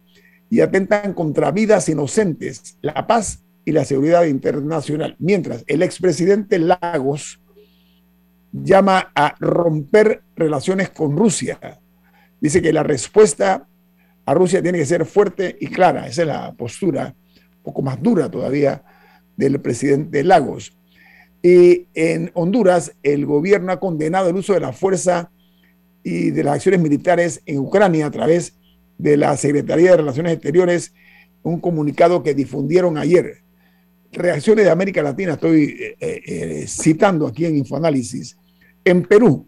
y 0.49 0.61
atentan 0.61 1.13
contra 1.13 1.51
vidas 1.51 1.87
inocentes, 1.87 2.77
la 2.81 3.05
paz 3.05 3.43
y 3.63 3.71
la 3.71 3.85
seguridad 3.85 4.25
internacional. 4.25 5.15
Mientras 5.19 5.63
el 5.67 5.83
expresidente 5.83 6.59
Lagos 6.59 7.39
llama 8.51 9.11
a 9.15 9.35
romper 9.39 10.23
relaciones 10.35 10.89
con 10.89 11.17
Rusia. 11.17 11.59
Dice 12.39 12.61
que 12.61 12.73
la 12.73 12.83
respuesta 12.83 13.67
a 14.25 14.33
Rusia 14.33 14.61
tiene 14.61 14.77
que 14.77 14.85
ser 14.85 15.05
fuerte 15.05 15.57
y 15.59 15.67
clara. 15.67 16.07
Esa 16.07 16.21
es 16.21 16.27
la 16.27 16.53
postura, 16.53 17.15
un 17.57 17.63
poco 17.63 17.81
más 17.81 18.01
dura 18.01 18.29
todavía, 18.29 18.83
del 19.35 19.59
presidente 19.59 20.23
Lagos. 20.23 20.77
Y 21.41 21.87
en 21.93 22.31
Honduras, 22.35 22.93
el 23.03 23.25
gobierno 23.25 23.71
ha 23.71 23.79
condenado 23.79 24.29
el 24.29 24.35
uso 24.35 24.53
de 24.53 24.59
la 24.59 24.71
fuerza 24.71 25.31
y 26.03 26.31
de 26.31 26.43
las 26.43 26.55
acciones 26.55 26.81
militares 26.81 27.41
en 27.45 27.59
Ucrania 27.59 28.07
a 28.07 28.11
través 28.11 28.53
de 28.97 29.17
la 29.17 29.35
Secretaría 29.37 29.91
de 29.91 29.97
Relaciones 29.97 30.33
Exteriores, 30.33 30.93
un 31.43 31.59
comunicado 31.59 32.23
que 32.23 32.33
difundieron 32.33 32.97
ayer 32.97 33.43
reacciones 34.13 34.65
de 34.65 34.71
América 34.71 35.01
Latina, 35.01 35.33
estoy 35.33 35.63
eh, 35.63 35.97
eh, 35.99 36.21
eh, 36.25 36.65
citando 36.67 37.27
aquí 37.27 37.45
en 37.45 37.57
Infoanálisis. 37.57 38.37
En 38.85 39.03
Perú, 39.03 39.47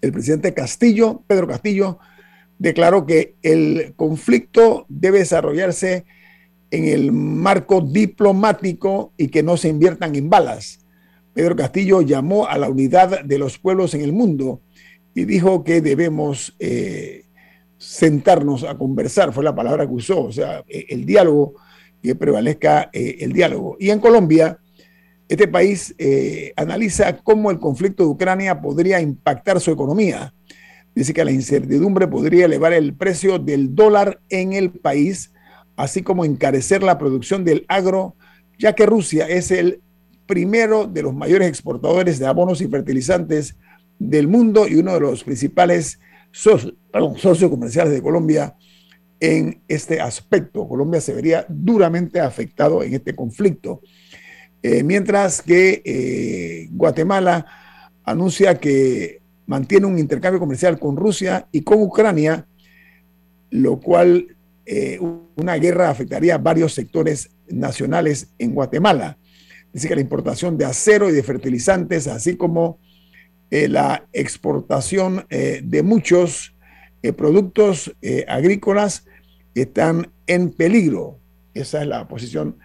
el 0.00 0.12
presidente 0.12 0.54
Castillo, 0.54 1.22
Pedro 1.26 1.46
Castillo, 1.46 1.98
declaró 2.58 3.04
que 3.04 3.34
el 3.42 3.92
conflicto 3.96 4.86
debe 4.88 5.18
desarrollarse 5.18 6.04
en 6.70 6.86
el 6.86 7.12
marco 7.12 7.80
diplomático 7.80 9.12
y 9.16 9.28
que 9.28 9.42
no 9.42 9.56
se 9.56 9.68
inviertan 9.68 10.16
en 10.16 10.30
balas. 10.30 10.80
Pedro 11.34 11.54
Castillo 11.54 12.00
llamó 12.00 12.46
a 12.46 12.56
la 12.56 12.68
unidad 12.68 13.22
de 13.22 13.38
los 13.38 13.58
pueblos 13.58 13.94
en 13.94 14.00
el 14.00 14.12
mundo 14.12 14.62
y 15.16 15.24
dijo 15.24 15.64
que 15.64 15.80
debemos 15.80 16.54
sentarnos 17.78 18.62
a 18.64 18.76
conversar, 18.76 19.32
fue 19.32 19.42
la 19.42 19.54
palabra 19.54 19.86
que 19.86 19.92
usó, 19.92 20.24
o 20.24 20.32
sea, 20.32 20.62
el 20.68 21.04
diálogo 21.04 21.54
que 22.02 22.14
prevalezca 22.14 22.88
eh, 22.92 23.16
el 23.20 23.32
diálogo. 23.32 23.76
Y 23.80 23.90
en 23.90 23.98
Colombia, 23.98 24.58
este 25.28 25.48
país 25.48 25.94
eh, 25.98 26.52
analiza 26.56 27.16
cómo 27.18 27.50
el 27.50 27.58
conflicto 27.58 28.04
de 28.04 28.10
Ucrania 28.10 28.60
podría 28.60 29.00
impactar 29.00 29.60
su 29.60 29.72
economía. 29.72 30.32
Dice 30.94 31.12
que 31.12 31.24
la 31.24 31.32
incertidumbre 31.32 32.06
podría 32.06 32.46
elevar 32.46 32.72
el 32.72 32.94
precio 32.94 33.38
del 33.38 33.74
dólar 33.74 34.20
en 34.28 34.52
el 34.52 34.70
país, 34.70 35.32
así 35.76 36.02
como 36.02 36.24
encarecer 36.24 36.82
la 36.82 36.96
producción 36.96 37.44
del 37.44 37.66
agro, 37.68 38.14
ya 38.58 38.74
que 38.74 38.86
Rusia 38.86 39.26
es 39.28 39.50
el 39.50 39.82
primero 40.26 40.86
de 40.86 41.02
los 41.02 41.14
mayores 41.14 41.48
exportadores 41.48 42.18
de 42.18 42.26
abonos 42.26 42.60
y 42.60 42.68
fertilizantes 42.68 43.56
del 43.98 44.28
mundo 44.28 44.66
y 44.68 44.76
uno 44.76 44.94
de 44.94 45.00
los 45.00 45.24
principales 45.24 45.98
socios 46.32 47.50
comerciales 47.50 47.92
de 47.92 48.02
Colombia 48.02 48.54
en 49.20 49.62
este 49.68 50.00
aspecto. 50.00 50.68
Colombia 50.68 51.00
se 51.00 51.14
vería 51.14 51.46
duramente 51.48 52.20
afectado 52.20 52.82
en 52.82 52.94
este 52.94 53.14
conflicto. 53.14 53.80
Eh, 54.62 54.82
mientras 54.82 55.42
que 55.42 55.82
eh, 55.84 56.68
Guatemala 56.72 57.46
anuncia 58.04 58.58
que 58.58 59.20
mantiene 59.46 59.86
un 59.86 59.98
intercambio 59.98 60.40
comercial 60.40 60.78
con 60.78 60.96
Rusia 60.96 61.46
y 61.52 61.62
con 61.62 61.80
Ucrania, 61.80 62.46
lo 63.50 63.80
cual 63.80 64.36
eh, 64.64 64.98
una 65.36 65.54
guerra 65.54 65.88
afectaría 65.88 66.34
a 66.34 66.38
varios 66.38 66.74
sectores 66.74 67.30
nacionales 67.48 68.30
en 68.38 68.54
Guatemala. 68.54 69.18
Dice 69.72 69.88
que 69.88 69.94
la 69.94 70.00
importación 70.00 70.58
de 70.58 70.64
acero 70.64 71.08
y 71.08 71.12
de 71.12 71.22
fertilizantes, 71.22 72.08
así 72.08 72.36
como 72.36 72.80
la 73.50 74.06
exportación 74.12 75.26
de 75.28 75.82
muchos 75.82 76.54
productos 77.16 77.94
agrícolas, 78.26 79.06
están 79.54 80.10
en 80.26 80.50
peligro. 80.50 81.18
Esa 81.54 81.82
es 81.82 81.88
la 81.88 82.06
posición 82.08 82.58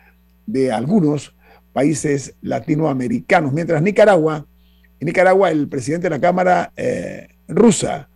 de 0.46 0.72
algunos 0.72 1.36
países 1.74 2.36
latinoamericanos. 2.42 3.54
Mientras 3.54 3.82
Nicaragua, 3.82 4.46
en 5.00 5.06
Nicaragua 5.06 5.50
el 5.50 5.68
presidente 5.68 6.06
de 6.06 6.10
la 6.12 6.22
Cámara 6.22 6.72
eh, 6.76 7.28
rusa 7.48 8.10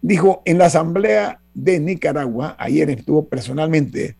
dijo 0.00 0.42
en 0.44 0.58
la 0.58 0.66
Asamblea 0.66 1.40
de 1.54 1.78
Nicaragua, 1.78 2.56
ayer 2.58 2.90
estuvo 2.90 3.28
personalmente, 3.28 4.16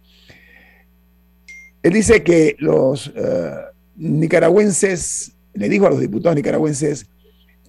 él 1.82 1.92
dice 1.92 2.22
que 2.22 2.54
los 2.60 3.12
eh, 3.16 3.50
nicaragüenses, 3.96 5.34
le 5.54 5.68
dijo 5.68 5.86
a 5.86 5.90
los 5.90 6.00
diputados 6.00 6.36
nicaragüenses 6.36 7.08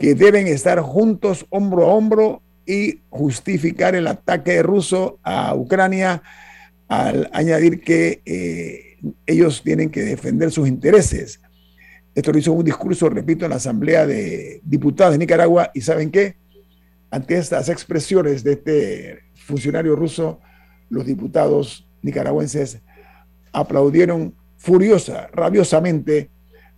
que 0.03 0.15
deben 0.15 0.47
estar 0.47 0.81
juntos 0.81 1.45
hombro 1.49 1.85
a 1.85 1.93
hombro 1.93 2.41
y 2.65 2.99
justificar 3.09 3.95
el 3.95 4.07
ataque 4.07 4.61
ruso 4.61 5.17
a 5.23 5.55
Ucrania 5.55 6.21
al 6.89 7.29
añadir 7.31 7.79
que 7.79 8.21
eh, 8.25 8.97
ellos 9.25 9.63
tienen 9.63 9.89
que 9.89 10.01
defender 10.01 10.51
sus 10.51 10.67
intereses. 10.67 11.39
Esto 12.13 12.33
lo 12.33 12.37
hizo 12.37 12.51
un 12.51 12.65
discurso, 12.65 13.07
repito, 13.07 13.45
en 13.45 13.51
la 13.51 13.55
Asamblea 13.55 14.05
de 14.05 14.59
Diputados 14.65 15.13
de 15.13 15.19
Nicaragua 15.19 15.71
y 15.73 15.79
¿saben 15.79 16.11
qué? 16.11 16.35
Ante 17.09 17.37
estas 17.37 17.69
expresiones 17.69 18.43
de 18.43 18.51
este 18.51 19.19
funcionario 19.35 19.95
ruso, 19.95 20.41
los 20.89 21.05
diputados 21.05 21.87
nicaragüenses 22.01 22.81
aplaudieron 23.53 24.35
furiosa, 24.57 25.29
rabiosamente 25.31 26.29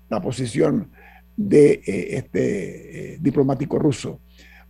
la 0.09 0.21
posición 0.21 0.91
de 1.37 1.81
eh, 1.85 2.17
este 2.17 3.13
eh, 3.13 3.17
diplomático 3.19 3.77
ruso. 3.79 4.19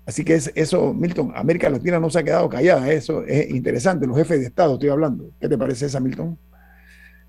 Así 0.05 0.24
que 0.24 0.36
es, 0.36 0.51
eso, 0.55 0.93
Milton, 0.93 1.32
América 1.36 1.70
Latina 1.70 1.99
no 1.99 2.09
se 2.09 2.20
ha 2.20 2.24
quedado 2.24 2.47
callada, 2.47 2.91
eso 2.91 3.24
es 3.24 3.49
interesante, 3.49 4.05
los 4.05 4.18
jefes 4.18 4.39
de 4.39 4.45
Estado 4.45 4.74
estoy 4.74 4.89
hablando. 4.89 5.32
¿Qué 5.39 5.49
te 5.49 5.57
parece 5.57 5.88
esa, 5.88 5.99
Milton? 5.99 6.38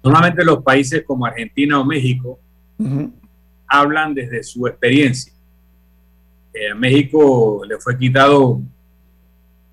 Normalmente 0.02 0.44
los 0.44 0.62
países 0.62 1.02
como 1.04 1.26
Argentina 1.26 1.80
o 1.80 1.84
México 1.84 2.38
hablan 3.66 4.14
desde 4.14 4.42
su 4.42 4.66
experiencia. 4.66 5.32
Eh, 6.52 6.70
a 6.70 6.74
México 6.74 7.62
le 7.68 7.78
fue 7.78 7.98
quitado 7.98 8.60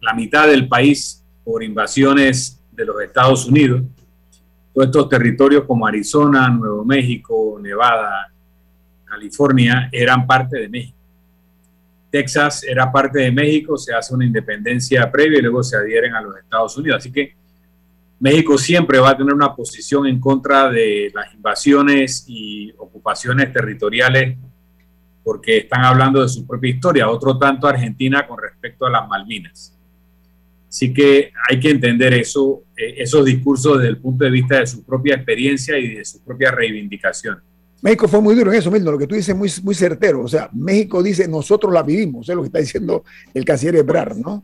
la 0.01 0.13
mitad 0.13 0.47
del 0.47 0.67
país 0.67 1.23
por 1.43 1.63
invasiones 1.63 2.61
de 2.71 2.85
los 2.85 3.01
Estados 3.01 3.45
Unidos. 3.45 3.83
Todos 4.73 4.87
estos 4.87 5.09
territorios 5.09 5.65
como 5.65 5.85
Arizona, 5.85 6.49
Nuevo 6.49 6.83
México, 6.83 7.59
Nevada, 7.61 8.32
California 9.13 9.89
eran 9.91 10.25
parte 10.25 10.59
de 10.59 10.69
México. 10.69 10.97
Texas 12.09 12.63
era 12.63 12.91
parte 12.91 13.19
de 13.19 13.31
México, 13.31 13.77
se 13.77 13.93
hace 13.93 14.13
una 14.13 14.25
independencia 14.25 15.11
previa 15.11 15.39
y 15.39 15.41
luego 15.41 15.63
se 15.63 15.77
adhieren 15.77 16.15
a 16.15 16.21
los 16.21 16.35
Estados 16.37 16.77
Unidos. 16.77 16.97
Así 16.99 17.11
que 17.11 17.35
México 18.19 18.57
siempre 18.57 18.99
va 18.99 19.11
a 19.11 19.17
tener 19.17 19.33
una 19.33 19.55
posición 19.55 20.07
en 20.07 20.19
contra 20.19 20.69
de 20.69 21.11
las 21.13 21.33
invasiones 21.33 22.25
y 22.27 22.71
ocupaciones 22.77 23.51
territoriales 23.51 24.37
porque 25.23 25.57
están 25.57 25.85
hablando 25.85 26.21
de 26.21 26.29
su 26.29 26.45
propia 26.45 26.71
historia, 26.71 27.09
otro 27.09 27.37
tanto 27.37 27.67
Argentina 27.67 28.27
con 28.27 28.37
respecto 28.41 28.85
a 28.85 28.89
las 28.89 29.07
Malvinas. 29.07 29.77
Así 30.67 30.93
que 30.93 31.31
hay 31.49 31.59
que 31.59 31.69
entender 31.69 32.13
eh, 32.13 32.23
esos 32.75 33.25
discursos 33.25 33.77
desde 33.77 33.89
el 33.89 33.97
punto 33.97 34.25
de 34.25 34.31
vista 34.31 34.59
de 34.59 34.67
su 34.67 34.83
propia 34.83 35.15
experiencia 35.15 35.77
y 35.77 35.95
de 35.95 36.03
su 36.03 36.23
propia 36.23 36.51
reivindicación. 36.51 37.41
México 37.83 38.07
fue 38.07 38.21
muy 38.21 38.33
duro 38.33 38.49
en 38.49 38.59
eso, 38.59 38.71
Milton, 38.71 38.93
lo 38.93 38.97
que 38.97 39.07
tú 39.07 39.15
dices 39.15 39.35
muy, 39.35 39.51
muy 39.61 39.75
certero. 39.75 40.21
O 40.21 40.27
sea, 40.29 40.49
México 40.53 41.03
dice, 41.03 41.27
nosotros 41.27 41.73
la 41.73 41.83
vivimos, 41.83 42.29
es 42.29 42.33
lo 42.33 42.41
que 42.41 42.45
está 42.47 42.59
diciendo 42.59 43.03
el 43.33 43.43
canciller 43.43 43.75
Ebrard, 43.75 44.15
¿no? 44.15 44.41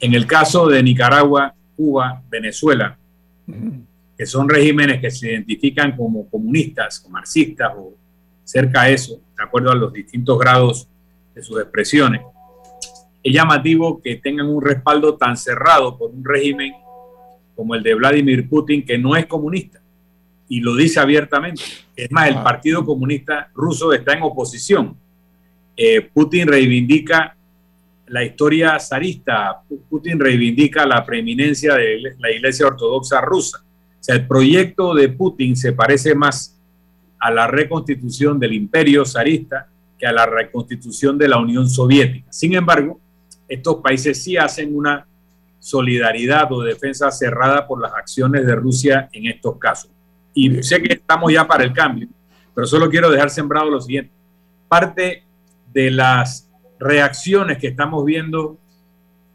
En 0.00 0.14
el 0.14 0.26
caso 0.26 0.66
de 0.66 0.82
Nicaragua, 0.82 1.54
Cuba, 1.76 2.22
Venezuela, 2.30 2.98
que 4.16 4.24
son 4.24 4.48
regímenes 4.48 5.02
que 5.02 5.10
se 5.10 5.32
identifican 5.32 5.94
como 5.98 6.30
comunistas 6.30 7.04
o 7.06 7.10
marxistas 7.10 7.72
o 7.76 7.92
cerca 8.42 8.84
de 8.84 8.94
eso, 8.94 9.20
de 9.36 9.44
acuerdo 9.44 9.70
a 9.70 9.74
los 9.74 9.92
distintos 9.92 10.38
grados 10.38 10.88
de 11.34 11.42
sus 11.42 11.60
expresiones. 11.60 12.22
Es 13.22 13.34
llamativo 13.34 14.00
que 14.00 14.16
tengan 14.16 14.48
un 14.48 14.62
respaldo 14.62 15.14
tan 15.18 15.36
cerrado 15.36 15.98
por 15.98 16.10
un 16.10 16.24
régimen 16.24 16.72
como 17.54 17.74
el 17.74 17.82
de 17.82 17.92
Vladimir 17.92 18.48
Putin, 18.48 18.86
que 18.86 18.96
no 18.96 19.14
es 19.14 19.26
comunista, 19.26 19.78
y 20.48 20.60
lo 20.60 20.74
dice 20.74 21.00
abiertamente. 21.00 21.62
Es 21.94 22.10
más, 22.10 22.28
el 22.28 22.42
Partido 22.42 22.84
Comunista 22.84 23.50
Ruso 23.54 23.92
está 23.92 24.14
en 24.14 24.22
oposición. 24.22 24.96
Eh, 25.76 26.00
Putin 26.12 26.48
reivindica 26.48 27.36
la 28.06 28.24
historia 28.24 28.78
zarista, 28.80 29.62
Putin 29.90 30.18
reivindica 30.18 30.86
la 30.86 31.04
preeminencia 31.04 31.74
de 31.74 32.14
la 32.18 32.30
Iglesia 32.30 32.66
Ortodoxa 32.66 33.20
rusa. 33.20 33.58
O 33.60 34.02
sea, 34.02 34.14
el 34.14 34.26
proyecto 34.26 34.94
de 34.94 35.08
Putin 35.10 35.56
se 35.56 35.72
parece 35.72 36.14
más 36.14 36.58
a 37.18 37.30
la 37.30 37.46
reconstitución 37.46 38.38
del 38.38 38.54
imperio 38.54 39.04
zarista 39.04 39.68
que 39.98 40.06
a 40.06 40.12
la 40.12 40.24
reconstitución 40.24 41.18
de 41.18 41.28
la 41.28 41.38
Unión 41.38 41.68
Soviética. 41.68 42.30
Sin 42.30 42.54
embargo, 42.54 43.00
estos 43.48 43.76
países 43.76 44.22
sí 44.22 44.36
hacen 44.36 44.74
una 44.74 45.06
solidaridad 45.58 46.50
o 46.52 46.62
defensa 46.62 47.10
cerrada 47.10 47.66
por 47.66 47.80
las 47.80 47.92
acciones 47.92 48.46
de 48.46 48.54
Rusia 48.54 49.08
en 49.12 49.26
estos 49.26 49.58
casos. 49.58 49.90
Y 50.38 50.62
sé 50.62 50.80
que 50.80 50.92
estamos 50.92 51.32
ya 51.32 51.48
para 51.48 51.64
el 51.64 51.72
cambio, 51.72 52.06
pero 52.54 52.64
solo 52.64 52.88
quiero 52.88 53.10
dejar 53.10 53.28
sembrado 53.28 53.68
lo 53.68 53.80
siguiente. 53.80 54.12
Parte 54.68 55.24
de 55.72 55.90
las 55.90 56.48
reacciones 56.78 57.58
que 57.58 57.66
estamos 57.66 58.04
viendo 58.04 58.56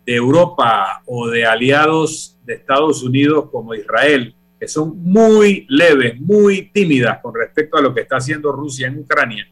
de 0.05 0.15
Europa 0.15 1.03
o 1.05 1.27
de 1.27 1.45
aliados 1.45 2.37
de 2.45 2.53
Estados 2.53 3.03
Unidos 3.03 3.49
como 3.51 3.75
Israel, 3.75 4.33
que 4.57 4.65
son 4.69 4.97
muy 5.03 5.65
leves, 5.67 6.17
muy 6.21 6.69
tímidas 6.73 7.19
con 7.21 7.35
respecto 7.35 7.77
a 7.77 7.81
lo 7.81 7.93
que 7.93 7.99
está 7.99 8.15
haciendo 8.15 8.53
Rusia 8.53 8.87
en 8.87 8.99
Ucrania, 8.99 9.45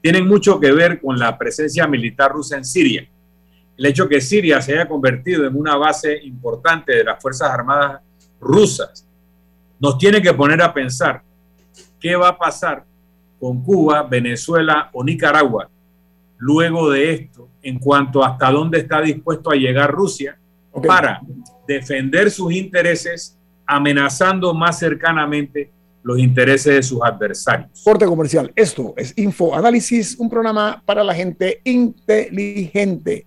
tienen 0.00 0.26
mucho 0.26 0.58
que 0.58 0.72
ver 0.72 1.00
con 1.00 1.16
la 1.16 1.38
presencia 1.38 1.86
militar 1.86 2.32
rusa 2.32 2.56
en 2.56 2.64
Siria 2.64 3.06
el 3.76 3.86
hecho 3.86 4.08
que 4.08 4.20
Siria 4.20 4.60
se 4.60 4.74
haya 4.74 4.88
convertido 4.88 5.46
en 5.46 5.56
una 5.56 5.76
base 5.76 6.18
importante 6.24 6.92
de 6.92 7.04
las 7.04 7.22
Fuerzas 7.22 7.50
Armadas 7.50 8.02
rusas 8.40 9.06
nos 9.82 9.98
tiene 9.98 10.22
que 10.22 10.32
poner 10.32 10.62
a 10.62 10.72
pensar 10.72 11.22
qué 11.98 12.14
va 12.14 12.28
a 12.28 12.38
pasar 12.38 12.84
con 13.40 13.64
Cuba, 13.64 14.04
Venezuela 14.04 14.88
o 14.92 15.02
Nicaragua 15.02 15.68
luego 16.38 16.90
de 16.90 17.12
esto 17.12 17.48
en 17.62 17.80
cuanto 17.80 18.24
hasta 18.24 18.48
dónde 18.52 18.78
está 18.78 19.00
dispuesto 19.00 19.50
a 19.50 19.56
llegar 19.56 19.90
Rusia 19.90 20.38
para 20.86 21.20
defender 21.66 22.30
sus 22.30 22.52
intereses 22.52 23.36
amenazando 23.66 24.54
más 24.54 24.78
cercanamente 24.78 25.72
los 26.04 26.18
intereses 26.18 26.74
de 26.76 26.82
sus 26.82 27.00
adversarios. 27.02 27.82
Corte 27.82 28.06
comercial. 28.06 28.52
Esto 28.54 28.94
es 28.96 29.12
Info 29.16 29.54
Análisis, 29.54 30.16
un 30.18 30.30
programa 30.30 30.80
para 30.84 31.02
la 31.02 31.14
gente 31.14 31.60
inteligente. 31.64 33.26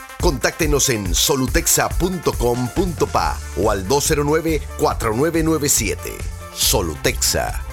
Contáctenos 0.21 0.89
en 0.89 1.15
solutexa.com.pa 1.15 3.39
o 3.57 3.71
al 3.71 3.87
209-4997. 3.87 5.97
Solutexa. 6.53 7.63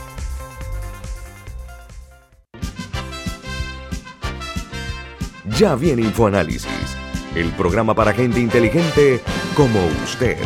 Ya 5.58 5.74
viene 5.74 6.02
InfoAnálisis, 6.02 6.96
el 7.34 7.50
programa 7.52 7.94
para 7.94 8.14
gente 8.14 8.40
inteligente 8.40 9.20
como 9.54 9.78
usted. 10.04 10.38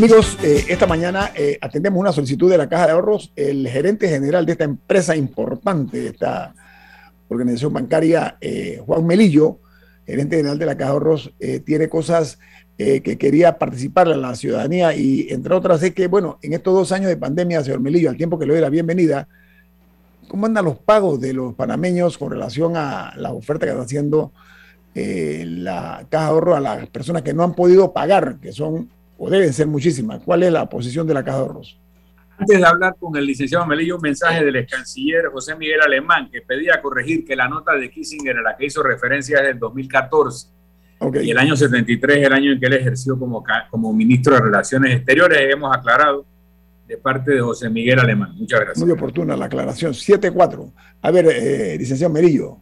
Amigos, 0.00 0.38
eh, 0.42 0.64
esta 0.70 0.86
mañana 0.86 1.30
eh, 1.36 1.58
atendemos 1.60 2.00
una 2.00 2.10
solicitud 2.10 2.50
de 2.50 2.56
la 2.56 2.70
Caja 2.70 2.86
de 2.86 2.92
Ahorros. 2.92 3.34
El 3.36 3.68
gerente 3.68 4.08
general 4.08 4.46
de 4.46 4.52
esta 4.52 4.64
empresa 4.64 5.14
importante, 5.14 6.00
de 6.00 6.06
esta 6.06 6.54
organización 7.28 7.74
bancaria, 7.74 8.38
eh, 8.40 8.82
Juan 8.86 9.04
Melillo, 9.04 9.58
gerente 10.06 10.36
general 10.36 10.58
de 10.58 10.64
la 10.64 10.78
Caja 10.78 10.92
de 10.92 10.94
Ahorros, 10.94 11.34
tiene 11.66 11.90
cosas 11.90 12.38
que 12.78 13.18
quería 13.18 13.58
participar 13.58 14.08
a 14.08 14.16
la 14.16 14.34
ciudadanía 14.36 14.94
y 14.94 15.26
entre 15.28 15.52
otras 15.54 15.82
es 15.82 15.92
que, 15.92 16.06
bueno, 16.06 16.38
en 16.40 16.54
estos 16.54 16.72
dos 16.72 16.92
años 16.92 17.08
de 17.08 17.18
pandemia, 17.18 17.62
señor 17.62 17.80
Melillo, 17.80 18.08
al 18.08 18.16
tiempo 18.16 18.38
que 18.38 18.46
le 18.46 18.54
doy 18.54 18.62
la 18.62 18.70
bienvenida, 18.70 19.28
¿cómo 20.28 20.46
andan 20.46 20.64
los 20.64 20.78
pagos 20.78 21.20
de 21.20 21.34
los 21.34 21.52
panameños 21.52 22.16
con 22.16 22.30
relación 22.30 22.74
a 22.74 23.12
la 23.18 23.34
oferta 23.34 23.66
que 23.66 23.72
está 23.72 23.82
haciendo 23.82 24.32
la 24.94 26.06
Caja 26.08 26.24
de 26.24 26.30
Ahorros 26.30 26.56
a 26.56 26.60
las 26.60 26.86
personas 26.88 27.20
que 27.20 27.34
no 27.34 27.42
han 27.42 27.52
podido 27.52 27.92
pagar, 27.92 28.38
que 28.40 28.50
son 28.50 28.88
o 29.22 29.28
deben 29.28 29.52
ser 29.52 29.66
muchísimas. 29.66 30.22
¿Cuál 30.24 30.42
es 30.44 30.50
la 30.50 30.66
posición 30.66 31.06
de 31.06 31.12
la 31.12 31.22
Caja 31.22 31.36
de 31.36 31.42
Ahorros? 31.44 31.78
Antes 32.38 32.58
de 32.58 32.64
hablar 32.64 32.96
con 32.98 33.14
el 33.16 33.26
licenciado 33.26 33.66
Melillo, 33.66 33.96
un 33.96 34.00
mensaje 34.00 34.42
del 34.42 34.56
ex 34.56 34.72
canciller 34.72 35.26
José 35.30 35.54
Miguel 35.56 35.82
Alemán 35.82 36.30
que 36.32 36.40
pedía 36.40 36.80
corregir 36.80 37.26
que 37.26 37.36
la 37.36 37.46
nota 37.46 37.74
de 37.74 37.90
Kissinger 37.90 38.38
a 38.38 38.40
la 38.40 38.56
que 38.56 38.64
hizo 38.64 38.82
referencia 38.82 39.40
es 39.40 39.48
del 39.48 39.58
2014 39.58 40.48
y 41.22 41.30
el 41.30 41.38
año 41.38 41.54
73 41.54 42.16
es 42.16 42.26
el 42.26 42.32
año 42.32 42.52
en 42.52 42.60
que 42.60 42.66
él 42.66 42.72
ejerció 42.72 43.18
como, 43.18 43.44
como 43.70 43.92
ministro 43.92 44.34
de 44.34 44.40
Relaciones 44.40 44.96
Exteriores. 44.96 45.38
Hemos 45.52 45.76
aclarado 45.76 46.24
de 46.88 46.96
parte 46.96 47.32
de 47.32 47.40
José 47.40 47.68
Miguel 47.68 47.98
Alemán. 47.98 48.34
Muchas 48.36 48.60
gracias. 48.60 48.82
Muy 48.82 48.90
oportuna 48.90 49.36
la 49.36 49.44
aclaración. 49.44 49.92
7-4. 49.92 50.72
A 51.02 51.10
ver, 51.10 51.26
eh, 51.26 51.76
licenciado 51.78 52.12
Melillo. 52.12 52.56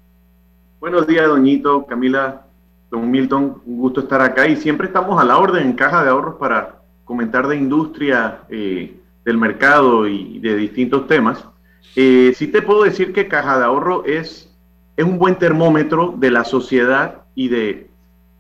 Buenos 0.81 1.07
días, 1.07 1.27
doñito 1.27 1.87
Camila 1.87 2.48
Don 2.91 3.11
Milton, 3.11 3.63
un 3.67 3.79
gusto 3.79 4.01
estar 4.01 4.21
acá 4.21 4.47
y 4.47 4.57
siempre 4.57 4.87
estamos 4.87 5.21
a 5.21 5.25
la 5.25 5.39
orden 5.39 5.67
en 5.67 5.73
Caja 5.75 6.03
de 6.03 6.11
Ahorros 6.11 6.37
para 6.37 6.83
comentar 7.05 7.47
de 7.47 7.57
industria, 7.57 8.41
eh, 8.49 8.99
del 9.25 9.37
mercado 9.37 10.07
y 10.07 10.39
de 10.39 10.57
distintos 10.57 11.07
temas. 11.07 11.45
Eh, 11.97 12.33
sí 12.35 12.47
te 12.47 12.63
puedo 12.63 12.85
decir 12.85 13.13
que 13.13 13.29
Caja 13.29 13.59
de 13.59 13.65
Ahorro 13.65 14.05
es, 14.05 14.55
es 14.97 15.05
un 15.05 15.19
buen 15.19 15.37
termómetro 15.37 16.15
de 16.17 16.31
la 16.31 16.45
sociedad 16.45 17.23
y, 17.35 17.49
de, 17.49 17.91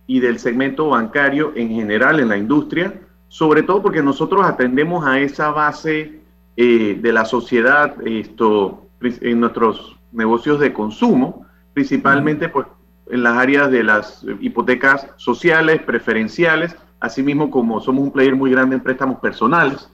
y 0.07 0.21
del 0.21 0.39
segmento 0.39 0.89
bancario 0.89 1.53
en 1.57 1.69
general 1.71 2.21
en 2.21 2.29
la 2.29 2.37
industria, 2.37 2.95
sobre 3.29 3.63
todo 3.63 3.83
porque 3.83 4.03
nosotros 4.03 4.47
atendemos 4.47 5.07
a 5.07 5.21
esa 5.21 5.51
base 5.51 6.21
eh, 6.57 6.99
de 7.01 7.13
la 7.13 7.25
sociedad 7.25 7.95
esto, 8.07 8.87
en 9.03 9.41
nuestros 9.41 9.97
negocios 10.13 10.59
de 10.59 10.73
consumo, 10.73 11.47
principalmente 11.75 12.49
pues 12.49 12.67
en 13.11 13.23
las 13.23 13.37
áreas 13.37 13.71
de 13.71 13.83
las 13.83 14.25
hipotecas 14.41 15.07
sociales, 15.17 15.83
preferenciales, 15.83 16.77
asimismo 17.01 17.51
como 17.51 17.81
somos 17.81 18.05
un 18.05 18.13
player 18.13 18.35
muy 18.35 18.51
grande 18.51 18.77
en 18.77 18.83
préstamos 18.83 19.21
personales. 19.21 19.91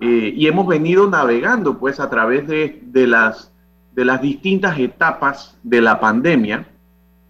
Eh, 0.00 0.32
y 0.36 0.46
hemos 0.46 0.66
venido 0.66 1.08
navegando 1.08 1.78
pues 1.78 2.00
a 2.00 2.10
través 2.10 2.46
de, 2.46 3.06
las, 3.06 3.52
de 3.92 4.04
las 4.04 4.20
distintas 4.20 4.78
etapas 4.78 5.56
de 5.62 5.80
la 5.80 6.00
pandemia, 6.00 6.66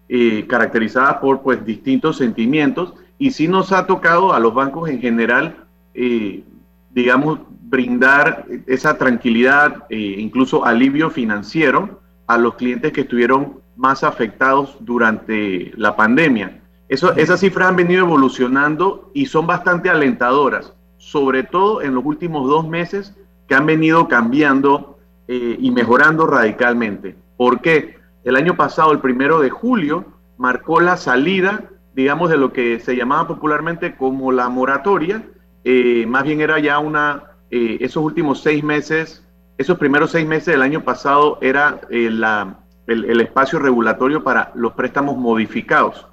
eh, 0.09 0.45
caracterizadas 0.47 1.15
por 1.15 1.41
pues 1.41 1.65
distintos 1.65 2.17
sentimientos, 2.17 2.93
y 3.19 3.31
sí 3.31 3.47
nos 3.47 3.71
ha 3.71 3.87
tocado 3.87 4.33
a 4.33 4.39
los 4.39 4.53
bancos 4.53 4.89
en 4.89 5.01
general, 5.01 5.65
eh, 5.93 6.43
digamos, 6.91 7.39
brindar 7.61 8.45
esa 8.65 8.97
tranquilidad, 8.97 9.83
incluso 9.89 10.65
alivio 10.65 11.09
financiero 11.09 12.01
a 12.25 12.37
los 12.37 12.55
clientes 12.55 12.93
que 12.93 13.01
estuvieron 13.01 13.59
más 13.77 14.03
afectados 14.03 14.77
durante 14.81 15.71
la 15.77 15.95
pandemia. 15.95 16.61
Eso, 16.89 17.15
esas 17.15 17.39
cifras 17.39 17.69
han 17.69 17.75
venido 17.75 18.05
evolucionando 18.05 19.11
y 19.13 19.27
son 19.27 19.47
bastante 19.47 19.89
alentadoras, 19.89 20.73
sobre 20.97 21.43
todo 21.43 21.81
en 21.81 21.95
los 21.95 22.03
últimos 22.03 22.49
dos 22.49 22.67
meses 22.67 23.15
que 23.47 23.55
han 23.55 23.65
venido 23.65 24.07
cambiando 24.07 24.97
eh, 25.27 25.57
y 25.59 25.71
mejorando 25.71 26.25
radicalmente. 26.25 27.15
¿Por 27.37 27.61
qué? 27.61 27.97
El 28.23 28.35
año 28.35 28.57
pasado, 28.57 28.91
el 28.91 28.99
primero 28.99 29.39
de 29.39 29.49
julio, 29.49 30.05
marcó 30.37 30.79
la 30.79 30.97
salida, 30.97 31.63
digamos, 31.93 32.29
de 32.29 32.37
lo 32.37 32.53
que 32.53 32.79
se 32.79 32.95
llamaba 32.95 33.27
popularmente 33.27 33.95
como 33.95 34.31
la 34.31 34.49
moratoria. 34.49 35.23
Eh, 35.63 36.05
más 36.07 36.23
bien 36.23 36.41
era 36.41 36.59
ya 36.59 36.79
una, 36.79 37.23
eh, 37.51 37.77
esos 37.81 38.03
últimos 38.03 38.41
seis 38.41 38.63
meses, 38.63 39.23
esos 39.57 39.77
primeros 39.77 40.11
seis 40.11 40.27
meses 40.27 40.47
del 40.47 40.61
año 40.61 40.83
pasado 40.83 41.39
era 41.41 41.81
eh, 41.89 42.09
la, 42.11 42.59
el, 42.87 43.21
espacio 43.21 43.59
regulatorio 43.59 44.23
para 44.23 44.51
los 44.55 44.73
préstamos 44.73 45.17
modificados. 45.17 46.07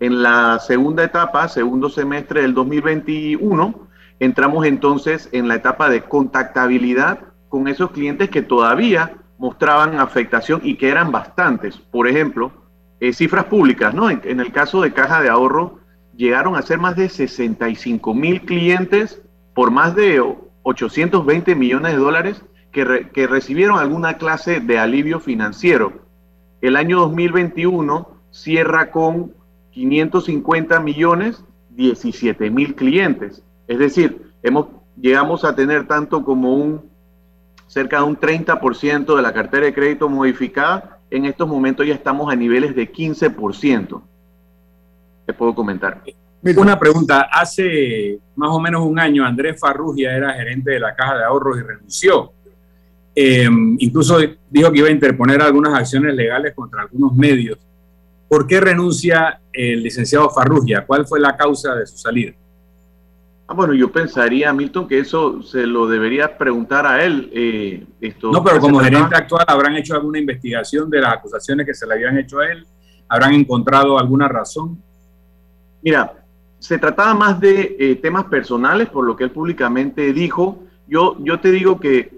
En 0.00 0.22
la 0.22 0.58
segunda 0.60 1.02
etapa, 1.02 1.48
segundo 1.48 1.88
semestre 1.88 2.42
del 2.42 2.54
2021, 2.54 3.74
entramos 4.20 4.66
entonces 4.66 5.28
en 5.32 5.48
la 5.48 5.56
etapa 5.56 5.88
de 5.88 6.02
contactabilidad 6.02 7.20
con 7.48 7.66
esos 7.66 7.90
clientes 7.90 8.28
que 8.28 8.42
todavía 8.42 9.14
mostraban 9.38 9.98
afectación 9.98 10.60
y 10.62 10.76
que 10.76 10.90
eran 10.90 11.10
bastantes. 11.10 11.78
Por 11.78 12.06
ejemplo, 12.06 12.52
eh, 13.00 13.12
cifras 13.12 13.44
públicas, 13.46 13.94
¿no? 13.94 14.10
En, 14.10 14.40
el 14.40 14.52
caso 14.52 14.82
de 14.82 14.92
Caja 14.92 15.22
de 15.22 15.30
Ahorro, 15.30 15.78
llegaron 16.14 16.56
a 16.56 16.62
ser 16.62 16.78
más 16.78 16.94
de 16.96 17.08
65 17.08 18.12
mil 18.12 18.42
clientes 18.42 19.22
por 19.54 19.70
más 19.70 19.94
de 19.94 20.22
820 20.62 21.54
millones 21.54 21.92
de 21.92 21.98
dólares 21.98 22.44
que 22.70 23.26
recibieron 23.26 23.78
alguna 23.78 24.18
clase 24.18 24.60
de 24.60 24.78
alivio 24.78 25.18
financiero. 25.18 26.07
El 26.60 26.76
año 26.76 26.98
2021 27.00 28.08
cierra 28.30 28.90
con 28.90 29.32
550 29.70 30.80
millones, 30.80 31.44
17 31.70 32.50
mil 32.50 32.74
clientes. 32.74 33.42
Es 33.68 33.78
decir, 33.78 34.32
hemos, 34.42 34.66
llegamos 35.00 35.44
a 35.44 35.54
tener 35.54 35.86
tanto 35.86 36.24
como 36.24 36.54
un 36.54 36.88
cerca 37.68 37.98
de 37.98 38.04
un 38.04 38.18
30% 38.18 39.14
de 39.14 39.22
la 39.22 39.32
cartera 39.32 39.66
de 39.66 39.74
crédito 39.74 40.08
modificada. 40.08 40.98
En 41.10 41.24
estos 41.26 41.46
momentos 41.46 41.86
ya 41.86 41.94
estamos 41.94 42.32
a 42.32 42.36
niveles 42.36 42.74
de 42.74 42.90
15%. 42.90 44.02
Te 45.26 45.32
puedo 45.32 45.54
comentar. 45.54 46.02
Una 46.56 46.78
pregunta. 46.78 47.28
Hace 47.30 48.18
más 48.36 48.50
o 48.50 48.60
menos 48.60 48.84
un 48.84 48.98
año 48.98 49.24
Andrés 49.24 49.60
Farrugia 49.60 50.16
era 50.16 50.32
gerente 50.34 50.72
de 50.72 50.80
la 50.80 50.94
Caja 50.94 51.18
de 51.18 51.24
Ahorros 51.24 51.58
y 51.58 51.62
renunció. 51.62 52.32
Em, 53.20 53.74
incluso 53.80 54.16
dijo 54.48 54.70
que 54.70 54.78
iba 54.78 54.86
a 54.86 54.92
interponer 54.92 55.42
algunas 55.42 55.74
acciones 55.74 56.14
legales 56.14 56.54
contra 56.54 56.82
algunos 56.82 57.16
medios. 57.16 57.58
¿Por 58.28 58.46
qué 58.46 58.60
renuncia 58.60 59.40
el 59.52 59.82
licenciado 59.82 60.30
Farrugia? 60.30 60.86
¿Cuál 60.86 61.04
fue 61.04 61.18
la 61.18 61.36
causa 61.36 61.74
de 61.74 61.84
su 61.84 61.98
salida? 61.98 62.34
Ah, 63.48 63.54
bueno, 63.54 63.74
yo 63.74 63.90
pensaría, 63.90 64.52
Milton, 64.52 64.86
que 64.86 65.00
eso 65.00 65.42
se 65.42 65.66
lo 65.66 65.88
debería 65.88 66.38
preguntar 66.38 66.86
a 66.86 67.04
él. 67.04 67.28
Eh, 67.32 67.84
esto, 68.00 68.30
no, 68.30 68.44
pero 68.44 68.60
como 68.60 68.78
gerente 68.78 69.16
actual, 69.16 69.44
¿habrán 69.48 69.74
hecho 69.74 69.94
alguna 69.94 70.20
investigación 70.20 70.88
de 70.88 71.00
las 71.00 71.14
acusaciones 71.14 71.66
que 71.66 71.74
se 71.74 71.88
le 71.88 71.94
habían 71.94 72.16
hecho 72.18 72.38
a 72.38 72.46
él? 72.46 72.64
¿Habrán 73.08 73.34
encontrado 73.34 73.98
alguna 73.98 74.28
razón? 74.28 74.80
Mira, 75.82 76.24
se 76.60 76.78
trataba 76.78 77.14
más 77.14 77.40
de 77.40 77.74
eh, 77.80 77.96
temas 77.96 78.26
personales, 78.26 78.88
por 78.88 79.04
lo 79.04 79.16
que 79.16 79.24
él 79.24 79.32
públicamente 79.32 80.12
dijo. 80.12 80.62
Yo, 80.86 81.16
yo 81.18 81.40
te 81.40 81.50
digo 81.50 81.80
que 81.80 82.17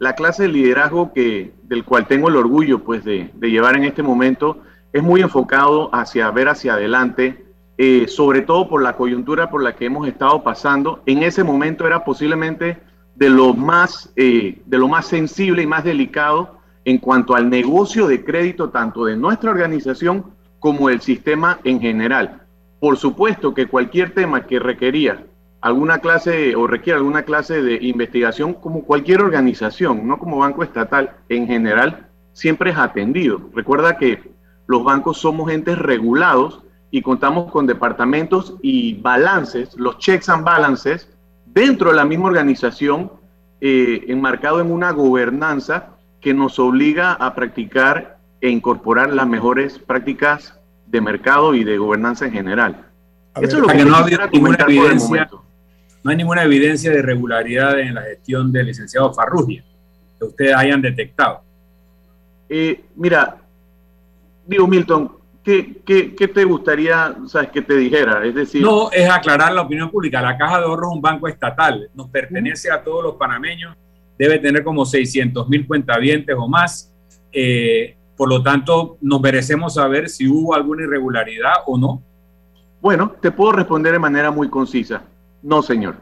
la 0.00 0.14
clase 0.14 0.44
de 0.44 0.48
liderazgo 0.48 1.12
que, 1.12 1.52
del 1.64 1.84
cual 1.84 2.06
tengo 2.06 2.30
el 2.30 2.36
orgullo 2.36 2.82
pues, 2.82 3.04
de, 3.04 3.30
llevar 3.42 3.76
en 3.76 3.84
este 3.84 4.02
momento 4.02 4.58
es 4.94 5.02
muy 5.02 5.20
enfocado 5.20 5.94
hacia 5.94 6.30
ver 6.30 6.48
hacia 6.48 6.74
adelante 6.74 7.44
eh, 7.76 8.08
sobre 8.08 8.40
todo 8.40 8.66
por 8.68 8.82
la 8.82 8.96
coyuntura 8.96 9.50
por 9.50 9.62
la 9.62 9.76
que 9.76 9.86
hemos 9.86 10.08
estado 10.08 10.42
pasando. 10.42 11.02
En 11.06 11.22
ese 11.22 11.44
momento 11.44 11.86
era 11.86 12.04
posiblemente 12.04 12.78
de 13.14 13.28
lo 13.28 13.54
más, 13.54 14.10
eh, 14.16 14.60
de 14.64 14.78
lo 14.78 14.88
más 14.88 15.06
sensible 15.06 15.62
y 15.62 15.66
más 15.66 15.84
delicado 15.84 16.58
en 16.84 16.96
cuanto 16.96 17.34
al 17.34 17.50
negocio 17.50 18.06
de 18.06 18.24
crédito, 18.24 18.70
tanto 18.70 19.04
de 19.04 19.16
nuestra 19.16 19.50
organización 19.50 20.32
como 20.58 20.88
del 20.88 21.02
sistema 21.02 21.60
en 21.64 21.78
general. 21.80 22.42
Por 22.80 22.96
supuesto 22.96 23.52
que 23.52 23.66
cualquier 23.66 24.14
tema 24.14 24.46
que 24.46 24.58
requería 24.58 25.24
alguna 25.60 25.98
clase 25.98 26.56
o 26.56 26.66
requiere 26.66 26.98
alguna 26.98 27.22
clase 27.22 27.62
de 27.62 27.78
investigación, 27.82 28.54
como 28.54 28.84
cualquier 28.84 29.22
organización, 29.22 30.06
no 30.06 30.18
como 30.18 30.38
banco 30.38 30.62
estatal 30.62 31.16
en 31.28 31.46
general, 31.46 32.06
siempre 32.32 32.70
es 32.70 32.78
atendido. 32.78 33.40
Recuerda 33.54 33.96
que 33.98 34.22
los 34.66 34.84
bancos 34.84 35.18
somos 35.18 35.50
entes 35.50 35.78
regulados 35.78 36.62
y 36.90 37.02
contamos 37.02 37.50
con 37.52 37.66
departamentos 37.66 38.56
y 38.62 38.94
balances, 38.94 39.74
los 39.76 39.98
checks 39.98 40.28
and 40.28 40.44
balances, 40.44 41.08
dentro 41.46 41.90
de 41.90 41.96
la 41.96 42.04
misma 42.04 42.26
organización, 42.26 43.12
eh, 43.60 44.04
enmarcado 44.08 44.60
en 44.60 44.70
una 44.70 44.90
gobernanza 44.92 45.90
que 46.20 46.34
nos 46.34 46.58
obliga 46.58 47.12
a 47.12 47.34
practicar 47.34 48.18
e 48.40 48.48
incorporar 48.48 49.12
las 49.12 49.26
mejores 49.26 49.78
prácticas 49.78 50.58
de 50.86 51.00
mercado 51.00 51.54
y 51.54 51.64
de 51.64 51.78
gobernanza 51.78 52.26
en 52.26 52.32
general. 52.32 52.86
Eso 53.36 53.58
es 53.58 53.62
lo 53.62 53.68
que, 53.68 53.84
no, 53.84 53.96
ha 53.96 54.26
ninguna 54.32 54.56
evidencia, 54.66 55.30
no 56.02 56.10
hay 56.10 56.16
ninguna 56.16 56.44
evidencia 56.44 56.90
de 56.90 56.98
irregularidad 56.98 57.78
en 57.78 57.94
la 57.94 58.02
gestión 58.02 58.52
del 58.52 58.66
licenciado 58.66 59.12
Farrugia 59.12 59.64
que 60.18 60.24
ustedes 60.24 60.54
hayan 60.54 60.82
detectado. 60.82 61.42
Eh, 62.48 62.84
mira, 62.96 63.38
digo 64.46 64.66
Milton, 64.66 65.12
¿qué, 65.42 65.82
qué, 65.84 66.28
te 66.28 66.44
gustaría 66.44 67.16
sabes, 67.26 67.50
que 67.50 67.62
te 67.62 67.76
dijera? 67.76 68.24
Es 68.24 68.34
decir... 68.34 68.62
No, 68.62 68.90
es 68.90 69.08
aclarar 69.08 69.52
la 69.52 69.62
opinión 69.62 69.90
pública. 69.90 70.20
La 70.20 70.36
Caja 70.36 70.58
de 70.58 70.64
Ahorros 70.64 70.90
es 70.90 70.96
un 70.96 71.02
banco 71.02 71.28
estatal, 71.28 71.88
nos 71.94 72.08
pertenece 72.08 72.70
a 72.70 72.82
todos 72.82 73.02
los 73.02 73.14
panameños, 73.14 73.76
debe 74.18 74.38
tener 74.38 74.62
como 74.62 74.84
600 74.84 75.48
mil 75.48 75.66
cuentavientes 75.66 76.36
o 76.38 76.46
más. 76.46 76.92
Eh, 77.32 77.96
por 78.16 78.28
lo 78.28 78.42
tanto, 78.42 78.98
nos 79.00 79.20
merecemos 79.20 79.74
saber 79.74 80.10
si 80.10 80.28
hubo 80.28 80.54
alguna 80.54 80.82
irregularidad 80.82 81.54
o 81.66 81.78
no. 81.78 82.02
Bueno, 82.82 83.14
te 83.20 83.30
puedo 83.30 83.52
responder 83.52 83.92
de 83.92 83.98
manera 83.98 84.30
muy 84.30 84.50
concisa. 84.50 85.04
No, 85.42 85.62
señor. 85.62 85.96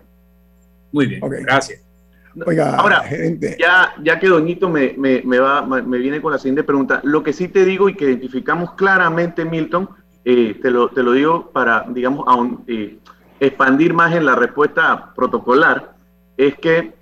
Muy 0.92 1.06
bien, 1.06 1.20
gracias. 1.20 1.84
Ahora, 2.78 3.02
Ya, 3.58 3.94
ya 4.02 4.18
que 4.18 4.28
Doñito 4.28 4.68
me, 4.68 4.94
va, 5.38 5.62
me 5.62 5.98
viene 5.98 6.20
con 6.20 6.32
la 6.32 6.38
siguiente 6.38 6.62
pregunta, 6.62 7.00
lo 7.02 7.22
que 7.22 7.32
sí 7.32 7.48
te 7.48 7.64
digo 7.64 7.88
y 7.88 7.94
que 7.94 8.04
identificamos 8.04 8.72
claramente, 8.72 9.44
Milton, 9.44 9.88
eh, 10.24 10.58
te, 10.60 10.70
lo, 10.70 10.88
te 10.90 11.02
lo 11.02 11.12
digo 11.12 11.50
para, 11.50 11.86
digamos, 11.88 12.24
aún, 12.28 12.64
eh, 12.66 12.98
expandir 13.40 13.94
más 13.94 14.14
en 14.14 14.26
la 14.26 14.34
respuesta 14.34 15.12
protocolar, 15.14 15.94
es 16.36 16.56
que 16.58 16.94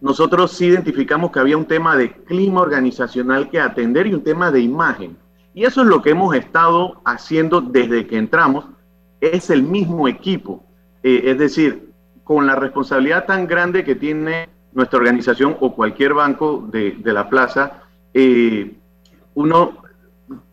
nosotros 0.00 0.52
sí 0.52 0.66
identificamos 0.66 1.30
que 1.30 1.40
había 1.40 1.56
un 1.56 1.66
tema 1.66 1.96
de 1.96 2.12
clima 2.12 2.60
organizacional 2.60 3.50
que 3.50 3.58
atender 3.58 4.06
y 4.06 4.14
un 4.14 4.22
tema 4.22 4.50
de 4.50 4.60
imagen. 4.60 5.16
Y 5.54 5.64
eso 5.64 5.82
es 5.82 5.86
lo 5.86 6.02
que 6.02 6.10
hemos 6.10 6.34
estado 6.34 7.00
haciendo 7.04 7.60
desde 7.60 8.06
que 8.06 8.18
entramos. 8.18 8.66
Es 9.20 9.50
el 9.50 9.62
mismo 9.62 10.06
equipo. 10.08 10.64
Eh, 11.04 11.30
es 11.30 11.38
decir, 11.38 11.90
con 12.24 12.46
la 12.46 12.56
responsabilidad 12.56 13.26
tan 13.26 13.46
grande 13.46 13.84
que 13.84 13.94
tiene 13.94 14.48
nuestra 14.72 14.98
organización 14.98 15.54
o 15.60 15.74
cualquier 15.74 16.14
banco 16.14 16.66
de, 16.72 16.96
la 17.04 17.28
plaza, 17.28 17.82
eh, 18.14 18.74
uno, 19.34 19.76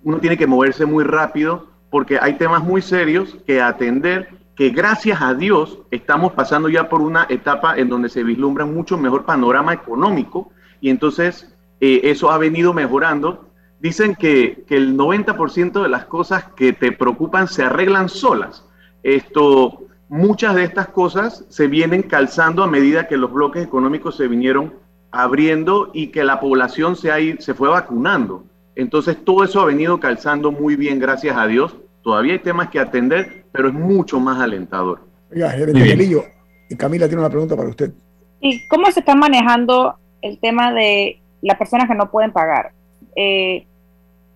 uno 0.03 0.19
tiene 0.19 0.37
que 0.37 0.47
moverse 0.47 0.85
muy 0.85 1.05
rápido 1.05 1.67
porque 1.89 2.19
hay 2.21 2.33
temas 2.33 2.65
muy 2.65 2.81
serios 2.81 3.37
que 3.47 3.61
atender, 3.61 4.27
que 4.57 4.71
gracias 4.71 5.21
a 5.21 5.33
Dios 5.33 5.79
estamos 5.89 6.33
pasando 6.33 6.67
ya 6.67 6.89
por 6.89 7.01
una 7.01 7.27
etapa 7.29 7.77
en 7.77 7.87
donde 7.87 8.09
se 8.09 8.21
vislumbra 8.21 8.65
mucho 8.65 8.97
mejor 8.97 9.23
panorama 9.23 9.73
económico 9.73 10.51
y 10.81 10.89
entonces 10.89 11.55
eh, 11.79 12.01
eso 12.03 12.29
ha 12.29 12.37
venido 12.37 12.73
mejorando. 12.73 13.49
Dicen 13.79 14.15
que, 14.15 14.65
que 14.67 14.75
el 14.75 14.97
90% 14.97 15.81
de 15.81 15.89
las 15.89 16.05
cosas 16.05 16.43
que 16.57 16.73
te 16.73 16.91
preocupan 16.91 17.47
se 17.47 17.63
arreglan 17.63 18.09
solas. 18.09 18.65
Esto, 19.01 19.80
muchas 20.11 20.55
de 20.55 20.65
estas 20.65 20.89
cosas 20.89 21.45
se 21.47 21.67
vienen 21.67 22.03
calzando 22.03 22.63
a 22.63 22.67
medida 22.67 23.07
que 23.07 23.15
los 23.15 23.31
bloques 23.31 23.63
económicos 23.63 24.17
se 24.17 24.27
vinieron 24.27 24.73
abriendo 25.09 25.89
y 25.93 26.07
que 26.07 26.25
la 26.25 26.41
población 26.41 26.97
se, 26.97 27.37
se 27.39 27.53
fue 27.53 27.69
vacunando. 27.69 28.43
Entonces 28.75 29.15
todo 29.23 29.45
eso 29.45 29.61
ha 29.61 29.65
venido 29.65 30.01
calzando 30.01 30.51
muy 30.51 30.75
bien, 30.75 30.99
gracias 30.99 31.37
a 31.37 31.47
Dios. 31.47 31.77
Todavía 32.03 32.33
hay 32.33 32.39
temas 32.39 32.69
que 32.69 32.79
atender, 32.79 33.45
pero 33.53 33.69
es 33.69 33.73
mucho 33.73 34.19
más 34.19 34.41
alentador. 34.41 34.99
Oiga, 35.31 35.55
y 35.57 36.75
Camila 36.75 37.07
tiene 37.07 37.21
una 37.21 37.29
pregunta 37.29 37.55
para 37.55 37.69
usted. 37.69 37.93
¿Y 38.41 38.67
cómo 38.67 38.91
se 38.91 38.99
está 38.99 39.15
manejando 39.15 39.95
el 40.21 40.39
tema 40.39 40.73
de 40.73 41.21
las 41.41 41.57
personas 41.57 41.87
que 41.87 41.95
no 41.95 42.11
pueden 42.11 42.33
pagar? 42.33 42.73
Eh, 43.15 43.65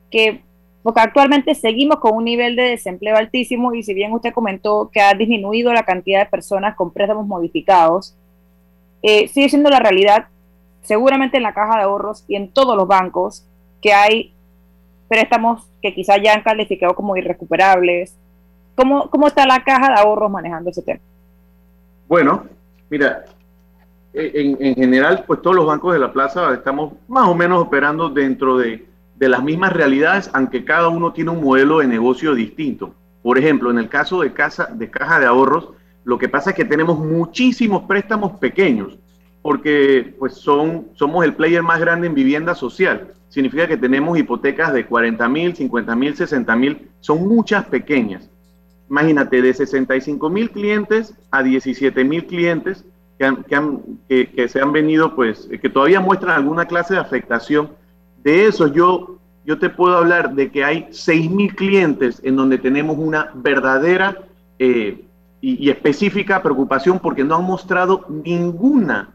que 0.10 0.42
porque 0.86 1.02
actualmente 1.02 1.56
seguimos 1.56 1.98
con 1.98 2.16
un 2.16 2.26
nivel 2.26 2.56
de 2.56 2.62
desempleo 2.62 3.18
altísimo 3.18 3.74
y 3.74 3.82
si 3.82 3.96
bien 3.96 4.14
usted 4.14 4.32
comentó 4.32 4.92
que 4.94 5.02
ha 5.02 5.16
disminuido 5.16 5.74
la 5.74 5.82
cantidad 5.82 6.20
de 6.20 6.30
personas 6.30 6.76
con 6.76 6.94
préstamos 6.94 7.26
modificados, 7.26 8.16
eh, 9.02 9.28
sigue 9.28 9.50
siendo 9.50 9.72
la 9.72 9.80
realidad, 9.80 10.28
seguramente 10.84 11.38
en 11.38 11.44
la 11.44 11.56
caja 11.56 11.78
de 11.78 11.86
ahorros 11.86 12.24
y 12.28 12.36
en 12.36 12.52
todos 12.52 12.78
los 12.78 12.88
bancos, 12.88 13.48
que 13.82 13.94
hay 13.94 14.36
préstamos 15.08 15.68
que 15.82 15.92
quizás 15.92 16.20
ya 16.24 16.36
han 16.36 16.44
calificado 16.44 16.94
como 16.94 17.18
irrecuperables. 17.18 18.16
¿Cómo, 18.76 19.10
¿Cómo 19.10 19.26
está 19.26 19.48
la 19.48 19.64
caja 19.64 19.88
de 19.88 20.00
ahorros 20.02 20.30
manejando 20.30 20.70
ese 20.70 20.84
tema? 20.84 21.00
Bueno, 22.08 22.46
mira, 22.92 23.26
en, 24.14 24.56
en 24.60 24.76
general, 24.76 25.24
pues 25.26 25.42
todos 25.42 25.56
los 25.56 25.66
bancos 25.66 25.94
de 25.94 26.00
la 26.00 26.14
plaza 26.14 26.54
estamos 26.54 26.94
más 27.08 27.28
o 27.28 27.34
menos 27.34 27.60
operando 27.60 28.08
dentro 28.08 28.60
de 28.60 28.94
de 29.16 29.30
las 29.30 29.44
mismas 29.44 29.74
realidades, 29.74 30.30
aunque 30.34 30.66
cada 30.66 30.90
uno 30.90 31.14
tiene 31.14 31.32
un 31.32 31.44
modelo 31.44 31.80
de 31.80 31.88
negocio 31.88 32.36
distinto. 32.36 32.94
Por 33.22 33.38
ejemplo, 33.38 33.72
en 33.72 33.80
el 33.80 33.90
caso 33.90 34.22
de, 34.22 34.34
casa, 34.34 34.70
de 34.72 34.90
caja 34.90 35.20
de 35.20 35.26
ahorros, 35.26 35.70
lo 36.04 36.18
que 36.18 36.30
pasa 36.30 36.52
es 36.52 36.56
que 36.56 36.66
tenemos 36.66 37.00
muchísimos 37.00 37.84
préstamos 37.84 38.34
pequeños. 38.40 38.98
porque 39.42 40.16
pues 40.18 40.34
son, 40.34 40.88
somos 40.96 41.24
el 41.24 41.36
player 41.36 41.62
más 41.62 41.80
grande 41.80 42.08
en 42.08 42.16
vivienda 42.16 42.56
social. 42.56 43.14
Significa 43.30 43.68
que 43.68 43.78
tenemos 43.78 44.18
hipotecas 44.18 44.74
de 44.74 44.88
40 44.88 45.30
mil, 45.30 45.56
50 45.56 45.96
mil, 45.96 46.16
60 46.16 46.56
mil, 46.56 46.90
son 47.00 47.28
muchas 47.28 47.66
pequeñas. 47.66 48.28
Imagínate, 48.90 49.42
de 49.42 49.54
65 49.54 50.30
mil 50.30 50.50
clientes 50.50 51.14
a 51.30 51.44
17 51.44 52.04
mil 52.04 52.26
clientes 52.26 52.86
que, 53.18 54.30
que, 54.36 54.48
se 54.48 54.62
han 54.62 54.72
venido, 54.72 55.16
pues, 55.16 55.48
que 55.62 55.70
todavía 55.70 56.00
muestran 56.00 56.36
alguna 56.36 56.66
clase 56.66 56.96
de 56.96 57.00
afectación. 57.00 57.70
De 58.26 58.48
eso 58.48 58.66
yo, 58.66 59.20
yo 59.46 59.60
te 59.60 59.70
puedo 59.70 59.96
hablar 59.96 60.34
de 60.34 60.50
que 60.52 60.64
hay 60.64 60.88
6 60.90 61.30
mil 61.30 61.56
clientes 61.56 62.20
en 62.24 62.36
donde 62.36 62.58
tenemos 62.58 62.98
una 62.98 63.30
verdadera 63.36 64.18
eh, 64.58 65.06
y, 65.42 65.70
específica 65.70 66.42
preocupación 66.42 66.98
porque 66.98 67.24
no 67.24 67.36
han 67.36 67.44
mostrado 67.44 68.04
ninguna 68.10 69.12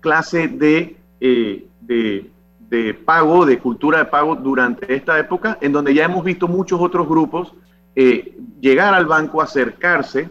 clase 0.00 0.54
eh, 0.60 1.64
de, 1.80 2.30
de, 2.68 2.94
pago, 2.94 3.46
de 3.46 3.58
cultura 3.58 3.96
de 3.96 4.04
pago 4.04 4.36
durante 4.36 4.94
esta 4.94 5.18
época, 5.18 5.56
en 5.62 5.72
donde 5.72 5.94
ya 5.94 6.04
hemos 6.04 6.22
visto 6.22 6.46
muchos 6.46 6.82
otros 6.82 7.08
grupos 7.08 7.54
eh, 7.96 8.36
llegar 8.60 8.92
al 8.92 9.06
banco, 9.06 9.40
acercarse 9.40 10.28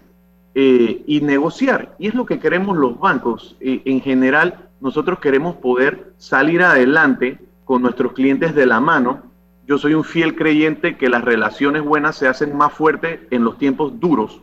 y 0.54 1.22
negociar. 1.22 1.96
Y 2.00 2.08
es 2.10 2.14
lo 2.14 2.26
que 2.26 2.38
queremos 2.38 2.76
los 2.76 3.00
bancos. 3.00 3.56
en 3.62 4.02
general, 4.02 4.68
nosotros 4.82 5.20
queremos 5.20 5.56
poder 5.56 6.12
salir 6.18 6.62
adelante 6.62 7.40
con 7.70 7.84
nuestros 7.84 8.14
clientes 8.14 8.56
de 8.56 8.66
la 8.66 8.80
mano. 8.80 9.22
Yo 9.68 9.78
soy 9.78 9.94
un 9.94 10.04
fiel 10.04 10.36
creyente 10.36 10.98
que 10.98 11.08
las 11.08 11.24
relaciones 11.24 11.84
buenas 11.84 12.16
se 12.16 12.28
hacen 12.28 12.58
más 12.58 12.74
fuertes 12.74 13.20
en 13.30 13.44
los 13.44 13.60
tiempos 13.60 14.00
duros. 14.00 14.42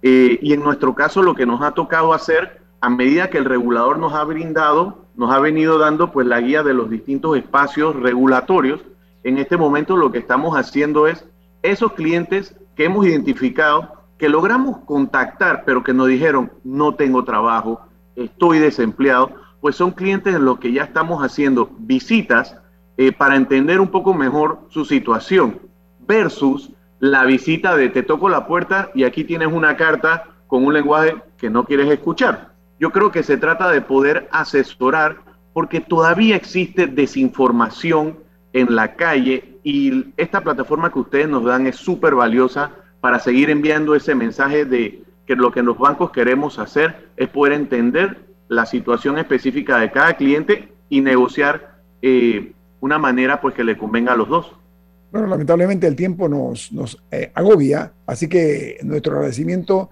y 0.00 0.52
en 0.52 0.62
nuestro 0.62 0.94
caso 0.94 1.20
lo 1.20 1.34
que 1.34 1.44
nos 1.44 1.60
ha 1.60 1.72
tocado 1.72 2.12
hacer 2.12 2.62
a 2.80 2.88
medida 2.88 3.30
que 3.30 3.38
el 3.38 3.46
regulador 3.46 3.98
nos 3.98 4.12
ha 4.12 4.22
brindado, 4.22 5.06
nos 5.16 5.32
ha 5.34 5.40
venido 5.40 5.76
dando 5.78 6.12
pues 6.12 6.28
la 6.28 6.40
guía 6.40 6.62
de 6.62 6.72
los 6.72 6.88
distintos 6.88 7.36
espacios 7.36 7.96
regulatorios, 7.96 8.80
en 9.24 9.38
este 9.38 9.56
momento 9.56 9.96
lo 9.96 10.12
que 10.12 10.18
estamos 10.18 10.56
haciendo 10.56 11.08
es 11.08 11.26
esos 11.62 11.94
clientes 11.94 12.54
que 12.76 12.84
hemos 12.84 13.04
identificado, 13.06 13.92
que 14.18 14.28
logramos 14.28 14.78
contactar, 14.86 15.64
pero 15.66 15.82
que 15.82 15.94
nos 15.94 16.06
dijeron, 16.06 16.52
no 16.62 16.94
tengo 16.94 17.24
trabajo, 17.24 17.80
estoy 18.14 18.60
desempleado, 18.60 19.32
pues 19.60 19.74
son 19.74 19.90
clientes 19.90 20.32
en 20.32 20.44
los 20.44 20.60
que 20.60 20.72
ya 20.72 20.84
estamos 20.84 21.24
haciendo 21.24 21.72
visitas 21.80 22.54
eh, 22.98 23.12
para 23.12 23.36
entender 23.36 23.80
un 23.80 23.88
poco 23.88 24.12
mejor 24.12 24.58
su 24.70 24.84
situación, 24.84 25.60
versus 26.06 26.72
la 26.98 27.24
visita 27.24 27.76
de 27.76 27.90
te 27.90 28.02
toco 28.02 28.28
la 28.28 28.46
puerta 28.48 28.90
y 28.92 29.04
aquí 29.04 29.22
tienes 29.22 29.52
una 29.52 29.76
carta 29.76 30.24
con 30.48 30.64
un 30.64 30.74
lenguaje 30.74 31.14
que 31.36 31.48
no 31.48 31.64
quieres 31.64 31.88
escuchar. 31.88 32.52
Yo 32.80 32.90
creo 32.90 33.12
que 33.12 33.22
se 33.22 33.36
trata 33.36 33.70
de 33.70 33.82
poder 33.82 34.28
asesorar 34.32 35.18
porque 35.52 35.80
todavía 35.80 36.34
existe 36.34 36.88
desinformación 36.88 38.18
en 38.52 38.74
la 38.74 38.96
calle 38.96 39.60
y 39.62 40.06
esta 40.16 40.40
plataforma 40.40 40.92
que 40.92 40.98
ustedes 40.98 41.28
nos 41.28 41.44
dan 41.44 41.68
es 41.68 41.76
súper 41.76 42.16
valiosa 42.16 42.72
para 43.00 43.20
seguir 43.20 43.48
enviando 43.50 43.94
ese 43.94 44.16
mensaje 44.16 44.64
de 44.64 45.04
que 45.24 45.36
lo 45.36 45.52
que 45.52 45.62
los 45.62 45.78
bancos 45.78 46.10
queremos 46.10 46.58
hacer 46.58 47.10
es 47.16 47.28
poder 47.28 47.52
entender 47.52 48.18
la 48.48 48.66
situación 48.66 49.18
específica 49.18 49.78
de 49.78 49.92
cada 49.92 50.14
cliente 50.14 50.72
y 50.88 51.00
negociar 51.00 51.78
eh, 52.02 52.54
una 52.80 52.98
manera 52.98 53.40
pues 53.40 53.54
que 53.54 53.64
le 53.64 53.76
convenga 53.76 54.12
a 54.12 54.16
los 54.16 54.28
dos. 54.28 54.52
Bueno, 55.10 55.26
lamentablemente 55.26 55.86
el 55.86 55.96
tiempo 55.96 56.28
nos, 56.28 56.70
nos 56.72 57.02
eh, 57.10 57.32
agobia, 57.34 57.92
así 58.06 58.28
que 58.28 58.78
nuestro 58.82 59.14
agradecimiento 59.14 59.90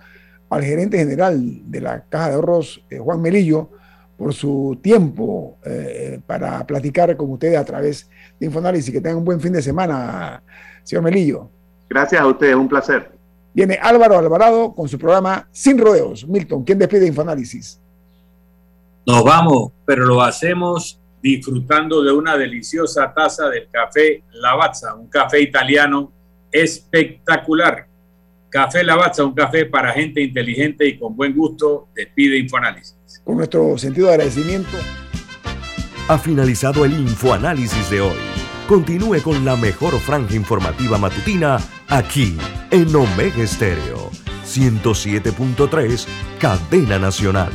al 0.50 0.62
gerente 0.62 0.98
general 0.98 1.70
de 1.70 1.80
la 1.80 2.04
Caja 2.04 2.28
de 2.28 2.34
Ahorros, 2.34 2.84
eh, 2.90 2.98
Juan 2.98 3.20
Melillo, 3.20 3.70
por 4.16 4.32
su 4.32 4.78
tiempo 4.82 5.58
eh, 5.64 6.20
para 6.26 6.66
platicar 6.66 7.16
con 7.16 7.30
ustedes 7.32 7.58
a 7.58 7.64
través 7.64 8.08
de 8.38 8.46
Infoanálisis. 8.46 8.92
Que 8.92 9.00
tengan 9.00 9.18
un 9.18 9.24
buen 9.24 9.40
fin 9.40 9.52
de 9.52 9.62
semana, 9.62 10.42
señor 10.84 11.04
Melillo. 11.04 11.50
Gracias 11.88 12.20
a 12.20 12.26
ustedes, 12.26 12.54
un 12.54 12.68
placer. 12.68 13.10
Viene 13.52 13.78
Álvaro 13.80 14.18
Alvarado 14.18 14.74
con 14.74 14.88
su 14.88 14.98
programa 14.98 15.48
Sin 15.50 15.78
Rodeos. 15.78 16.26
Milton, 16.26 16.64
¿quién 16.64 16.78
despide 16.78 17.06
Infoanálisis? 17.06 17.80
Nos 19.06 19.22
vamos, 19.24 19.72
pero 19.84 20.04
lo 20.04 20.20
hacemos 20.20 21.00
disfrutando 21.34 22.02
de 22.02 22.12
una 22.12 22.36
deliciosa 22.36 23.12
taza 23.12 23.48
del 23.48 23.68
café 23.70 24.22
Lavazza, 24.32 24.94
un 24.94 25.08
café 25.08 25.40
italiano 25.40 26.12
espectacular 26.52 27.88
Café 28.48 28.84
Lavazza, 28.84 29.24
un 29.24 29.34
café 29.34 29.66
para 29.66 29.92
gente 29.92 30.22
inteligente 30.22 30.86
y 30.86 30.98
con 30.98 31.16
buen 31.16 31.34
gusto, 31.34 31.88
despide 31.94 32.38
Infoanálisis. 32.38 32.96
Con 33.24 33.36
nuestro 33.36 33.76
sentido 33.76 34.06
de 34.06 34.14
agradecimiento. 34.14 34.78
Ha 36.08 36.16
finalizado 36.16 36.84
el 36.84 36.92
Infoanálisis 36.92 37.90
de 37.90 38.00
hoy. 38.00 38.16
Continúe 38.68 39.20
con 39.22 39.44
la 39.44 39.56
mejor 39.56 39.98
franja 39.98 40.34
informativa 40.34 40.96
matutina 40.96 41.58
aquí 41.88 42.38
en 42.70 42.94
Omega 42.94 43.42
Estéreo 43.42 44.10
107.3, 44.46 46.06
Cadena 46.38 46.98
Nacional. 46.98 47.52